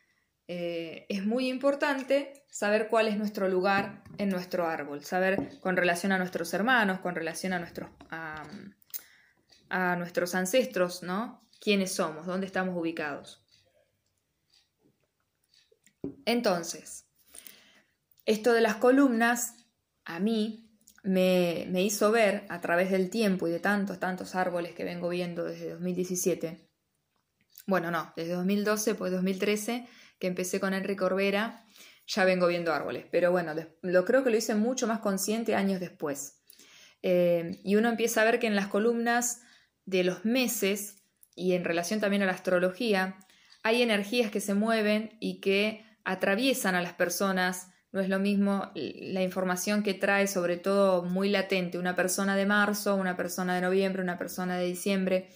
Eh, 0.48 1.06
es 1.08 1.26
muy 1.26 1.48
importante 1.48 2.44
saber 2.48 2.86
cuál 2.88 3.08
es 3.08 3.16
nuestro 3.16 3.48
lugar 3.48 4.04
en 4.18 4.28
nuestro 4.28 4.66
árbol, 4.66 5.04
saber 5.04 5.58
con 5.60 5.76
relación 5.76 6.12
a 6.12 6.18
nuestros 6.18 6.54
hermanos, 6.54 7.00
con 7.00 7.16
relación 7.16 7.52
a 7.52 7.58
nuestros, 9.96 10.34
ancestros, 10.34 11.02
¿no? 11.02 11.42
¿Quiénes 11.60 11.92
somos? 11.92 12.26
¿Dónde 12.26 12.46
estamos 12.46 12.76
ubicados? 12.76 13.42
Entonces, 16.24 17.06
esto 18.24 18.52
de 18.52 18.60
las 18.60 18.76
columnas, 18.76 19.66
a 20.04 20.20
mí 20.20 20.70
me, 21.02 21.66
me, 21.70 21.82
hizo 21.82 22.12
ver 22.12 22.46
a 22.48 22.60
través 22.60 22.92
del 22.92 23.10
tiempo 23.10 23.48
y 23.48 23.50
de 23.50 23.58
tantos, 23.58 23.98
tantos 23.98 24.36
árboles 24.36 24.74
que 24.74 24.84
vengo 24.84 25.08
viendo 25.08 25.44
desde 25.44 25.70
2017, 25.70 26.68
bueno, 27.66 27.90
no, 27.90 28.12
desde 28.14 28.34
2012, 28.34 28.94
pues 28.94 29.10
2013, 29.10 29.88
que 30.18 30.26
empecé 30.26 30.60
con 30.60 30.74
Enrique 30.74 30.96
Corbera, 30.96 31.64
ya 32.06 32.24
vengo 32.24 32.46
viendo 32.46 32.72
árboles, 32.72 33.04
pero 33.10 33.32
bueno, 33.32 33.54
lo 33.82 34.04
creo 34.04 34.22
que 34.22 34.30
lo 34.30 34.36
hice 34.36 34.54
mucho 34.54 34.86
más 34.86 35.00
consciente 35.00 35.54
años 35.54 35.80
después. 35.80 36.40
Eh, 37.02 37.60
y 37.64 37.76
uno 37.76 37.88
empieza 37.88 38.22
a 38.22 38.24
ver 38.24 38.38
que 38.38 38.46
en 38.46 38.56
las 38.56 38.68
columnas 38.68 39.42
de 39.84 40.04
los 40.04 40.24
meses 40.24 41.02
y 41.34 41.52
en 41.52 41.64
relación 41.64 42.00
también 42.00 42.22
a 42.22 42.26
la 42.26 42.32
astrología, 42.32 43.16
hay 43.62 43.82
energías 43.82 44.30
que 44.30 44.40
se 44.40 44.54
mueven 44.54 45.16
y 45.20 45.40
que 45.40 45.84
atraviesan 46.04 46.74
a 46.74 46.82
las 46.82 46.94
personas. 46.94 47.68
No 47.92 48.00
es 48.00 48.08
lo 48.08 48.18
mismo 48.18 48.70
la 48.74 49.22
información 49.22 49.82
que 49.82 49.94
trae, 49.94 50.26
sobre 50.26 50.56
todo 50.56 51.02
muy 51.02 51.28
latente, 51.28 51.78
una 51.78 51.94
persona 51.94 52.36
de 52.36 52.46
marzo, 52.46 52.94
una 52.96 53.16
persona 53.16 53.54
de 53.54 53.60
noviembre, 53.60 54.02
una 54.02 54.18
persona 54.18 54.56
de 54.56 54.66
diciembre. 54.66 55.28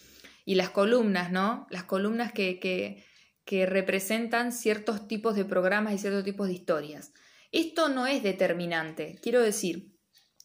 Y 0.45 0.55
las 0.55 0.71
columnas, 0.71 1.31
¿no? 1.31 1.67
Las 1.71 1.85
columnas 1.85 2.33
que, 2.33 2.59
que, 2.59 3.05
que 3.51 3.67
representan 3.67 4.53
ciertos 4.53 5.09
tipos 5.09 5.35
de 5.35 5.45
programas 5.45 5.93
y 5.93 5.99
ciertos 5.99 6.23
tipos 6.23 6.47
de 6.47 6.53
historias. 6.53 7.13
Esto 7.51 7.89
no 7.89 8.07
es 8.07 8.23
determinante. 8.23 9.19
Quiero 9.21 9.43
decir, 9.43 9.99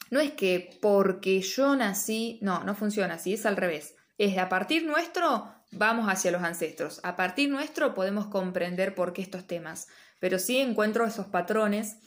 no 0.10 0.20
es 0.20 0.32
que 0.32 0.80
porque 0.82 1.40
yo 1.42 1.76
nací, 1.76 2.40
no, 2.42 2.64
no 2.64 2.74
funciona 2.74 3.14
así, 3.14 3.36
es 3.36 3.46
al 3.46 3.58
revés. 3.58 3.94
Es 4.18 4.36
a 4.40 4.50
partir 4.50 4.88
nuestro 4.88 5.54
vamos 5.72 6.08
hacia 6.10 6.32
los 6.32 6.42
ancestros. 6.42 7.00
A 7.04 7.16
partir 7.16 7.48
nuestro 7.48 7.94
podemos 7.94 8.26
comprender 8.26 8.96
por 8.96 9.14
qué 9.14 9.22
estos 9.22 9.46
temas. 9.46 9.88
Pero 10.20 10.40
sí 10.40 10.58
encuentro 10.58 11.06
esos 11.06 11.28
patrones. 11.28 11.98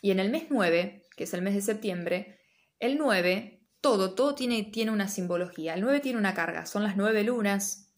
Y 0.00 0.10
en 0.10 0.20
el 0.20 0.30
mes 0.30 0.44
9, 0.48 1.04
que 1.18 1.24
es 1.24 1.34
el 1.34 1.42
mes 1.42 1.54
de 1.54 1.60
septiembre, 1.60 2.38
el 2.78 2.96
9, 2.96 3.60
todo, 3.82 4.14
todo 4.14 4.34
tiene, 4.34 4.62
tiene 4.62 4.90
una 4.90 5.08
simbología. 5.08 5.74
El 5.74 5.82
9 5.82 6.00
tiene 6.00 6.18
una 6.18 6.32
carga. 6.32 6.64
Son 6.64 6.82
las 6.82 6.96
nueve 6.96 7.24
lunas. 7.24 7.89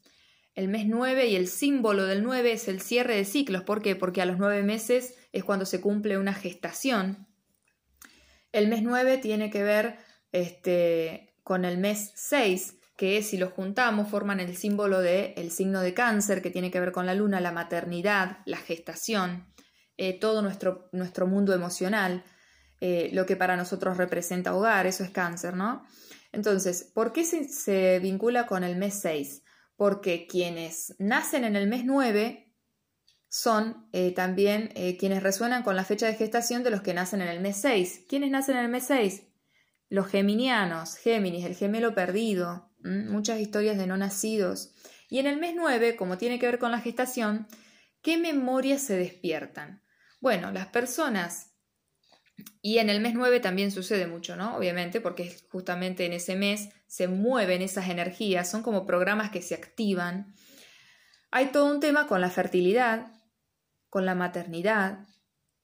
El 0.55 0.69
mes 0.69 0.87
9 0.87 1.29
y 1.29 1.37
el 1.37 1.49
símbolo 1.49 2.05
del 2.05 2.23
9 2.23 2.53
es 2.53 2.69
el 2.69 2.81
cierre 2.81 3.17
de 3.17 3.25
ciclos. 3.25 3.63
¿Por 3.63 3.81
qué? 3.81 3.97
Porque 3.97 4.21
a 4.21 4.27
los 4.27 4.39
nueve 4.39 4.63
meses 4.63 5.15
es 5.33 5.45
cuando 5.45 5.65
se 5.65 5.81
cumple 5.81 6.19
una 6.19 6.35
gestación. 6.35 7.27
El 8.53 8.69
mes 8.69 8.83
9 8.83 9.17
tiene 9.19 9.51
que 9.51 9.63
ver 9.63 9.97
este, 10.31 11.35
con 11.43 11.65
el 11.65 11.79
mes 11.79 12.13
6, 12.17 12.75
que 12.97 13.23
si 13.23 13.39
los 13.39 13.53
juntamos 13.53 14.09
forman 14.11 14.41
el 14.41 14.55
símbolo 14.57 15.01
del 15.01 15.33
el 15.37 15.51
signo 15.51 15.81
de 15.81 15.95
cáncer, 15.95 16.43
que 16.43 16.51
tiene 16.51 16.71
que 16.71 16.81
ver 16.81 16.93
con 16.93 17.07
la 17.07 17.15
luna, 17.15 17.41
la 17.41 17.53
maternidad, 17.53 18.39
la 18.45 18.59
gestación, 18.59 19.53
eh, 19.97 20.19
todo 20.19 20.43
nuestro, 20.43 20.91
nuestro, 20.93 21.27
mundo 21.27 21.55
emocional, 21.55 22.25
eh, 22.81 23.09
lo 23.15 23.25
que 23.25 23.37
para 23.37 23.57
nosotros 23.57 23.97
representa 23.97 24.55
hogar, 24.55 24.87
eso 24.87 25.03
es 25.03 25.11
cáncer, 25.11 25.55
¿no? 25.55 25.85
Entonces, 26.31 26.91
¿por 26.95 27.13
qué 27.13 27.25
se, 27.25 27.49
se 27.49 27.99
vincula 28.01 28.47
con 28.47 28.65
el 28.65 28.77
mes 28.77 29.01
6? 29.01 29.42
Porque 29.83 30.29
quienes 30.29 30.95
nacen 31.01 31.43
en 31.43 31.57
el 31.57 31.67
mes 31.67 31.85
9 31.85 32.55
son 33.27 33.89
eh, 33.93 34.13
también 34.15 34.71
eh, 34.77 34.97
quienes 34.97 35.25
resuenan 35.25 35.65
con 35.65 35.75
la 35.75 35.83
fecha 35.83 36.07
de 36.07 36.15
gestación 36.15 36.63
de 36.63 36.71
los 36.71 36.83
que 36.83 36.95
nacen 36.95 37.21
en 37.21 37.27
el 37.27 37.41
mes 37.41 37.57
6. 37.63 38.05
¿Quiénes 38.09 38.31
nacen 38.31 38.57
en 38.57 38.63
el 38.63 38.71
mes 38.71 38.85
6? 38.87 39.25
Los 39.89 40.07
geminianos, 40.07 40.95
Géminis, 40.99 41.45
el 41.45 41.57
gemelo 41.57 41.97
perdido, 41.97 42.71
muchas 42.79 43.41
historias 43.41 43.77
de 43.77 43.89
no 43.89 43.97
nacidos. 43.97 44.73
Y 45.11 45.19
en 45.19 45.27
el 45.27 45.41
mes 45.41 45.55
9, 45.57 45.97
como 45.97 46.17
tiene 46.17 46.39
que 46.39 46.47
ver 46.47 46.61
con 46.61 46.71
la 46.71 46.79
gestación, 46.79 47.49
¿qué 48.03 48.19
memorias 48.19 48.83
se 48.83 48.97
despiertan? 48.97 49.83
Bueno, 50.21 50.53
las 50.53 50.69
personas, 50.69 51.52
y 52.61 52.79
en 52.79 52.91
el 52.91 53.01
mes 53.01 53.15
9 53.15 53.41
también 53.41 53.71
sucede 53.71 54.07
mucho, 54.07 54.37
¿no? 54.37 54.57
Obviamente, 54.57 55.01
porque 55.01 55.37
justamente 55.51 56.07
en 56.07 56.13
ese 56.13 56.37
mes 56.37 56.69
se 56.87 57.09
mueven 57.09 57.63
esas 57.63 57.89
energías, 57.89 58.51
son 58.51 58.63
como 58.63 58.87
programas 58.87 59.31
que 59.31 59.43
se 59.43 59.55
activan. 59.55 60.35
Hay 61.31 61.47
todo 61.47 61.73
un 61.73 61.81
tema 61.81 62.07
con 62.07 62.21
la 62.21 62.31
fertilidad, 62.31 63.13
con 63.89 64.07
la 64.07 64.15
maternidad, 64.15 65.01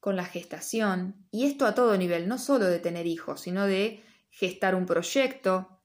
con 0.01 0.17
la 0.17 0.25
gestación, 0.25 1.27
y 1.31 1.47
esto 1.47 1.67
a 1.67 1.75
todo 1.75 1.97
nivel, 1.97 2.29
no 2.29 2.39
solo 2.39 2.67
de 2.67 2.79
tener 2.79 3.07
hijos, 3.07 3.43
sino 3.43 3.67
de 3.67 4.03
gestar 4.31 4.75
un 4.75 4.87
proyecto, 4.87 5.81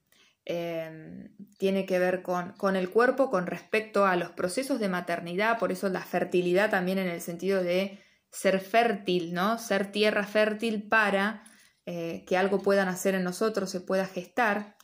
em, 0.45 1.35
tiene 1.57 1.85
que 1.85 1.99
ver 1.99 2.21
con, 2.21 2.53
con, 2.53 2.75
el 2.75 2.89
cuerpo 2.89 3.29
con 3.29 3.47
respecto 3.47 4.05
a 4.05 4.15
los 4.15 4.29
procesos 4.31 4.79
de 4.79 4.89
maternidad, 4.89 5.57
por 5.57 5.71
eso 5.71 5.89
la 5.89 6.01
fertilidad 6.01 6.69
también 6.69 6.97
en 6.99 7.07
el 7.07 7.21
sentido 7.21 7.63
de 7.63 7.99
ser 8.33 8.59
fértil, 8.59 9.33
¿no? 9.33 9.57
Ser 9.59 9.91
tierra 9.91 10.25
fértil 10.25 10.83
para 10.89 11.43
eh, 11.85 12.25
que 12.27 12.35
algo 12.35 12.61
pueda 12.61 12.83
nacer 12.83 13.13
en 13.15 13.23
nosotros, 13.23 13.69
se 13.69 13.79
pueda 13.79 14.05
gestar. 14.05 14.75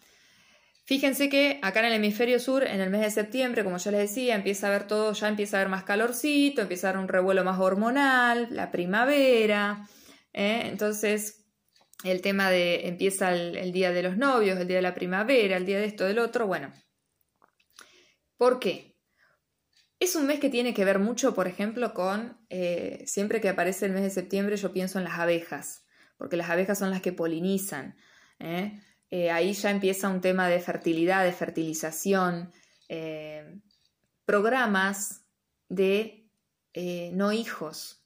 Fíjense 0.86 1.30
que 1.30 1.60
acá 1.62 1.80
en 1.82 1.88
el 1.88 1.94
hemisferio 1.94 2.40
sur, 2.40 2.64
en 2.64 2.80
el 2.80 2.90
mes 2.90 3.02
de 3.02 3.12
septiembre, 3.12 3.64
como 3.64 3.78
ya 3.78 3.92
les 3.92 4.02
decía, 4.02 4.36
empieza 4.36 4.68
a 4.68 4.70
haber 4.70 4.88
todo, 4.88 5.14
ya 5.14 5.28
empieza 5.28 5.58
a 5.58 5.62
haber 5.62 5.70
más 5.70 5.84
calorcito, 5.84 6.62
empieza 6.62 6.88
a 6.88 6.90
haber 6.92 7.02
un 7.02 7.08
revuelo 7.08 7.44
más 7.44 7.60
hormonal, 7.60 8.48
la 8.52 8.72
primavera. 8.72 9.88
¿eh? 10.34 10.64
Entonces, 10.66 11.46
el 12.04 12.22
tema 12.22 12.50
de 12.50 12.88
empieza 12.88 13.34
el, 13.34 13.72
día 13.72 13.92
de 13.92 14.04
los 14.04 14.18
novios, 14.18 14.60
el 14.60 14.68
día 14.68 14.78
de 14.78 14.84
la 14.84 14.96
primavera, 14.96 15.58
el 15.58 15.66
día 15.66 15.80
de 15.80 15.86
esto, 15.86 16.06
del 16.06 16.20
otro. 16.20 16.48
Bueno, 16.48 16.72
¿por 18.38 18.60
qué? 18.60 18.89
Es 20.00 20.16
un 20.16 20.28
mes 20.28 20.40
que 20.40 20.50
tiene 20.50 20.74
que 20.74 20.86
ver 20.86 20.98
mucho, 20.98 21.34
por 21.34 21.48
ejemplo, 21.48 21.94
con, 21.94 22.38
eh, 22.50 23.04
siempre 23.06 23.42
que 23.42 23.50
aparece 23.50 23.86
el 23.86 23.92
mes 23.92 24.04
de 24.04 24.10
septiembre, 24.10 24.56
yo 24.56 24.72
pienso 24.72 24.98
en 24.98 25.04
las 25.04 25.20
abejas, 25.20 25.84
porque 26.18 26.38
las 26.38 26.50
abejas 26.50 26.80
son 26.80 26.90
las 26.90 27.02
que 27.02 27.12
polinizan. 27.12 27.98
¿eh? 28.40 28.80
Eh, 29.12 29.30
ahí 29.30 29.52
ya 29.52 29.72
empieza 29.72 30.08
un 30.08 30.22
tema 30.22 30.48
de 30.48 30.62
fertilidad, 30.62 31.26
de 31.26 31.34
fertilización, 31.34 32.54
programas 34.26 35.26
de 35.68 36.30
no 37.14 37.34
hijos, 37.34 38.06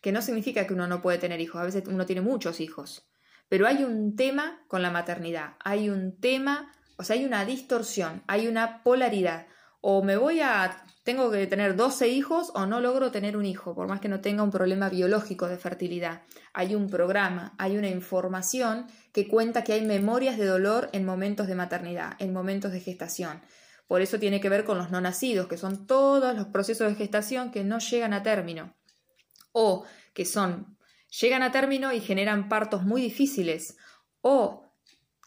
que 0.00 0.12
no 0.12 0.22
significa 0.22 0.66
que 0.66 0.74
uno 0.74 0.86
no 0.86 1.02
puede 1.02 1.18
tener 1.18 1.40
hijos, 1.40 1.60
a 1.60 1.64
veces 1.64 1.84
uno 1.86 2.06
tiene 2.06 2.22
muchos 2.22 2.58
hijos, 2.60 3.06
pero 3.48 3.66
hay 3.66 3.84
un 3.84 4.16
tema 4.16 4.64
con 4.66 4.80
la 4.80 4.90
maternidad, 4.90 5.56
hay 5.60 5.90
un 5.90 6.18
tema, 6.18 6.72
o 6.96 7.04
sea, 7.04 7.16
hay 7.16 7.24
una 7.24 7.44
distorsión, 7.44 8.22
hay 8.26 8.48
una 8.48 8.82
polaridad, 8.82 9.46
o 9.80 10.02
me 10.02 10.16
voy 10.16 10.40
a 10.40 10.84
tengo 11.02 11.30
que 11.30 11.46
tener 11.46 11.74
12 11.74 12.08
hijos 12.08 12.52
o 12.54 12.66
no 12.66 12.80
logro 12.80 13.10
tener 13.10 13.36
un 13.36 13.44
hijo, 13.44 13.74
por 13.74 13.88
más 13.88 14.00
que 14.00 14.08
no 14.08 14.20
tenga 14.20 14.42
un 14.42 14.50
problema 14.50 14.88
biológico 14.88 15.48
de 15.48 15.56
fertilidad. 15.56 16.22
Hay 16.52 16.74
un 16.74 16.88
programa, 16.88 17.54
hay 17.58 17.76
una 17.76 17.88
información 17.88 18.86
que 19.12 19.26
cuenta 19.26 19.64
que 19.64 19.72
hay 19.72 19.82
memorias 19.82 20.38
de 20.38 20.46
dolor 20.46 20.88
en 20.92 21.04
momentos 21.04 21.48
de 21.48 21.56
maternidad, 21.56 22.14
en 22.20 22.32
momentos 22.32 22.72
de 22.72 22.80
gestación. 22.80 23.42
Por 23.88 24.00
eso 24.00 24.18
tiene 24.18 24.40
que 24.40 24.48
ver 24.48 24.64
con 24.64 24.78
los 24.78 24.90
no 24.90 25.00
nacidos, 25.00 25.48
que 25.48 25.58
son 25.58 25.86
todos 25.86 26.36
los 26.36 26.46
procesos 26.46 26.88
de 26.88 26.94
gestación 26.94 27.50
que 27.50 27.64
no 27.64 27.78
llegan 27.78 28.12
a 28.12 28.22
término 28.22 28.74
o 29.52 29.84
que 30.14 30.24
son 30.24 30.78
llegan 31.20 31.42
a 31.42 31.52
término 31.52 31.92
y 31.92 32.00
generan 32.00 32.48
partos 32.48 32.84
muy 32.84 33.02
difíciles 33.02 33.76
o 34.22 34.72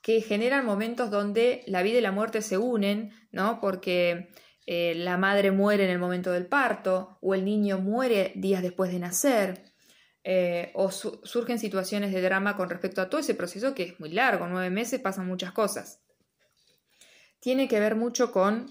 que 0.01 0.21
generan 0.21 0.65
momentos 0.65 1.11
donde 1.11 1.63
la 1.67 1.83
vida 1.83 1.97
y 1.97 2.01
la 2.01 2.11
muerte 2.11 2.41
se 2.41 2.57
unen, 2.57 3.11
¿no? 3.31 3.59
Porque 3.59 4.29
eh, 4.65 4.93
la 4.95 5.17
madre 5.17 5.51
muere 5.51 5.85
en 5.85 5.91
el 5.91 5.99
momento 5.99 6.31
del 6.31 6.47
parto 6.47 7.17
o 7.21 7.33
el 7.33 7.45
niño 7.45 7.79
muere 7.79 8.31
días 8.35 8.61
después 8.61 8.91
de 8.91 8.99
nacer. 8.99 9.75
Eh, 10.27 10.71
o 10.73 10.89
surgen 10.89 11.59
situaciones 11.59 12.11
de 12.11 12.19
drama 12.19 12.55
con 12.57 12.67
respecto 12.67 12.99
a 12.99 13.09
todo 13.11 13.21
ese 13.21 13.35
proceso 13.35 13.75
que 13.75 13.83
es 13.83 13.99
muy 13.99 14.09
largo, 14.09 14.47
nueve 14.47 14.71
meses 14.71 14.99
pasan 14.99 15.27
muchas 15.27 15.51
cosas. 15.51 16.01
Tiene 17.39 17.67
que 17.67 17.79
ver 17.79 17.95
mucho 17.95 18.31
con 18.31 18.65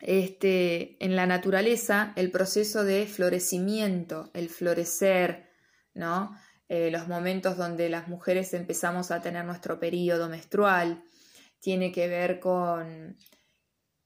este, 0.00 1.02
en 1.02 1.16
la 1.16 1.26
naturaleza 1.26 2.12
el 2.16 2.30
proceso 2.30 2.84
de 2.84 3.06
florecimiento, 3.06 4.30
el 4.34 4.50
florecer, 4.50 5.48
¿no? 5.94 6.36
Eh, 6.68 6.90
los 6.90 7.08
momentos 7.08 7.56
donde 7.56 7.88
las 7.88 8.06
mujeres 8.08 8.52
empezamos 8.52 9.10
a 9.10 9.22
tener 9.22 9.46
nuestro 9.46 9.80
periodo 9.80 10.28
menstrual, 10.28 11.02
tiene 11.60 11.92
que 11.92 12.08
ver 12.08 12.40
con 12.40 13.16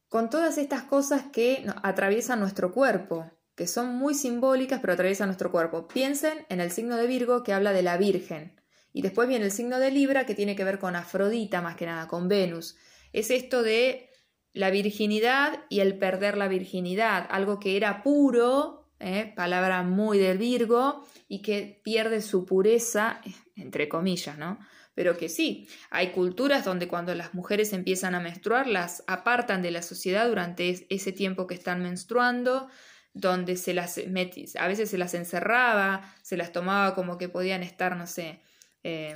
con 0.09 0.31
todas 0.31 0.59
estas 0.59 0.83
cosas 0.83 1.25
que 1.33 1.67
atraviesan 1.83 2.41
nuestro 2.41 2.73
cuerpo, 2.73 3.31
que 3.55 3.67
son 3.67 3.97
muy 3.97 4.15
simbólicas 4.15 4.81
pero 4.81 4.93
atraviesan 4.93 5.29
nuestro 5.29 5.51
cuerpo. 5.51 5.89
Piensen 5.89 6.47
en 6.49 6.61
el 6.61 6.71
signo 6.71 6.97
de 6.97 7.07
Virgo 7.07 7.43
que 7.43 7.53
habla 7.53 7.73
de 7.73 7.83
la 7.83 7.97
Virgen. 7.97 8.59
Y 8.93 9.03
después 9.03 9.29
viene 9.29 9.45
el 9.45 9.53
signo 9.53 9.79
de 9.79 9.91
Libra 9.91 10.27
que 10.27 10.35
tiene 10.35 10.57
que 10.57 10.65
ver 10.65 10.79
con 10.79 10.97
Afrodita 10.97 11.61
más 11.61 11.77
que 11.77 11.87
nada, 11.87 12.09
con 12.09 12.29
Venus. 12.29 12.77
Es 13.13 13.31
esto 13.31 13.63
de 13.63 14.09
la 14.53 14.71
virginidad 14.71 15.65
y 15.69 15.81
el 15.81 15.99
perder 15.99 16.37
la 16.37 16.49
virginidad, 16.49 17.27
algo 17.31 17.61
que 17.61 17.77
era 17.77 18.03
puro, 18.03 18.91
¿eh? 18.99 19.33
palabra 19.37 19.83
muy 19.83 20.19
del 20.19 20.39
Virgo, 20.39 21.05
y 21.29 21.43
que 21.43 21.81
pierde 21.85 22.23
su 22.23 22.45
pureza, 22.45 23.21
entre 23.57 23.89
comillas, 23.89 24.39
¿no? 24.39 24.59
Pero 24.99 25.17
que 25.17 25.29
sí, 25.29 25.69
hay 25.91 26.11
culturas 26.11 26.65
donde 26.65 26.89
cuando 26.89 27.15
las 27.15 27.33
mujeres 27.33 27.73
empiezan 27.73 28.17
a 28.17 28.21
menstruar 28.21 28.67
las 28.67 29.05
apartan 29.07 29.63
de 29.63 29.71
la 29.71 29.81
sociedad 29.81 30.27
durante 30.27 30.89
ese 30.91 31.13
tiempo 31.13 31.47
que 31.47 31.55
están 31.55 31.85
menstruando, 31.85 32.67
donde 33.15 33.57
se 33.57 33.75
las 33.75 33.97
a 33.97 34.67
veces 34.67 34.91
se 34.91 34.99
las 34.99 35.15
encerraba, 35.15 36.13
se 36.23 36.37
las 36.37 36.51
tomaba 36.51 36.97
como 36.97 37.17
que 37.17 37.29
podían 37.29 37.63
estar, 37.63 37.97
no 37.97 38.09
sé, 38.09 38.43
eh, 38.83 39.15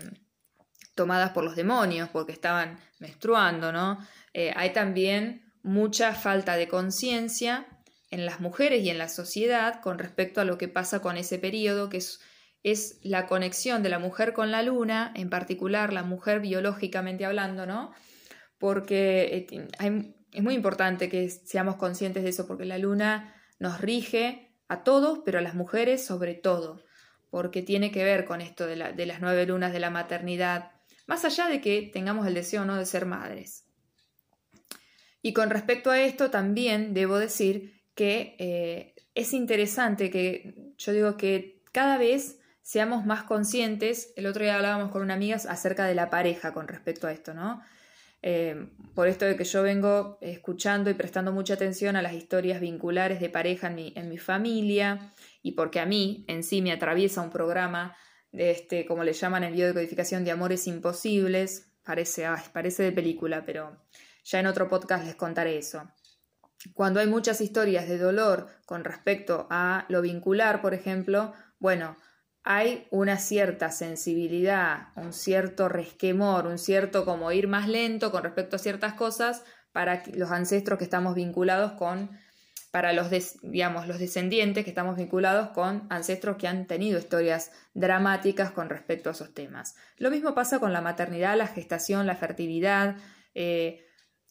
tomadas 0.94 1.30
por 1.30 1.42
los 1.42 1.56
demonios 1.56 2.08
porque 2.10 2.30
estaban 2.30 2.78
menstruando, 3.00 3.72
¿no? 3.72 3.98
Eh, 4.34 4.52
hay 4.54 4.72
también 4.72 5.52
mucha 5.64 6.14
falta 6.14 6.56
de 6.56 6.68
conciencia 6.68 7.66
en 8.12 8.24
las 8.24 8.38
mujeres 8.38 8.84
y 8.84 8.90
en 8.90 8.98
la 8.98 9.08
sociedad 9.08 9.80
con 9.80 9.98
respecto 9.98 10.40
a 10.40 10.44
lo 10.44 10.58
que 10.58 10.68
pasa 10.68 11.02
con 11.02 11.16
ese 11.16 11.40
periodo, 11.40 11.88
que 11.88 11.96
es, 11.96 12.20
es 12.62 12.98
la 13.02 13.26
conexión 13.26 13.82
de 13.82 13.88
la 13.88 13.98
mujer 13.98 14.32
con 14.32 14.50
la 14.50 14.62
luna, 14.62 15.12
en 15.16 15.30
particular 15.30 15.92
la 15.92 16.02
mujer 16.02 16.40
biológicamente 16.40 17.24
hablando, 17.24 17.66
¿no? 17.66 17.92
Porque 18.58 19.46
eh, 19.50 20.14
es 20.32 20.42
muy 20.42 20.54
importante 20.54 21.08
que 21.08 21.28
seamos 21.28 21.76
conscientes 21.76 22.22
de 22.22 22.30
eso, 22.30 22.46
porque 22.46 22.64
la 22.64 22.78
luna 22.78 23.34
nos 23.58 23.80
rige 23.80 24.56
a 24.68 24.84
todos, 24.84 25.20
pero 25.24 25.38
a 25.38 25.42
las 25.42 25.54
mujeres 25.54 26.04
sobre 26.04 26.34
todo, 26.34 26.82
porque 27.30 27.62
tiene 27.62 27.90
que 27.90 28.04
ver 28.04 28.24
con 28.24 28.40
esto 28.40 28.66
de, 28.66 28.76
de 28.76 29.06
las 29.06 29.20
nueve 29.20 29.44
lunas 29.46 29.72
de 29.72 29.80
la 29.80 29.90
maternidad, 29.90 30.70
más 31.06 31.24
allá 31.24 31.48
de 31.48 31.60
que 31.60 31.90
tengamos 31.92 32.26
el 32.26 32.34
deseo 32.34 32.64
no 32.64 32.76
de 32.76 32.86
ser 32.86 33.06
madres. 33.06 33.66
Y 35.20 35.32
con 35.32 35.50
respecto 35.50 35.90
a 35.90 36.00
esto 36.00 36.30
también 36.30 36.94
debo 36.94 37.18
decir 37.18 37.82
que 37.94 38.36
eh, 38.38 38.94
es 39.14 39.32
interesante 39.32 40.10
que 40.10 40.54
yo 40.76 40.92
digo 40.92 41.16
que 41.16 41.62
cada 41.72 41.96
vez 41.96 42.38
seamos 42.62 43.04
más 43.04 43.24
conscientes, 43.24 44.12
el 44.16 44.26
otro 44.26 44.42
día 44.42 44.56
hablábamos 44.56 44.90
con 44.90 45.02
una 45.02 45.14
amiga 45.14 45.36
acerca 45.36 45.84
de 45.86 45.94
la 45.94 46.10
pareja 46.10 46.52
con 46.52 46.68
respecto 46.68 47.06
a 47.06 47.12
esto, 47.12 47.34
¿no? 47.34 47.62
Eh, 48.24 48.68
por 48.94 49.08
esto 49.08 49.24
de 49.24 49.36
que 49.36 49.42
yo 49.42 49.64
vengo 49.64 50.18
escuchando 50.20 50.88
y 50.90 50.94
prestando 50.94 51.32
mucha 51.32 51.54
atención 51.54 51.96
a 51.96 52.02
las 52.02 52.12
historias 52.12 52.60
vinculares 52.60 53.20
de 53.20 53.28
pareja 53.28 53.66
en 53.66 53.74
mi, 53.74 53.92
en 53.96 54.08
mi 54.08 54.16
familia 54.16 55.12
y 55.42 55.52
porque 55.52 55.80
a 55.80 55.86
mí 55.86 56.24
en 56.28 56.44
sí 56.44 56.62
me 56.62 56.70
atraviesa 56.70 57.20
un 57.20 57.30
programa 57.30 57.96
de 58.30 58.52
este, 58.52 58.86
como 58.86 59.02
le 59.02 59.12
llaman 59.12 59.42
en 59.42 59.54
biodecodificación 59.54 60.24
de 60.24 60.30
amores 60.30 60.68
imposibles, 60.68 61.72
parece, 61.84 62.26
parece 62.52 62.84
de 62.84 62.92
película, 62.92 63.44
pero 63.44 63.76
ya 64.24 64.38
en 64.38 64.46
otro 64.46 64.68
podcast 64.68 65.04
les 65.04 65.16
contaré 65.16 65.58
eso. 65.58 65.90
Cuando 66.74 67.00
hay 67.00 67.08
muchas 67.08 67.40
historias 67.40 67.88
de 67.88 67.98
dolor 67.98 68.48
con 68.66 68.84
respecto 68.84 69.48
a 69.50 69.84
lo 69.88 70.00
vincular, 70.00 70.62
por 70.62 70.74
ejemplo, 70.74 71.32
bueno, 71.58 71.96
hay 72.44 72.86
una 72.90 73.18
cierta 73.18 73.70
sensibilidad, 73.70 74.88
un 74.96 75.12
cierto 75.12 75.68
resquemor, 75.68 76.46
un 76.46 76.58
cierto 76.58 77.04
como 77.04 77.30
ir 77.30 77.46
más 77.46 77.68
lento 77.68 78.10
con 78.10 78.24
respecto 78.24 78.56
a 78.56 78.58
ciertas 78.58 78.94
cosas 78.94 79.44
para 79.72 80.02
los 80.14 80.30
ancestros 80.30 80.78
que 80.78 80.84
estamos 80.84 81.14
vinculados 81.14 81.72
con, 81.72 82.10
para 82.72 82.92
los, 82.92 83.08
digamos, 83.42 83.86
los 83.86 83.98
descendientes 83.98 84.64
que 84.64 84.70
estamos 84.70 84.96
vinculados 84.96 85.50
con 85.50 85.86
ancestros 85.88 86.36
que 86.36 86.48
han 86.48 86.66
tenido 86.66 86.98
historias 86.98 87.52
dramáticas 87.74 88.50
con 88.50 88.68
respecto 88.68 89.08
a 89.08 89.12
esos 89.12 89.32
temas. 89.32 89.76
Lo 89.96 90.10
mismo 90.10 90.34
pasa 90.34 90.58
con 90.58 90.72
la 90.72 90.80
maternidad, 90.80 91.36
la 91.36 91.46
gestación, 91.46 92.06
la 92.06 92.16
fertilidad. 92.16 92.96
Eh, 93.34 93.86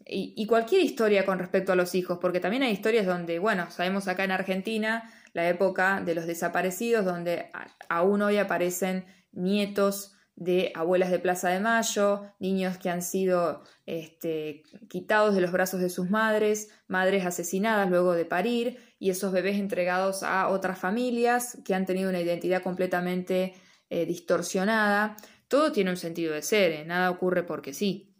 y, 0.05 0.45
cualquier 0.47 0.82
historia 0.82 1.26
con 1.26 1.38
respecto 1.38 1.72
a 1.72 1.76
los 1.76 1.93
hijos, 1.93 2.18
porque 2.20 2.39
también 2.39 2.64
hay 2.64 2.72
historias 2.72 3.05
donde, 3.05 3.38
bueno, 3.38 3.70
sabemos 3.70 4.07
acá 4.07 4.24
en 4.24 4.32
Argentina 4.32 5.12
la 5.34 5.47
época 5.49 6.01
de 6.01 6.15
los 6.15 6.25
desaparecidos, 6.25 7.05
donde 7.05 7.49
aún 7.89 8.21
hoy 8.21 8.38
aparecen 8.38 9.05
nietos 9.32 10.13
de 10.36 10.71
abuelas 10.75 11.11
de 11.11 11.19
Plaza 11.19 11.49
de 11.49 11.59
Mayo, 11.59 12.23
niños 12.39 12.77
que 12.77 12.89
han 12.89 13.01
sido 13.01 13.63
este, 13.86 14.63
quitados 14.89 15.36
de 15.36 15.41
los 15.41 15.51
brazos 15.51 15.82
de 15.82 15.89
sus 15.89 16.09
madres, 16.09 16.69
madres 16.88 17.25
asesinadas 17.25 17.89
luego 17.89 18.13
de 18.13 18.25
parir, 18.25 18.79
y 18.97 19.09
esos 19.09 19.32
bebés 19.32 19.57
entregados 19.57 20.23
a 20.23 20.47
otras 20.49 20.79
familias 20.79 21.59
que 21.65 21.75
han 21.75 21.86
tenido 21.86 22.09
una 22.09 22.21
identidad 22.21 22.63
completamente 22.63 23.53
eh, 23.89 24.05
distorsionada. 24.05 25.15
Todo 25.47 25.71
tiene 25.71 25.91
un 25.91 25.97
sentido 25.97 26.34
de 26.34 26.41
ser, 26.41 26.71
¿eh? 26.71 26.86
nada 26.86 27.11
ocurre 27.11 27.43
porque 27.43 27.73
sí. 27.73 28.15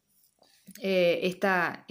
Eh, 0.82 1.22
esta, 1.24 1.86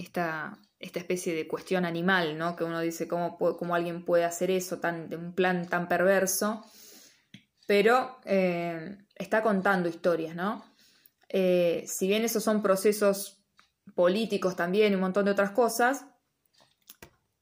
especie 0.81 1.35
de 1.35 1.47
cuestión 1.47 1.85
animal, 1.85 2.37
¿no? 2.37 2.55
Que 2.55 2.63
uno 2.63 2.79
dice 2.79 3.07
cómo, 3.07 3.37
cómo 3.37 3.75
alguien 3.75 4.03
puede 4.03 4.25
hacer 4.25 4.51
eso 4.51 4.79
tan, 4.79 5.09
de 5.09 5.15
un 5.15 5.33
plan 5.33 5.67
tan 5.67 5.87
perverso, 5.87 6.65
pero 7.67 8.19
eh, 8.25 8.97
está 9.15 9.41
contando 9.41 9.87
historias, 9.87 10.35
¿no? 10.35 10.65
Eh, 11.29 11.85
si 11.87 12.07
bien 12.07 12.25
esos 12.25 12.43
son 12.43 12.61
procesos 12.61 13.43
políticos 13.95 14.55
también 14.55 14.91
y 14.91 14.95
un 14.95 15.01
montón 15.01 15.25
de 15.25 15.31
otras 15.31 15.51
cosas, 15.51 16.05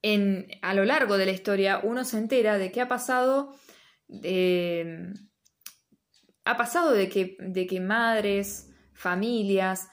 en, 0.01 0.47
a 0.61 0.73
lo 0.73 0.85
largo 0.85 1.17
de 1.17 1.25
la 1.25 1.31
historia 1.31 1.81
uno 1.83 2.05
se 2.05 2.17
entera 2.17 2.57
de 2.57 2.71
qué 2.71 2.81
ha 2.81 2.87
pasado, 2.87 3.55
ha 6.45 6.57
pasado 6.57 6.91
de 6.91 7.09
que, 7.09 7.35
de 7.39 7.67
que 7.67 7.79
madres, 7.79 8.69
familias, 8.93 9.89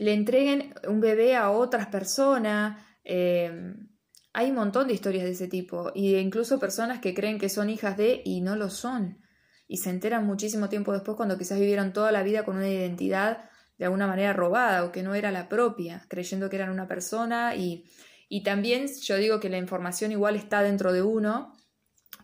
le 0.00 0.14
entreguen 0.14 0.72
un 0.88 0.98
bebé 0.98 1.36
a 1.36 1.50
otras 1.50 1.88
personas. 1.88 2.82
Eh, 3.04 3.74
hay 4.32 4.48
un 4.48 4.56
montón 4.56 4.88
de 4.88 4.94
historias 4.94 5.24
de 5.24 5.32
ese 5.32 5.46
tipo, 5.46 5.92
y 5.94 6.16
incluso 6.16 6.58
personas 6.58 7.00
que 7.00 7.12
creen 7.12 7.38
que 7.38 7.50
son 7.50 7.68
hijas 7.68 7.98
de 7.98 8.22
y 8.24 8.40
no 8.40 8.56
lo 8.56 8.70
son, 8.70 9.18
y 9.68 9.76
se 9.76 9.90
enteran 9.90 10.24
muchísimo 10.24 10.70
tiempo 10.70 10.92
después 10.92 11.16
cuando 11.16 11.36
quizás 11.36 11.60
vivieron 11.60 11.92
toda 11.92 12.12
la 12.12 12.22
vida 12.22 12.44
con 12.44 12.56
una 12.56 12.68
identidad 12.68 13.50
de 13.76 13.84
alguna 13.84 14.06
manera 14.06 14.32
robada 14.32 14.84
o 14.84 14.92
que 14.92 15.02
no 15.02 15.14
era 15.14 15.30
la 15.32 15.48
propia, 15.50 16.06
creyendo 16.08 16.48
que 16.48 16.56
eran 16.56 16.70
una 16.70 16.88
persona 16.88 17.54
y, 17.54 17.84
y 18.28 18.42
también 18.42 18.86
yo 19.02 19.16
digo 19.16 19.38
que 19.38 19.50
la 19.50 19.58
información 19.58 20.12
igual 20.12 20.34
está 20.34 20.62
dentro 20.62 20.92
de 20.94 21.02
uno, 21.02 21.52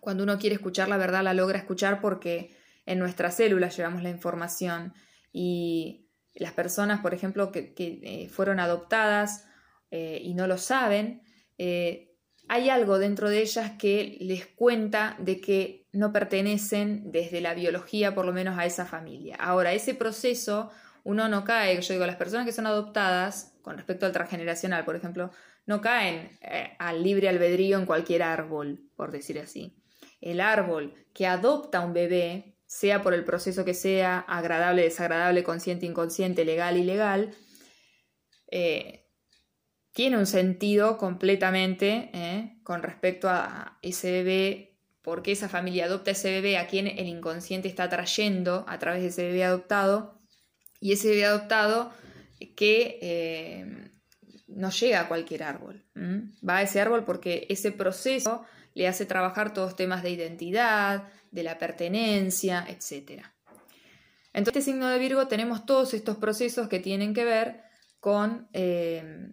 cuando 0.01 0.23
uno 0.23 0.39
quiere 0.39 0.55
escuchar 0.55 0.89
la 0.89 0.97
verdad 0.97 1.23
la 1.23 1.35
logra 1.35 1.59
escuchar 1.59 2.01
porque 2.01 2.57
en 2.87 2.99
nuestras 2.99 3.37
células 3.37 3.77
llevamos 3.77 4.03
la 4.03 4.11
información 4.11 4.95
y 5.31 6.06
las 6.37 6.53
personas, 6.53 7.01
por 7.01 7.15
ejemplo, 7.15 7.51
que, 7.51 7.75
eh, 7.79 8.29
fueron 8.29 8.61
adoptadas 8.61 9.47
eh, 9.91 10.21
y 10.23 10.35
no 10.35 10.47
lo 10.47 10.59
saben, 10.59 11.23
eh, 11.59 12.15
hay 12.49 12.71
algo 12.71 12.99
dentro 12.99 13.29
de 13.29 13.41
ellas 13.41 13.73
que 13.79 14.19
les 14.21 14.47
cuenta 14.47 15.17
de 15.19 15.41
que 15.41 15.89
no 15.93 16.13
pertenecen 16.13 17.11
desde 17.11 17.41
la 17.41 17.55
biología, 17.55 18.15
por 18.15 18.25
lo 18.25 18.33
menos, 18.33 18.59
a 18.59 18.67
esa 18.67 18.87
familia. 18.87 19.37
Ahora, 19.37 19.73
ese 19.73 19.95
proceso, 19.95 20.71
uno 21.03 21.29
no 21.29 21.45
cae, 21.45 21.81
yo 21.81 21.95
digo, 21.95 22.07
las 22.07 22.17
personas 22.17 22.47
que 22.47 22.53
son 22.53 22.67
adoptadas, 22.67 23.57
con 23.63 23.77
respecto 23.77 24.07
al 24.07 24.13
transgeneracional, 24.13 24.85
por 24.85 24.95
ejemplo, 24.95 25.31
no 25.65 25.81
caen 25.81 26.39
al 26.79 27.03
libre 27.03 27.29
albedrío 27.29 27.79
en 27.79 27.87
cualquier 27.87 28.23
árbol, 28.23 28.89
por 28.95 29.11
decir 29.11 29.41
así. 29.41 29.77
El 30.21 30.41
árbol 30.41 30.95
que 31.13 31.27
adopta 31.27 31.81
un 31.81 31.93
bebé 31.93 32.56
sea 32.67 33.03
por 33.03 33.15
el 33.15 33.25
proceso 33.25 33.65
que 33.65 33.75
sea, 33.75 34.19
agradable, 34.19 34.83
desagradable, 34.83 35.45
consciente, 35.45 35.87
inconsciente, 35.87 36.45
legal, 36.45 36.77
ilegal, 36.77 37.35
eh, 38.51 39.07
tiene 39.93 40.19
un 40.19 40.27
sentido 40.27 40.99
completamente 40.99 42.11
eh, 42.13 42.59
con 42.63 42.83
respecto 42.83 43.29
a 43.31 43.79
ese 43.83 44.11
bebé, 44.11 44.79
porque 45.01 45.33
esa 45.33 45.49
familia 45.49 45.87
adopta 45.87 46.11
ese 46.11 46.31
bebé 46.31 46.59
a 46.59 46.67
quien 46.67 46.87
el 46.87 47.07
inconsciente 47.07 47.69
está 47.69 47.89
trayendo 47.89 48.65
a 48.69 48.79
través 48.79 49.03
de 49.03 49.09
ese 49.09 49.23
bebé 49.27 49.45
adoptado, 49.45 50.21
y 50.81 50.93
ese 50.93 51.09
bebé 51.09 51.25
adoptado 51.25 51.93
que 52.57 52.99
eh, 53.01 53.91
no 54.57 54.71
llega 54.71 55.01
a 55.01 55.09
cualquier 55.09 55.43
árbol, 55.43 55.85
va 55.97 56.57
a 56.57 56.63
ese 56.63 56.81
árbol 56.81 57.05
porque 57.05 57.47
ese 57.51 57.73
proceso 57.73 58.43
le 58.75 58.89
hace 58.89 59.05
trabajar 59.05 59.53
todos 59.53 59.77
temas 59.77 60.03
de 60.03 60.11
identidad, 60.11 61.09
de 61.31 61.43
la 61.43 61.59
pertenencia, 61.59 62.67
etc. 62.67 63.23
Entonces, 64.33 64.63
este 64.63 64.63
signo 64.63 64.89
de 64.89 64.99
Virgo 64.99 65.29
tenemos 65.29 65.67
todos 65.67 65.93
estos 65.93 66.17
procesos 66.17 66.69
que 66.69 66.79
tienen 66.79 67.13
que 67.13 67.25
ver 67.25 67.61
con, 68.01 68.49
eh, 68.55 69.29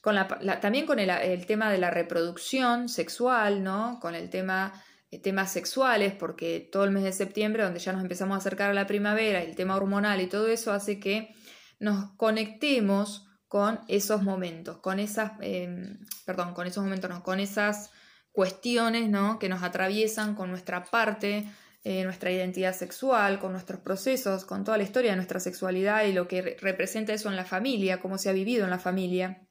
con 0.00 0.16
también 0.60 0.86
con 0.86 0.98
el, 0.98 1.46
tema 1.46 1.70
de 1.70 1.78
la 1.78 1.90
reproducción 1.90 2.88
sexual, 2.88 3.62
¿no? 3.62 3.98
con 4.00 4.16
el 4.16 4.30
tema 4.30 4.72
eh, 5.12 5.20
temas 5.20 5.52
sexuales, 5.52 6.12
porque 6.12 6.68
todo 6.72 6.84
el 6.84 6.90
mes 6.90 7.04
de 7.04 7.12
septiembre, 7.12 7.62
donde 7.62 7.78
ya 7.78 7.92
nos 7.92 8.02
empezamos 8.02 8.34
a 8.34 8.38
acercar 8.38 8.70
a 8.70 8.74
la 8.74 8.88
primavera, 8.88 9.42
el 9.42 9.54
tema 9.54 9.76
hormonal 9.76 10.20
y 10.20 10.26
todo 10.26 10.48
eso 10.48 10.72
hace 10.72 10.98
que 10.98 11.34
nos 11.78 12.12
conectemos 12.16 13.25
con 13.48 13.80
esos 13.88 14.22
momentos, 14.22 14.78
con 14.78 14.98
esas, 14.98 15.32
em, 15.40 15.98
perdón, 16.24 16.54
con 16.54 16.66
esos 16.66 16.82
momentos, 16.82 17.10
no, 17.10 17.22
con 17.22 17.40
esas 17.40 17.90
cuestiones 18.32 19.08
¿no? 19.08 19.38
que 19.38 19.48
nos 19.48 19.62
atraviesan 19.62 20.34
con 20.34 20.50
nuestra 20.50 20.84
parte, 20.84 21.46
eh, 21.84 22.02
nuestra 22.04 22.30
identidad 22.30 22.74
sexual, 22.74 23.38
con 23.38 23.52
nuestros 23.52 23.80
procesos, 23.80 24.44
con 24.44 24.64
toda 24.64 24.76
la 24.76 24.82
historia 24.82 25.12
de 25.12 25.16
nuestra 25.16 25.38
sexualidad 25.38 26.04
y 26.04 26.12
lo 26.12 26.26
que 26.26 26.56
representa 26.60 27.12
eso 27.12 27.28
en 27.28 27.36
la 27.36 27.44
familia, 27.44 28.00
cómo 28.00 28.18
se 28.18 28.28
ha 28.28 28.32
vivido 28.32 28.64
en 28.64 28.70
la 28.70 28.80
familia. 28.80 29.46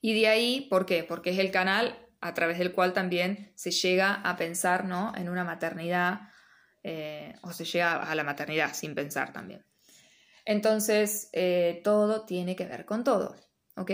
Y 0.00 0.18
de 0.18 0.28
ahí, 0.28 0.66
¿por 0.70 0.86
qué? 0.86 1.04
Porque 1.04 1.30
es 1.30 1.38
el 1.38 1.50
canal 1.50 1.98
a 2.20 2.32
través 2.32 2.58
del 2.58 2.72
cual 2.72 2.94
también 2.94 3.52
se 3.54 3.70
llega 3.70 4.14
a 4.14 4.36
pensar 4.36 4.86
¿no? 4.86 5.12
en 5.14 5.28
una 5.28 5.44
maternidad 5.44 6.30
eh, 6.82 7.34
o 7.42 7.52
se 7.52 7.64
llega 7.64 8.02
a 8.02 8.14
la 8.14 8.24
maternidad 8.24 8.72
sin 8.72 8.94
pensar 8.94 9.32
también. 9.32 9.65
Entonces, 10.46 11.28
eh, 11.32 11.82
todo 11.84 12.24
tiene 12.24 12.56
que 12.56 12.64
ver 12.64 12.86
con 12.86 13.04
todo, 13.04 13.36
¿ok? 13.76 13.90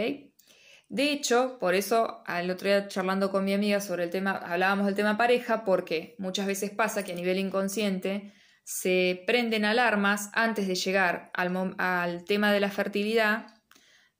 De 0.89 1.11
hecho, 1.11 1.57
por 1.59 1.75
eso 1.75 2.23
al 2.27 2.51
otro 2.51 2.69
día 2.69 2.87
charlando 2.87 3.31
con 3.31 3.47
mi 3.47 3.55
amiga 3.55 3.81
sobre 3.81 4.05
el 4.05 4.11
tema, 4.11 4.33
hablábamos 4.33 4.85
del 4.85 4.95
tema 4.95 5.17
pareja, 5.17 5.65
porque 5.65 6.15
muchas 6.19 6.47
veces 6.47 6.71
pasa 6.71 7.03
que 7.03 7.13
a 7.13 7.17
nivel 7.17 7.39
inconsciente 7.39 8.35
se 8.65 9.25
prenden 9.27 9.65
alarmas 9.65 10.29
antes 10.35 10.69
de 10.69 10.75
llegar 10.75 11.31
al, 11.33 11.75
al 11.79 12.25
tema 12.25 12.53
de 12.53 12.61
la 12.61 12.71
fertilidad 12.71 13.47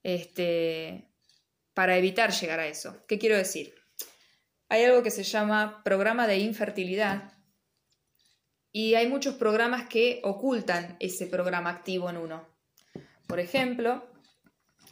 este, 0.01 1.11
para 1.75 1.95
evitar 1.95 2.31
llegar 2.31 2.59
a 2.59 2.67
eso. 2.67 3.05
¿Qué 3.07 3.19
quiero 3.19 3.37
decir? 3.37 3.75
Hay 4.67 4.83
algo 4.83 5.03
que 5.03 5.11
se 5.11 5.23
llama 5.23 5.83
programa 5.83 6.25
de 6.25 6.39
infertilidad 6.39 7.32
y 8.75 8.95
hay 8.95 9.07
muchos 9.07 9.35
programas 9.35 9.87
que 9.87 10.19
ocultan 10.23 10.97
ese 10.99 11.27
programa 11.27 11.69
activo 11.69 12.09
en 12.09 12.17
uno. 12.17 12.49
Por 13.27 13.39
ejemplo, 13.39 14.11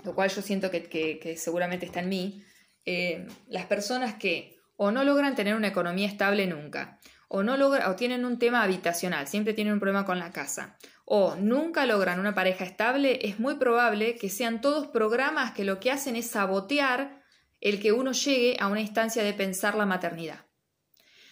lo 0.06 0.14
cual 0.14 0.30
yo 0.30 0.44
siento 0.44 0.70
que, 0.70 1.36
seguramente 1.38 1.88
está 1.88 2.00
en 2.00 2.10
mí, 2.10 2.44
eh, 2.86 3.28
las 3.50 3.66
personas 3.66 4.16
que 4.16 4.56
o 4.78 4.92
no 4.92 5.04
logran 5.04 5.36
tener 5.36 5.56
una 5.56 5.68
economía 5.68 6.08
estable 6.08 6.48
nunca, 6.48 7.00
o 7.28 7.44
no 7.44 7.58
logran, 7.58 7.90
o 7.90 7.96
tienen 7.96 8.24
un 8.24 8.40
tema 8.40 8.64
habitacional, 8.64 9.28
siempre 9.28 9.54
tienen 9.54 9.74
un 9.74 9.80
problema 9.80 10.06
con 10.06 10.20
la 10.20 10.32
casa, 10.32 10.78
o 11.06 11.36
nunca 11.36 11.86
logran 11.86 12.20
una 12.20 12.36
pareja 12.36 12.66
estable, 12.66 13.20
es 13.24 13.40
muy 13.40 13.56
probable 13.56 14.16
que 14.16 14.30
sean 14.30 14.62
todos 14.62 14.88
programas 14.88 15.52
que 15.52 15.66
lo 15.66 15.80
que 15.80 15.92
hacen 15.92 16.16
es 16.16 16.28
sabotear 16.28 17.24
el 17.62 17.80
que 17.80 17.92
uno 17.92 18.12
llegue 18.12 18.58
a 18.60 18.68
una 18.68 18.82
instancia 18.82 19.24
de 19.24 19.34
pensar 19.34 19.76
la 19.76 19.86
maternidad. 19.86 20.46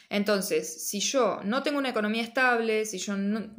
Entonces, 0.10 0.88
si 0.88 1.00
yo 1.00 1.40
no 1.44 1.62
tengo 1.62 1.78
una 1.78 1.90
economía 1.90 2.24
estable, 2.24 2.86
si 2.86 2.98
yo 2.98 3.14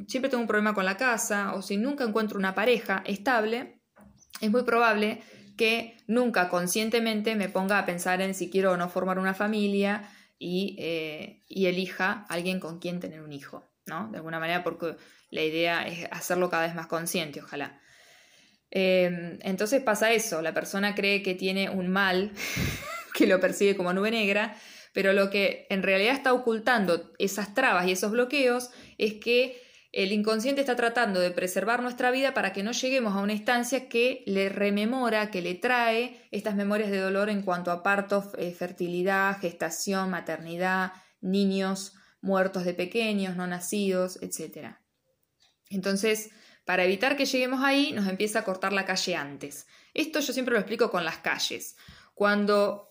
siempre 0.07 0.29
tengo 0.29 0.41
un 0.41 0.47
problema 0.47 0.73
con 0.73 0.83
la 0.83 0.97
casa, 0.97 1.53
o 1.53 1.61
si 1.61 1.77
nunca 1.77 2.03
encuentro 2.03 2.37
una 2.37 2.53
pareja 2.53 3.03
estable, 3.05 3.81
es 4.41 4.51
muy 4.51 4.63
probable 4.63 5.21
que 5.57 5.97
nunca 6.07 6.49
conscientemente 6.49 7.35
me 7.35 7.47
ponga 7.47 7.79
a 7.79 7.85
pensar 7.85 8.21
en 8.21 8.33
si 8.33 8.49
quiero 8.49 8.73
o 8.73 8.77
no 8.77 8.89
formar 8.89 9.17
una 9.17 9.33
familia 9.33 10.09
y, 10.37 10.75
eh, 10.79 11.43
elija 11.49 12.25
alguien 12.27 12.59
con 12.59 12.79
quien 12.79 12.99
tener 12.99 13.21
un 13.21 13.31
hijo, 13.31 13.71
¿no? 13.85 14.09
De 14.09 14.17
alguna 14.17 14.39
manera, 14.39 14.63
porque 14.63 14.95
la 15.29 15.43
idea 15.43 15.87
es 15.87 16.07
hacerlo 16.11 16.49
cada 16.49 16.65
vez 16.65 16.75
más 16.75 16.87
consciente, 16.87 17.41
ojalá. 17.41 17.79
Em, 18.71 19.37
entonces 19.41 19.81
pasa 19.83 20.11
eso, 20.11 20.41
la 20.41 20.53
persona 20.53 20.95
cree 20.95 21.21
que 21.21 21.35
tiene 21.35 21.69
un 21.69 21.89
mal 21.89 22.31
que 23.13 23.27
lo 23.27 23.39
percibe 23.39 23.75
como 23.75 23.93
nube 23.93 24.11
negra, 24.11 24.55
pero 24.93 25.13
lo 25.13 25.29
que 25.29 25.67
en 25.69 25.83
realidad 25.83 26.13
está 26.13 26.33
ocultando 26.33 27.11
esas 27.17 27.53
trabas 27.53 27.87
y 27.87 27.91
esos 27.91 28.11
bloqueos 28.11 28.71
es 28.97 29.15
que 29.15 29.61
el 29.91 30.13
inconsciente 30.13 30.61
está 30.61 30.77
tratando 30.77 31.19
de 31.19 31.31
preservar 31.31 31.81
nuestra 31.81 32.11
vida 32.11 32.33
para 32.33 32.53
que 32.53 32.63
no 32.63 32.71
lleguemos 32.71 33.13
a 33.13 33.19
una 33.19 33.33
instancia 33.33 33.89
que 33.89 34.23
le 34.25 34.47
rememora, 34.47 35.31
que 35.31 35.41
le 35.41 35.55
trae 35.55 36.27
estas 36.31 36.55
memorias 36.55 36.91
de 36.91 36.99
dolor 36.99 37.29
en 37.29 37.41
cuanto 37.41 37.71
a 37.71 37.83
parto, 37.83 38.31
eh, 38.37 38.51
fertilidad, 38.53 39.39
gestación, 39.39 40.09
maternidad, 40.09 40.93
niños 41.19 41.93
muertos 42.21 42.63
de 42.63 42.73
pequeños, 42.73 43.35
no 43.35 43.47
nacidos, 43.47 44.17
etc. 44.21 44.75
Entonces, 45.69 46.29
para 46.65 46.85
evitar 46.85 47.17
que 47.17 47.25
lleguemos 47.25 47.61
ahí, 47.61 47.91
nos 47.91 48.07
empieza 48.07 48.39
a 48.39 48.43
cortar 48.43 48.71
la 48.71 48.85
calle 48.85 49.15
antes. 49.15 49.67
Esto 49.93 50.19
yo 50.21 50.31
siempre 50.31 50.53
lo 50.53 50.59
explico 50.59 50.89
con 50.89 51.03
las 51.03 51.17
calles. 51.17 51.75
Cuando, 52.13 52.90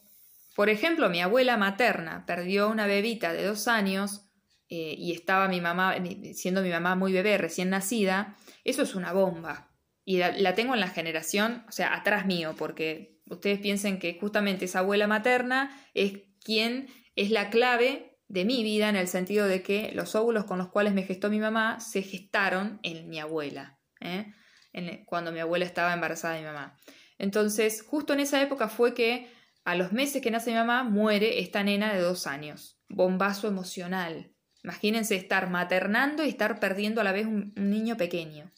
por 0.61 0.69
ejemplo, 0.69 1.09
mi 1.09 1.23
abuela 1.23 1.57
materna 1.57 2.27
perdió 2.27 2.69
una 2.69 2.87
bebita 2.87 3.33
de 3.33 3.47
dos 3.47 3.67
años, 3.67 4.31
eh, 4.69 4.95
y 4.95 5.13
estaba 5.13 5.49
mi 5.49 5.59
mamá, 5.59 5.97
siendo 6.35 6.61
mi 6.61 6.69
mamá 6.69 6.97
muy 6.97 7.15
bebé, 7.15 7.39
recién 7.39 7.71
nacida, 7.71 8.37
eso 8.63 8.83
es 8.83 8.95
una 8.95 9.15
bomba. 9.15 9.73
Y 10.05 10.19
la, 10.19 10.55
tengo 10.55 10.75
en 10.75 10.81
la 10.81 10.89
generación, 10.89 11.65
o 11.67 11.73
sea, 11.73 11.95
atrás 11.95 12.27
mío, 12.27 12.57
porque 12.59 13.23
ustedes 13.31 13.59
piensen 13.59 13.99
que 13.99 14.19
justamente 14.21 14.67
esa 14.67 14.81
abuela 14.81 15.07
materna 15.07 15.75
es 15.95 16.25
quien 16.45 16.89
es 17.17 17.31
la 17.31 17.49
clave 17.49 18.19
de 18.29 18.45
mi 18.45 18.63
vida 18.63 18.91
en 18.91 18.97
el 18.97 19.09
sentido 19.09 19.47
de 19.47 19.63
que 19.63 19.93
los 19.95 20.15
óvulos 20.15 20.45
con 20.45 20.59
los 20.59 20.69
cuales 20.69 20.93
me 20.93 21.05
gestó 21.05 21.31
mi 21.31 21.41
mamá 21.41 21.81
se 21.81 22.03
gestaron 22.03 22.81
en 22.83 23.09
mi 23.09 23.19
abuela, 23.19 23.79
¿eh? 24.03 24.27
cuando 25.07 25.33
mi 25.33 25.41
abuela 25.41 25.65
estaba 25.65 25.95
embarazada 25.95 26.35
de 26.35 26.41
mi 26.41 26.47
mamá. 26.49 26.77
Entonces, 27.17 27.83
justo 27.83 28.13
en 28.13 28.21
esa 28.21 28.43
época 28.43 28.69
fue 28.69 28.93
que 28.93 29.40
a 29.71 29.77
los 29.77 29.93
meses 29.93 30.21
que 30.21 30.33
nace 30.33 30.51
mi 30.51 30.57
mamá 30.57 30.83
muere 30.83 31.39
esta 31.39 31.63
nena 31.63 31.95
de 31.95 32.01
dos 32.01 32.27
años. 32.27 32.77
Bombazo 32.89 33.47
emocional. 33.47 34.33
Imagínense 34.65 35.15
estar 35.15 35.49
maternando 35.49 36.25
y 36.25 36.29
estar 36.29 36.59
perdiendo 36.59 37.01
a 37.01 37.05
la 37.05 37.13
vez 37.13 37.27
un, 37.27 37.53
niño 37.55 37.97
pequeño. 37.97 38.51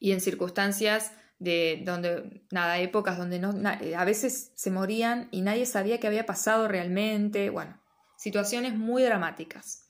Y 0.00 0.10
en 0.10 0.20
circunstancias 0.20 1.12
de 1.38 1.82
donde, 1.84 2.42
nada, 2.50 2.80
épocas 2.80 3.18
donde 3.18 3.38
no, 3.38 3.54
a 3.96 4.04
veces 4.04 4.50
se 4.56 4.70
morían 4.72 5.28
y 5.30 5.42
nadie 5.42 5.64
sabía 5.64 6.00
qué 6.00 6.08
había 6.08 6.26
pasado 6.26 6.66
realmente. 6.66 7.48
Bueno, 7.48 7.80
situaciones 8.16 8.74
muy 8.74 9.04
dramáticas. 9.04 9.88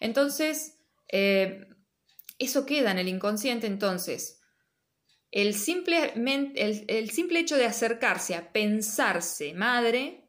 Entonces, 0.00 0.78
eh, 1.12 1.68
eso 2.38 2.64
queda 2.64 2.92
en 2.92 2.98
el 2.98 3.08
inconsciente. 3.08 3.66
Entonces, 3.66 4.37
el 5.30 5.54
simple, 5.54 6.12
el 6.14 7.10
simple 7.10 7.40
hecho 7.40 7.56
de 7.56 7.66
acercarse 7.66 8.34
a 8.34 8.52
pensarse 8.52 9.54
madre, 9.54 10.28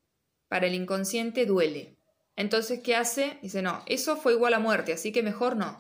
para 0.50 0.68
el 0.68 0.74
inconsciente 0.74 1.46
duele. 1.46 1.96
Entonces, 2.36 2.82
¿qué 2.84 2.96
hace? 2.96 3.38
Dice, 3.42 3.62
no, 3.62 3.84
eso 3.86 4.18
fue 4.18 4.34
igual 4.34 4.54
a 4.54 4.60
muerte, 4.60 4.92
así 4.92 5.12
que 5.12 5.24
mejor 5.24 5.56
no. 5.56 5.80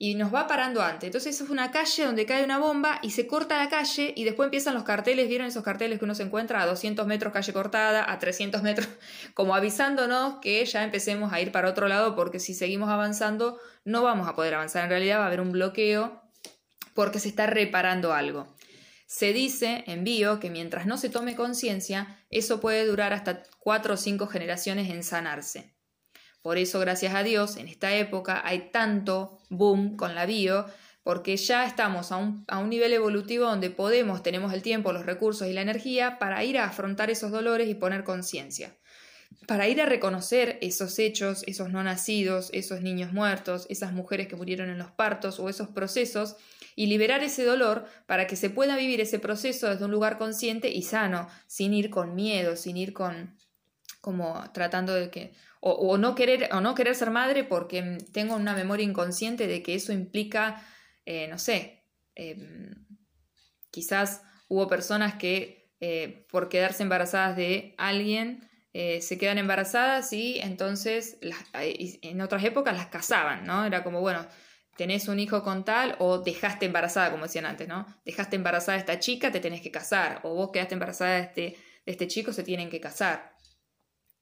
Y 0.00 0.14
nos 0.14 0.32
va 0.32 0.46
parando 0.46 0.80
antes. 0.80 1.08
Entonces, 1.08 1.34
eso 1.34 1.44
es 1.44 1.50
una 1.50 1.72
calle 1.72 2.04
donde 2.04 2.24
cae 2.24 2.44
una 2.44 2.58
bomba 2.58 3.00
y 3.02 3.10
se 3.10 3.26
corta 3.26 3.58
la 3.58 3.68
calle 3.68 4.12
y 4.16 4.22
después 4.22 4.46
empiezan 4.46 4.74
los 4.74 4.84
carteles. 4.84 5.28
¿Vieron 5.28 5.48
esos 5.48 5.64
carteles 5.64 5.98
que 5.98 6.04
uno 6.04 6.14
se 6.14 6.22
encuentra 6.22 6.62
a 6.62 6.66
200 6.66 7.04
metros 7.06 7.32
calle 7.32 7.52
cortada, 7.52 8.10
a 8.10 8.18
300 8.20 8.62
metros? 8.62 8.88
Como 9.34 9.56
avisándonos 9.56 10.36
que 10.40 10.64
ya 10.64 10.84
empecemos 10.84 11.32
a 11.32 11.40
ir 11.40 11.50
para 11.50 11.68
otro 11.68 11.88
lado 11.88 12.14
porque 12.14 12.38
si 12.38 12.54
seguimos 12.54 12.90
avanzando 12.90 13.58
no 13.84 14.04
vamos 14.04 14.28
a 14.28 14.36
poder 14.36 14.54
avanzar. 14.54 14.84
En 14.84 14.90
realidad 14.90 15.18
va 15.18 15.24
a 15.24 15.26
haber 15.26 15.40
un 15.40 15.50
bloqueo 15.50 16.22
porque 16.98 17.20
se 17.20 17.28
está 17.28 17.46
reparando 17.46 18.12
algo. 18.12 18.56
Se 19.06 19.32
dice 19.32 19.84
en 19.86 20.02
bio 20.02 20.40
que 20.40 20.50
mientras 20.50 20.84
no 20.84 20.98
se 20.98 21.08
tome 21.08 21.36
conciencia, 21.36 22.18
eso 22.28 22.60
puede 22.60 22.84
durar 22.86 23.12
hasta 23.12 23.44
cuatro 23.60 23.94
o 23.94 23.96
cinco 23.96 24.26
generaciones 24.26 24.90
en 24.90 25.04
sanarse. 25.04 25.76
Por 26.42 26.58
eso, 26.58 26.80
gracias 26.80 27.14
a 27.14 27.22
Dios, 27.22 27.56
en 27.56 27.68
esta 27.68 27.94
época 27.94 28.42
hay 28.44 28.72
tanto 28.72 29.38
boom 29.48 29.96
con 29.96 30.16
la 30.16 30.26
bio, 30.26 30.66
porque 31.04 31.36
ya 31.36 31.66
estamos 31.66 32.10
a 32.10 32.16
un, 32.16 32.44
nivel 32.68 32.92
evolutivo 32.92 33.44
donde 33.44 33.70
podemos, 33.70 34.24
tenemos 34.24 34.52
el 34.52 34.62
tiempo, 34.62 34.92
los 34.92 35.06
recursos 35.06 35.46
y 35.46 35.52
la 35.52 35.62
energía 35.62 36.18
para 36.18 36.42
ir 36.42 36.58
a 36.58 36.64
afrontar 36.64 37.10
esos 37.10 37.30
dolores 37.30 37.68
y 37.68 37.76
poner 37.76 38.02
conciencia. 38.02 38.76
Para 39.46 39.68
ir 39.68 39.80
a 39.80 39.86
reconocer 39.86 40.58
esos 40.62 40.98
hechos, 40.98 41.44
esos 41.46 41.70
no 41.70 41.84
nacidos, 41.84 42.50
esos 42.52 42.80
niños 42.80 43.12
muertos, 43.12 43.68
esas 43.70 43.92
mujeres 43.92 44.26
que 44.26 44.34
murieron 44.34 44.68
en 44.68 44.78
los 44.78 44.90
partos 44.90 45.38
o 45.38 45.48
esos 45.48 45.68
procesos, 45.68 46.34
y 46.78 46.86
liberar 46.86 47.24
ese 47.24 47.44
dolor 47.44 47.86
para 48.06 48.28
que 48.28 48.36
se 48.36 48.50
pueda 48.50 48.76
vivir 48.76 49.00
ese 49.00 49.18
proceso 49.18 49.68
desde 49.68 49.84
un 49.84 49.90
lugar 49.90 50.16
consciente 50.16 50.68
y 50.68 50.82
sano, 50.82 51.28
sin 51.48 51.74
ir 51.74 51.90
con 51.90 52.14
miedo, 52.14 52.54
sin 52.54 52.76
ir 52.76 52.92
con 52.92 53.34
como 54.00 54.44
tratando 54.52 54.94
de 54.94 55.10
que 55.10 55.32
o, 55.58 55.98
no 55.98 56.14
querer, 56.14 56.48
o 56.52 56.60
no 56.60 56.76
querer 56.76 56.94
ser 56.94 57.10
madre 57.10 57.42
porque 57.42 57.98
tengo 58.12 58.36
una 58.36 58.54
memoria 58.54 58.84
inconsciente 58.84 59.48
de 59.48 59.60
que 59.60 59.74
eso 59.74 59.92
implica, 59.92 60.64
eh, 61.04 61.26
no 61.26 61.40
sé, 61.40 61.84
em, 62.14 62.86
quizás 63.72 64.22
hubo 64.46 64.68
personas 64.68 65.14
que 65.14 65.72
eh, 65.80 66.26
por 66.30 66.48
quedarse 66.48 66.84
embarazadas 66.84 67.36
de 67.36 67.74
alguien 67.76 68.48
eh, 68.72 69.00
se 69.00 69.18
quedan 69.18 69.38
embarazadas 69.38 70.12
y 70.12 70.38
entonces 70.38 71.18
en 71.22 72.20
otras 72.20 72.44
épocas 72.44 72.76
las 72.76 72.86
casaban, 72.86 73.44
¿no? 73.46 73.64
Era 73.64 73.82
como, 73.82 74.00
bueno, 74.00 74.28
tenés 74.78 75.08
un 75.08 75.18
hijo 75.18 75.42
con 75.42 75.66
tal 75.66 75.96
o 75.98 76.18
dejaste 76.18 76.64
embarazada, 76.64 77.10
como 77.10 77.24
decían 77.24 77.44
antes, 77.44 77.68
¿no? 77.68 77.84
Dejaste 78.06 78.36
embarazada 78.36 78.78
a 78.78 78.80
esta 78.80 78.98
chica, 78.98 79.30
te 79.30 79.40
tenés 79.40 79.60
que 79.60 79.70
casar, 79.70 80.20
o 80.22 80.32
vos 80.34 80.50
quedaste 80.52 80.72
embarazada 80.72 81.16
de 81.16 81.20
este, 81.20 81.42
de 81.42 81.92
este 81.92 82.08
chico, 82.08 82.32
se 82.32 82.44
tienen 82.44 82.70
que 82.70 82.80
casar. 82.80 83.34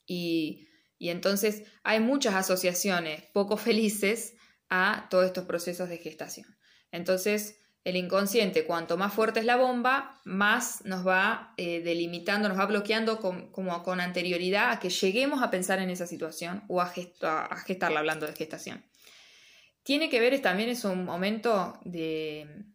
Y 0.04 0.66
y 0.98 1.10
entonces 1.10 1.64
hay 1.82 2.00
muchas 2.00 2.34
asociaciones 2.34 3.22
poco 3.32 3.56
felices 3.56 4.34
a 4.68 5.06
todos 5.10 5.26
estos 5.26 5.44
procesos 5.44 5.88
de 5.88 5.98
gestación. 5.98 6.46
Entonces, 6.90 7.60
el 7.84 7.94
inconsciente, 7.94 8.64
cuanto 8.64 8.96
más 8.96 9.12
fuerte 9.12 9.38
es 9.38 9.46
la 9.46 9.56
bomba, 9.56 10.20
más 10.24 10.84
nos 10.84 11.06
va 11.06 11.54
eh, 11.56 11.82
delimitando, 11.82 12.48
nos 12.48 12.58
va 12.58 12.66
bloqueando 12.66 13.20
con, 13.20 13.52
como 13.52 13.80
con 13.84 14.00
anterioridad 14.00 14.72
a 14.72 14.80
que 14.80 14.90
lleguemos 14.90 15.40
a 15.40 15.50
pensar 15.50 15.78
en 15.78 15.90
esa 15.90 16.06
situación 16.06 16.64
o 16.66 16.80
a, 16.80 16.86
gestarla 17.64 18.00
hablando 18.00 18.26
de 18.26 18.32
gestación. 18.32 18.84
Tiene 19.86 20.10
que 20.10 20.18
ver 20.18 20.42
también 20.42 20.68
es 20.68 20.84
un 20.84 21.04
momento 21.04 21.78
de, 21.84 22.66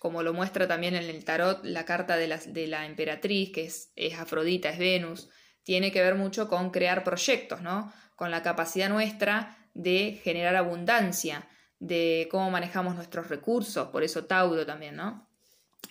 como 0.00 0.24
lo 0.24 0.34
muestra 0.34 0.66
también 0.66 0.96
en 0.96 1.04
el 1.04 1.24
tarot 1.24 1.64
la 1.64 1.84
carta 1.84 2.16
de 2.16 2.26
la, 2.66 2.86
emperatriz, 2.86 3.52
que 3.52 3.66
es, 3.66 3.92
es 3.94 4.18
Afrodita, 4.18 4.70
es 4.70 4.78
Venus, 4.80 5.28
tiene 5.62 5.92
que 5.92 6.02
ver 6.02 6.16
mucho 6.16 6.48
con 6.48 6.70
crear 6.70 7.04
proyectos, 7.04 7.62
¿no? 7.62 7.92
Con 8.16 8.32
la 8.32 8.42
capacidad 8.42 8.88
nuestra 8.88 9.56
de 9.74 10.20
generar 10.24 10.56
abundancia, 10.56 11.48
de 11.78 12.26
cómo 12.32 12.50
manejamos 12.50 12.96
nuestros 12.96 13.28
recursos, 13.28 13.90
por 13.90 14.02
eso 14.02 14.24
Tauro 14.24 14.66
también, 14.66 14.96
¿no? 14.96 15.28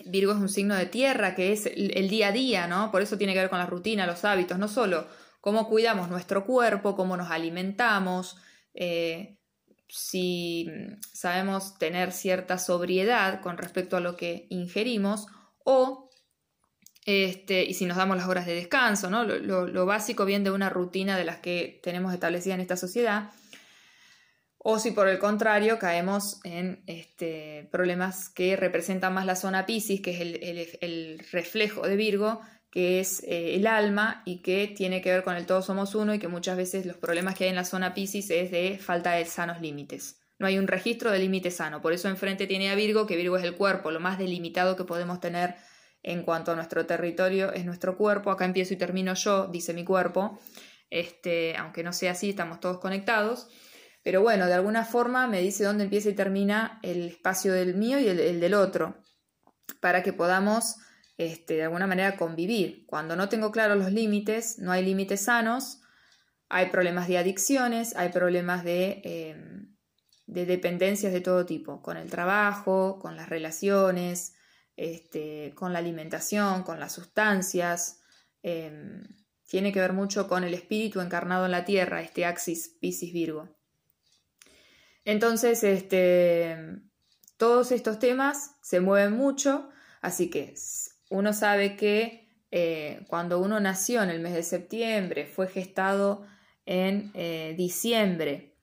Virgo 0.03 0.34
es 0.34 0.39
un 0.39 0.49
signo 0.49 0.76
de 0.76 0.88
tierra, 0.88 1.36
que 1.36 1.53
es 1.53 1.67
el, 1.67 2.09
día 2.09 2.28
a 2.28 2.32
día, 2.34 2.67
¿no? 2.67 2.91
Por 2.91 3.01
eso 3.01 3.17
tiene 3.17 3.32
que 3.32 3.39
ver 3.39 3.49
con 3.49 3.59
la 3.59 3.65
rutina, 3.65 4.05
los 4.05 4.26
hábitos, 4.26 4.59
no 4.59 4.67
solo 4.67 5.07
cómo 5.39 5.69
cuidamos 5.69 6.09
nuestro 6.09 6.43
cuerpo, 6.43 6.97
cómo 6.97 7.15
nos 7.15 7.32
alimentamos, 7.32 8.36
eh, 8.73 9.38
si 9.88 10.68
sabemos 11.14 11.78
tener 11.78 12.12
cierta 12.12 12.58
sobriedad 12.58 13.42
con 13.42 13.58
respecto 13.58 13.98
a 13.98 14.02
lo 14.02 14.16
que 14.18 14.48
ingerimos, 14.50 15.28
o 15.64 16.10
este, 17.06 17.64
y 17.64 17.76
si 17.76 17.86
nos 17.86 17.98
damos 17.98 18.18
las 18.18 18.28
horas 18.28 18.48
de 18.48 18.56
descanso, 18.56 19.10
¿no? 19.10 19.24
Lo, 19.24 19.68
lo, 19.68 19.86
básico 19.86 20.26
bien 20.26 20.44
de 20.44 20.52
una 20.52 20.70
rutina 20.70 21.18
de 21.18 21.24
las 21.24 21.38
que 21.38 21.80
tenemos 21.84 22.14
establecida 22.14 22.56
en 22.56 22.62
esta 22.62 22.78
sociedad, 22.78 23.32
o 24.68 24.80
si 24.80 24.90
por 24.90 25.08
el 25.08 25.20
contrario 25.20 25.78
caemos 25.78 26.40
en 26.44 26.84
este, 26.88 27.70
problemas 27.72 28.30
que 28.30 28.56
representan 28.56 29.14
más 29.14 29.28
la 29.28 29.36
zona 29.36 29.68
Pisces, 29.68 30.02
que 30.02 30.10
es 30.10 30.80
el, 30.82 31.20
reflejo 31.32 31.88
de 31.88 31.96
Virgo, 31.96 32.42
que 32.76 32.99
es 32.99 33.23
eh, 33.23 33.55
el 33.55 33.67
alma 33.67 34.21
y 34.26 34.41
que 34.41 34.67
tiene 34.67 35.01
que 35.01 35.09
ver 35.09 35.23
con 35.23 35.38
el 35.38 35.45
todos 35.45 35.65
somos 35.65 35.95
uno 35.95 36.13
y 36.13 36.19
que 36.19 36.28
muchas 36.28 36.57
veces 36.57 36.86
los 36.86 36.97
problemas 36.97 37.34
que 37.34 37.45
hay 37.45 37.49
en 37.49 37.55
la 37.55 37.63
zona 37.63 37.93
Pisces 37.93 38.30
es 38.30 38.51
de 38.51 38.78
falta 38.78 39.13
de 39.13 39.23
sanos 39.23 39.61
límites. 39.61 40.19
No 40.39 40.45
hay 40.45 40.57
un 40.57 40.67
registro 40.67 41.09
de 41.09 41.19
límite 41.19 41.51
sano, 41.51 41.82
por 41.82 41.93
eso 41.93 42.09
enfrente 42.09 42.47
tiene 42.47 42.69
a 42.69 42.76
Virgo, 42.76 43.07
que 43.07 43.15
Virgo 43.15 43.38
es 43.38 43.45
el 43.45 43.55
cuerpo, 43.55 43.91
lo 43.91 44.01
más 44.01 44.17
delimitado 44.17 44.76
que 44.76 44.84
podemos 44.84 45.21
tener 45.21 45.55
en 46.03 46.23
cuanto 46.23 46.51
a 46.51 46.55
nuestro 46.55 46.86
territorio 46.86 47.53
es 47.53 47.63
nuestro 47.63 47.95
cuerpo, 47.97 48.30
acá 48.30 48.43
empiezo 48.43 48.73
y 48.73 48.78
termino 48.78 49.13
yo, 49.13 49.47
dice 49.47 49.73
mi 49.73 49.86
cuerpo, 49.86 50.38
este, 50.89 51.55
aunque 51.55 51.82
no 51.82 51.93
sea 51.93 52.11
así, 52.11 52.32
estamos 52.32 52.59
todos 52.59 52.80
conectados. 52.80 53.47
Pero 54.03 54.21
bueno, 54.21 54.47
de 54.47 54.53
alguna 54.53 54.84
forma 54.84 55.28
me 55.28 55.39
dice 55.39 55.63
dónde 55.63 55.86
empieza 55.86 56.09
y 56.09 56.13
termina 56.13 56.82
el 56.84 57.07
espacio 57.07 57.53
del 57.53 57.73
mío 57.73 57.99
y 57.99 58.09
el, 58.09 58.41
del 58.41 58.53
otro, 58.53 59.01
para 59.80 60.03
que 60.03 60.11
podamos 60.11 60.76
este, 61.18 61.55
de 61.55 61.63
alguna 61.63 61.88
manera 61.88 62.18
convivir. 62.18 62.86
Cuando 62.86 63.16
no 63.16 63.30
tengo 63.30 63.51
claros 63.51 63.78
los 63.78 63.91
límites, 63.91 64.59
no 64.59 64.72
hay 64.72 64.84
límites 64.84 65.22
sanos, 65.22 65.82
hay 66.49 66.70
problemas 66.70 67.07
de 67.07 67.18
adicciones, 67.18 67.95
hay 67.95 68.09
problemas 68.09 68.63
de, 68.63 69.01
em, 69.03 69.76
de 70.28 70.45
dependencias 70.45 71.13
de 71.13 71.22
todo 71.22 71.45
tipo, 71.45 71.82
con 71.82 71.97
el 71.97 72.09
trabajo, 72.09 72.99
con 72.99 73.16
las 73.16 73.30
relaciones, 73.30 74.36
este, 74.76 75.53
con 75.55 75.74
la 75.74 75.80
alimentación, 75.80 76.63
con 76.63 76.80
las 76.80 76.93
sustancias. 76.93 78.01
Em, 78.43 79.03
tiene 79.47 79.72
que 79.72 79.80
ver 79.80 79.93
mucho 79.93 80.28
con 80.28 80.43
el 80.43 80.53
espíritu 80.53 81.01
encarnado 81.01 81.45
en 81.45 81.51
la 81.51 81.66
tierra, 81.66 82.01
este 82.01 82.26
axis 82.26 82.78
Piscis 82.82 83.13
Virgo. 83.13 83.55
Entonces, 85.05 85.63
este, 85.63 86.57
todos 87.38 87.72
estos 87.72 87.99
temas 87.99 88.55
se 88.61 88.80
mueven 88.80 89.13
mucho, 89.13 89.70
así 90.01 90.30
que 90.30 90.55
uno 91.16 91.34
sabe 91.34 91.76
que 91.76 92.28
eh, 92.51 93.05
cuando 93.07 93.39
uno 93.39 93.59
nació 93.59 94.03
en 94.03 94.09
el 94.09 94.20
mes 94.20 94.34
de 94.34 94.43
septiembre, 94.43 95.26
fue 95.26 95.47
gestado 95.47 96.26
en 96.66 97.11
eh, 97.13 97.55
diciembre, 97.57 98.57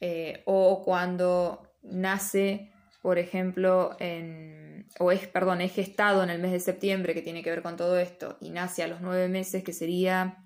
eh, 0.00 0.42
o 0.46 0.82
cuando 0.84 1.62
nace, 1.82 2.72
por 3.02 3.18
ejemplo, 3.18 3.96
en, 4.00 4.88
o 4.98 5.12
es, 5.12 5.26
perdón, 5.28 5.60
es 5.60 5.72
gestado 5.72 6.22
en 6.22 6.30
el 6.30 6.40
mes 6.40 6.52
de 6.52 6.60
septiembre, 6.60 7.14
que 7.14 7.22
tiene 7.22 7.42
que 7.42 7.50
ver 7.50 7.62
con 7.62 7.76
todo 7.76 7.98
esto, 7.98 8.36
y 8.40 8.50
nace 8.50 8.82
a 8.82 8.88
los 8.88 9.00
nueve 9.00 9.28
meses, 9.28 9.62
que 9.62 9.72
sería 9.72 10.44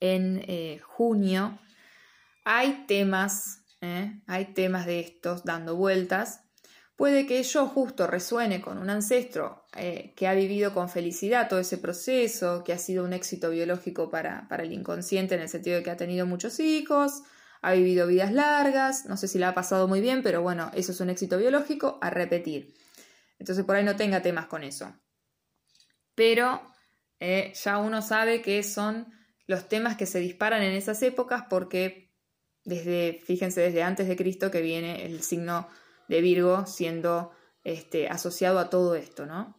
en 0.00 0.78
junio, 0.80 1.58
hay 2.44 2.84
temas 2.86 3.64
hay 4.26 4.46
temas 4.54 4.86
de 4.86 4.98
estos 4.98 5.44
dando 5.44 5.76
vueltas, 5.76 6.47
puede 6.98 7.26
que 7.26 7.40
yo 7.44 7.68
justo 7.68 8.08
resuene 8.08 8.60
con 8.60 8.76
un 8.76 8.90
ancestro 8.90 9.64
eh, 9.76 10.12
que 10.16 10.26
ha 10.26 10.34
vivido 10.34 10.74
con 10.74 10.88
felicidad 10.88 11.48
todo 11.48 11.60
ese 11.60 11.78
proceso, 11.78 12.64
que 12.64 12.72
ha 12.72 12.78
sido 12.78 13.04
un 13.04 13.12
éxito 13.12 13.50
biológico 13.50 14.10
para, 14.10 14.48
para 14.48 14.64
el 14.64 14.72
inconsciente 14.72 15.36
en 15.36 15.42
el 15.42 15.48
sentido 15.48 15.76
de 15.76 15.84
que 15.84 15.92
ha 15.92 15.96
tenido 15.96 16.26
muchos 16.26 16.58
hijos, 16.58 17.22
ha 17.62 17.72
vivido 17.72 18.08
vidas 18.08 18.32
largas, 18.32 19.06
no 19.06 19.16
sé 19.16 19.28
si 19.28 19.38
le 19.38 19.44
ha 19.44 19.54
pasado 19.54 19.86
muy 19.86 20.00
bien, 20.00 20.24
pero 20.24 20.42
bueno, 20.42 20.72
eso 20.74 20.90
es 20.90 21.00
un 21.00 21.08
éxito 21.08 21.38
biológico 21.38 21.98
a 22.02 22.10
repetir. 22.10 22.74
Entonces 23.38 23.64
por 23.64 23.76
ahí 23.76 23.84
no 23.84 23.94
tenga 23.94 24.20
temas 24.20 24.46
con 24.46 24.64
eso. 24.64 24.92
Pero 26.16 26.60
eh, 27.20 27.52
ya 27.54 27.78
uno 27.78 28.02
sabe 28.02 28.42
que 28.42 28.64
son 28.64 29.06
los 29.46 29.68
temas 29.68 29.96
que 29.96 30.06
se 30.06 30.18
disparan 30.18 30.64
en 30.64 30.72
esas 30.72 31.00
épocas 31.04 31.44
porque 31.48 32.12
desde, 32.64 33.20
fíjense, 33.24 33.60
desde 33.60 33.84
antes 33.84 34.08
de 34.08 34.16
Cristo 34.16 34.50
que 34.50 34.62
viene 34.62 35.06
el 35.06 35.22
signo 35.22 35.68
de 36.08 36.20
Virgo 36.20 36.66
siendo 36.66 37.30
este, 37.64 38.08
asociado 38.08 38.58
a 38.58 38.70
todo 38.70 38.94
esto, 38.94 39.26
¿no? 39.26 39.56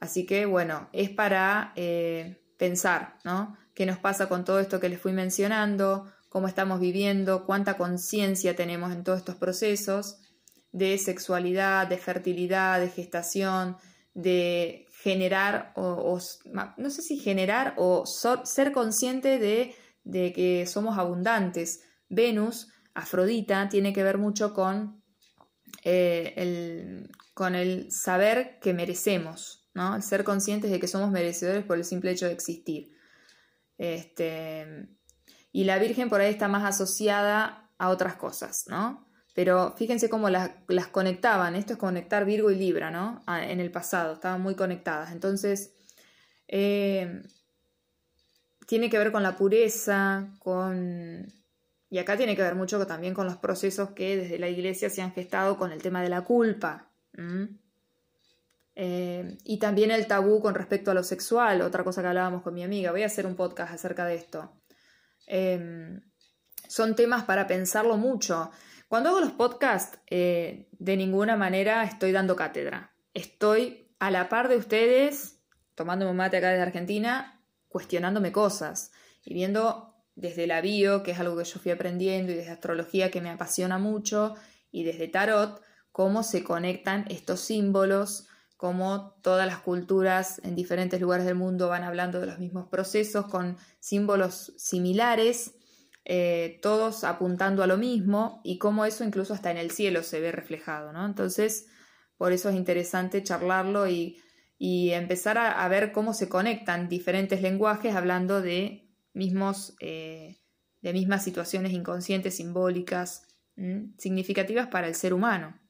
Así 0.00 0.26
que 0.26 0.46
bueno, 0.46 0.88
es 0.92 1.10
para 1.10 1.72
eh, 1.76 2.42
pensar, 2.58 3.18
¿no? 3.24 3.56
¿Qué 3.74 3.86
nos 3.86 3.98
pasa 3.98 4.28
con 4.28 4.44
todo 4.44 4.60
esto 4.60 4.80
que 4.80 4.88
les 4.88 5.00
fui 5.00 5.12
mencionando? 5.12 6.12
¿Cómo 6.28 6.48
estamos 6.48 6.80
viviendo? 6.80 7.46
¿Cuánta 7.46 7.76
conciencia 7.76 8.56
tenemos 8.56 8.92
en 8.92 9.04
todos 9.04 9.18
estos 9.18 9.36
procesos 9.36 10.18
de 10.72 10.98
sexualidad, 10.98 11.86
de 11.86 11.98
fertilidad, 11.98 12.80
de 12.80 12.88
gestación, 12.88 13.76
de 14.14 14.86
generar 15.02 15.72
o, 15.76 16.18
no 16.76 16.90
sé 16.90 17.02
si 17.02 17.18
generar 17.18 17.74
o 17.76 18.04
ser 18.06 18.72
consciente 18.72 19.38
de, 19.38 19.74
de 20.04 20.32
que 20.32 20.66
somos 20.66 20.98
abundantes, 20.98 21.82
Venus, 22.08 22.68
Afrodita, 22.94 23.68
tiene 23.68 23.92
que 23.92 24.02
ver 24.02 24.18
mucho 24.18 24.52
con, 24.54 25.01
eh, 25.82 26.34
el, 26.36 27.10
con 27.34 27.54
el 27.54 27.90
saber 27.90 28.58
que 28.60 28.72
merecemos, 28.72 29.68
¿no? 29.74 29.96
El 29.96 30.02
ser 30.02 30.24
conscientes 30.24 30.70
de 30.70 30.78
que 30.78 30.86
somos 30.86 31.10
merecedores 31.10 31.64
por 31.64 31.76
el 31.76 31.84
simple 31.84 32.12
hecho 32.12 32.26
de 32.26 32.32
existir. 32.32 32.96
Este, 33.78 34.88
y 35.50 35.64
la 35.64 35.78
Virgen 35.78 36.08
por 36.08 36.20
ahí 36.20 36.30
está 36.30 36.48
más 36.48 36.64
asociada 36.64 37.70
a 37.78 37.88
otras 37.88 38.14
cosas, 38.14 38.66
¿no? 38.68 39.08
Pero 39.34 39.74
fíjense 39.76 40.08
cómo 40.08 40.28
las, 40.30 40.50
conectaban. 40.92 41.56
Esto 41.56 41.72
es 41.72 41.78
conectar 41.78 42.24
Virgo 42.24 42.50
y 42.50 42.56
Libra, 42.56 42.90
¿no? 42.90 43.22
Ah, 43.26 43.44
en 43.44 43.60
el 43.60 43.70
pasado, 43.70 44.14
estaban 44.14 44.40
muy 44.40 44.54
conectadas. 44.54 45.10
Entonces, 45.10 45.72
eh, 46.48 47.22
tiene 48.66 48.88
que 48.90 48.98
ver 48.98 49.10
con 49.10 49.22
la 49.22 49.36
pureza, 49.36 50.32
con 50.38 51.26
y 51.92 51.98
acá 51.98 52.16
tiene 52.16 52.34
que 52.34 52.40
ver 52.40 52.54
mucho 52.54 52.86
también 52.86 53.12
con 53.12 53.26
los 53.26 53.36
procesos 53.36 53.90
que 53.90 54.16
desde 54.16 54.38
la 54.38 54.48
iglesia 54.48 54.88
se 54.88 55.02
han 55.02 55.12
gestado 55.12 55.58
con 55.58 55.72
el 55.72 55.82
tema 55.82 56.02
de 56.02 56.08
la 56.08 56.22
culpa. 56.22 56.90
Eh, 58.74 59.36
y 59.44 59.58
también 59.58 59.90
el 59.90 60.06
tabú 60.06 60.40
con 60.40 60.54
respecto 60.54 60.90
a 60.90 60.94
lo 60.94 61.02
sexual, 61.02 61.60
otra 61.60 61.84
cosa 61.84 62.00
que 62.00 62.08
hablábamos 62.08 62.40
con 62.40 62.54
mi 62.54 62.64
amiga. 62.64 62.92
Voy 62.92 63.02
a 63.02 63.06
hacer 63.06 63.26
un 63.26 63.36
podcast 63.36 63.74
acerca 63.74 64.06
de 64.06 64.14
esto. 64.14 64.56
Em, 65.26 66.00
son 66.66 66.96
temas 66.96 67.24
para 67.24 67.46
pensarlo 67.46 67.98
mucho. 67.98 68.50
Cuando 68.88 69.10
hago 69.10 69.20
los 69.20 69.32
podcasts, 69.32 69.98
eh, 70.08 70.70
de 70.72 70.96
ninguna 70.96 71.36
manera 71.36 71.84
estoy 71.84 72.10
dando 72.10 72.36
cátedra. 72.36 72.94
Estoy 73.12 73.94
a 73.98 74.10
la 74.10 74.30
par 74.30 74.48
de 74.48 74.56
ustedes, 74.56 75.42
tomando 75.74 76.08
un 76.08 76.16
mate 76.16 76.38
acá 76.38 76.48
desde 76.48 76.62
Argentina, 76.62 77.44
cuestionándome 77.68 78.32
cosas 78.32 78.92
y 79.26 79.34
viendo 79.34 79.91
desde 80.14 80.46
la 80.46 80.60
bio, 80.60 81.02
que 81.02 81.12
es 81.12 81.20
algo 81.20 81.36
que 81.36 81.44
yo 81.44 81.58
fui 81.58 81.72
aprendiendo, 81.72 82.32
y 82.32 82.36
desde 82.36 82.50
astrología, 82.50 83.10
que 83.10 83.20
me 83.20 83.30
apasiona 83.30 83.78
mucho, 83.78 84.34
y 84.70 84.84
desde 84.84 85.08
tarot, 85.08 85.62
cómo 85.90 86.22
se 86.22 86.42
conectan 86.44 87.04
estos 87.08 87.40
símbolos, 87.40 88.26
cómo 88.56 89.16
todas 89.22 89.46
las 89.46 89.58
culturas 89.58 90.40
en 90.44 90.54
diferentes 90.54 91.00
lugares 91.00 91.26
del 91.26 91.34
mundo 91.34 91.68
van 91.68 91.82
hablando 91.82 92.20
de 92.20 92.26
los 92.26 92.38
mismos 92.38 92.68
procesos, 92.68 93.26
con 93.26 93.56
símbolos 93.80 94.52
similares, 94.56 95.54
eh, 96.04 96.58
todos 96.62 97.04
apuntando 97.04 97.62
a 97.62 97.66
lo 97.66 97.76
mismo, 97.76 98.40
y 98.44 98.58
cómo 98.58 98.84
eso 98.84 99.04
incluso 99.04 99.34
hasta 99.34 99.50
en 99.50 99.56
el 99.56 99.70
cielo 99.70 100.02
se 100.02 100.20
ve 100.20 100.32
reflejado, 100.32 100.92
¿no? 100.92 101.04
Entonces, 101.06 101.66
por 102.16 102.32
eso 102.32 102.50
es 102.50 102.56
interesante 102.56 103.22
charlarlo 103.22 103.88
y, 103.88 104.18
empezar 104.64 105.38
a 105.38 105.66
ver 105.66 105.90
cómo 105.90 106.14
se 106.14 106.28
conectan 106.28 106.88
diferentes 106.88 107.42
lenguajes 107.42 107.96
hablando 107.96 108.40
de 108.40 108.91
mismos, 109.14 109.74
eh, 109.80 110.40
de 110.80 110.92
mismas 110.92 111.24
situaciones 111.24 111.72
inconscientes, 111.72 112.36
simbólicas, 112.36 113.26
significativas 113.98 114.68
para 114.68 114.88
el 114.88 114.94
ser 114.94 115.12
humano 115.12 115.60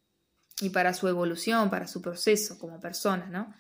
y 0.61 0.71
para 0.71 0.95
su 0.95 1.09
evolución, 1.09 1.69
para 1.69 1.89
su 1.89 2.01
proceso 2.01 2.59
como 2.59 2.79
persona, 2.81 3.27
¿no? 3.27 3.53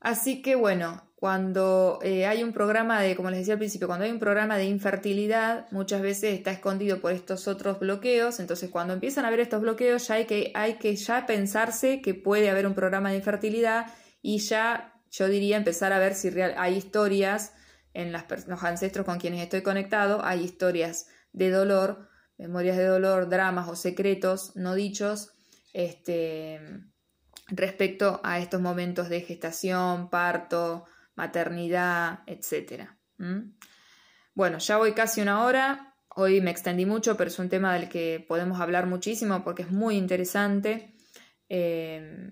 Así 0.00 0.40
que 0.42 0.54
bueno, 0.54 1.06
cuando 1.16 1.98
eh, 2.02 2.26
hay 2.26 2.42
un 2.42 2.52
programa 2.52 3.00
de, 3.00 3.16
como 3.16 3.30
les 3.30 3.40
decía 3.40 3.54
al 3.54 3.58
principio, 3.58 3.88
cuando 3.88 4.04
hay 4.04 4.12
un 4.12 4.18
programa 4.18 4.56
de 4.58 4.66
infertilidad, 4.66 5.66
muchas 5.70 6.02
veces 6.02 6.34
está 6.34 6.50
escondido 6.52 7.00
por 7.00 7.12
estos 7.12 7.48
otros 7.48 7.80
bloqueos, 7.80 8.38
entonces 8.38 8.70
cuando 8.70 8.92
empiezan 8.92 9.24
a 9.24 9.28
haber 9.28 9.40
estos 9.40 9.62
bloqueos 9.62 10.06
ya 10.08 10.16
hay 10.16 10.26
que, 10.26 10.52
hay 10.54 10.74
que 10.74 10.94
ya 10.94 11.26
pensarse 11.26 12.02
que 12.02 12.14
puede 12.14 12.50
haber 12.50 12.66
un 12.66 12.74
programa 12.74 13.10
de 13.10 13.16
infertilidad 13.16 13.86
y 14.20 14.38
ya 14.38 14.92
yo 15.10 15.28
diría 15.28 15.56
empezar 15.56 15.92
a 15.92 15.98
ver 15.98 16.14
si 16.14 16.28
real, 16.30 16.54
hay 16.58 16.76
historias 16.76 17.54
en 17.96 18.12
los 18.12 18.62
ancestros 18.62 19.06
con 19.06 19.18
quienes 19.18 19.42
estoy 19.42 19.62
conectado 19.62 20.22
hay 20.22 20.44
historias 20.44 21.08
de 21.32 21.48
dolor, 21.50 22.10
memorias 22.36 22.76
de 22.76 22.84
dolor, 22.84 23.30
dramas 23.30 23.68
o 23.68 23.74
secretos 23.74 24.54
no 24.54 24.74
dichos, 24.74 25.32
este, 25.72 26.60
respecto 27.48 28.20
a 28.22 28.38
estos 28.38 28.60
momentos 28.60 29.08
de 29.08 29.22
gestación, 29.22 30.10
parto, 30.10 30.84
maternidad, 31.14 32.20
etc. 32.26 32.90
Bueno, 34.34 34.58
ya 34.58 34.76
voy 34.76 34.92
casi 34.92 35.22
una 35.22 35.44
hora. 35.44 35.94
Hoy 36.14 36.42
me 36.42 36.50
extendí 36.50 36.84
mucho, 36.84 37.16
pero 37.16 37.28
es 37.28 37.38
un 37.38 37.48
tema 37.48 37.72
del 37.72 37.88
que 37.88 38.22
podemos 38.28 38.60
hablar 38.60 38.86
muchísimo 38.86 39.42
porque 39.42 39.62
es 39.62 39.70
muy 39.70 39.96
interesante. 39.96 40.94
Eh, 41.48 42.30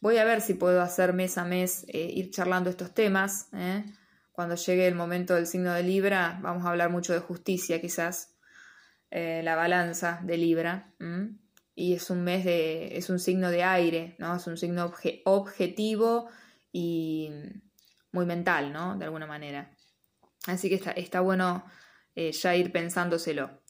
voy 0.00 0.18
a 0.18 0.24
ver 0.24 0.40
si 0.40 0.54
puedo 0.54 0.80
hacer 0.80 1.14
mes 1.14 1.36
a 1.36 1.44
mes, 1.44 1.84
eh, 1.88 2.12
ir 2.14 2.30
charlando 2.30 2.70
estos 2.70 2.94
temas. 2.94 3.48
¿eh? 3.52 3.84
Cuando 4.32 4.54
llegue 4.54 4.86
el 4.86 4.94
momento 4.94 5.34
del 5.34 5.46
signo 5.46 5.72
de 5.74 5.82
Libra, 5.82 6.38
vamos 6.42 6.64
a 6.64 6.70
hablar 6.70 6.90
mucho 6.90 7.12
de 7.12 7.20
justicia, 7.20 7.80
quizás. 7.80 8.36
la 9.10 9.56
balanza 9.56 10.20
de 10.22 10.36
Libra 10.36 10.94
y 11.80 11.94
es 11.94 12.10
un 12.10 12.22
mes 12.22 12.44
de, 12.44 12.96
es 12.98 13.08
un 13.08 13.18
signo 13.18 13.50
de 13.50 13.62
aire, 13.62 14.14
¿no? 14.18 14.36
Es 14.36 14.46
un 14.46 14.58
signo 14.58 14.92
objetivo 15.24 16.28
y 16.70 17.30
muy 18.12 18.26
mental, 18.26 18.70
¿no? 18.70 18.98
De 18.98 19.06
alguna 19.06 19.26
manera. 19.26 19.70
Así 20.46 20.68
que 20.68 20.74
está, 20.74 20.90
está 20.90 21.20
bueno 21.20 21.64
eh, 22.14 22.32
ya 22.32 22.54
ir 22.54 22.70
pensándoselo. 22.70 23.62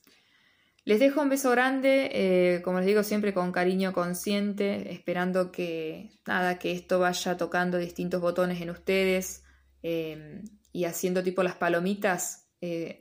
Les 0.85 0.99
dejo 0.99 1.21
un 1.21 1.29
beso 1.29 1.51
grande, 1.51 2.11
eh, 2.13 2.63
como 2.63 2.79
les 2.79 2.87
digo 2.87 3.05
siempre 3.05 3.33
con 3.33 3.53
cariño 3.53 3.93
consciente, 3.93 4.93
esperando 4.93 5.53
que 5.53 6.11
nada, 6.27 6.59
que 6.59 6.73
esto 6.73 6.99
vaya 6.99 7.37
tocando 7.37 7.79
distintos 7.79 8.21
botones 8.21 8.61
en 8.61 8.71
ustedes 8.71 9.45
eh, 9.83 10.43
y 10.73 10.85
haciendo 10.85 11.23
tipo 11.23 11.43
las 11.43 11.57
palomitas, 11.57 12.49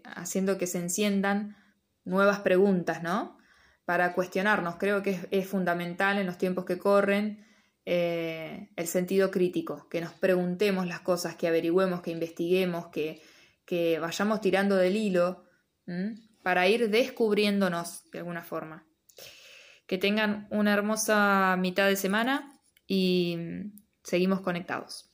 haciendo 0.05 0.57
que 0.57 0.67
se 0.67 0.79
enciendan 0.79 1.57
nuevas 2.05 2.39
preguntas, 2.39 3.03
¿no? 3.03 3.39
para 3.89 4.13
cuestionarnos. 4.13 4.75
Creo 4.75 5.01
que 5.01 5.19
es, 5.31 5.47
fundamental 5.47 6.19
en 6.19 6.27
los 6.27 6.37
tiempos 6.37 6.63
que 6.63 6.77
corren 6.77 7.43
eh, 7.85 8.69
el 8.75 8.85
sentido 8.85 9.31
crítico, 9.31 9.89
que 9.89 9.99
nos 9.99 10.13
preguntemos 10.13 10.85
las 10.85 10.99
cosas, 10.99 11.35
que 11.35 11.47
averigüemos, 11.47 12.01
que 12.01 12.11
investiguemos, 12.11 12.89
que, 12.89 13.19
que 13.65 13.97
vayamos 13.97 14.41
tirando 14.41 14.75
del 14.75 14.95
hilo 14.95 15.43
para 16.43 16.67
ir 16.67 16.91
descubriéndonos 16.91 18.03
de 18.11 18.19
alguna 18.19 18.43
forma. 18.43 18.85
Que 19.87 19.97
tengan 19.97 20.47
una 20.51 20.71
hermosa 20.71 21.55
mitad 21.57 21.87
de 21.87 21.95
semana 21.95 22.61
y 22.85 23.39
seguimos 24.03 24.41
conectados. 24.41 25.08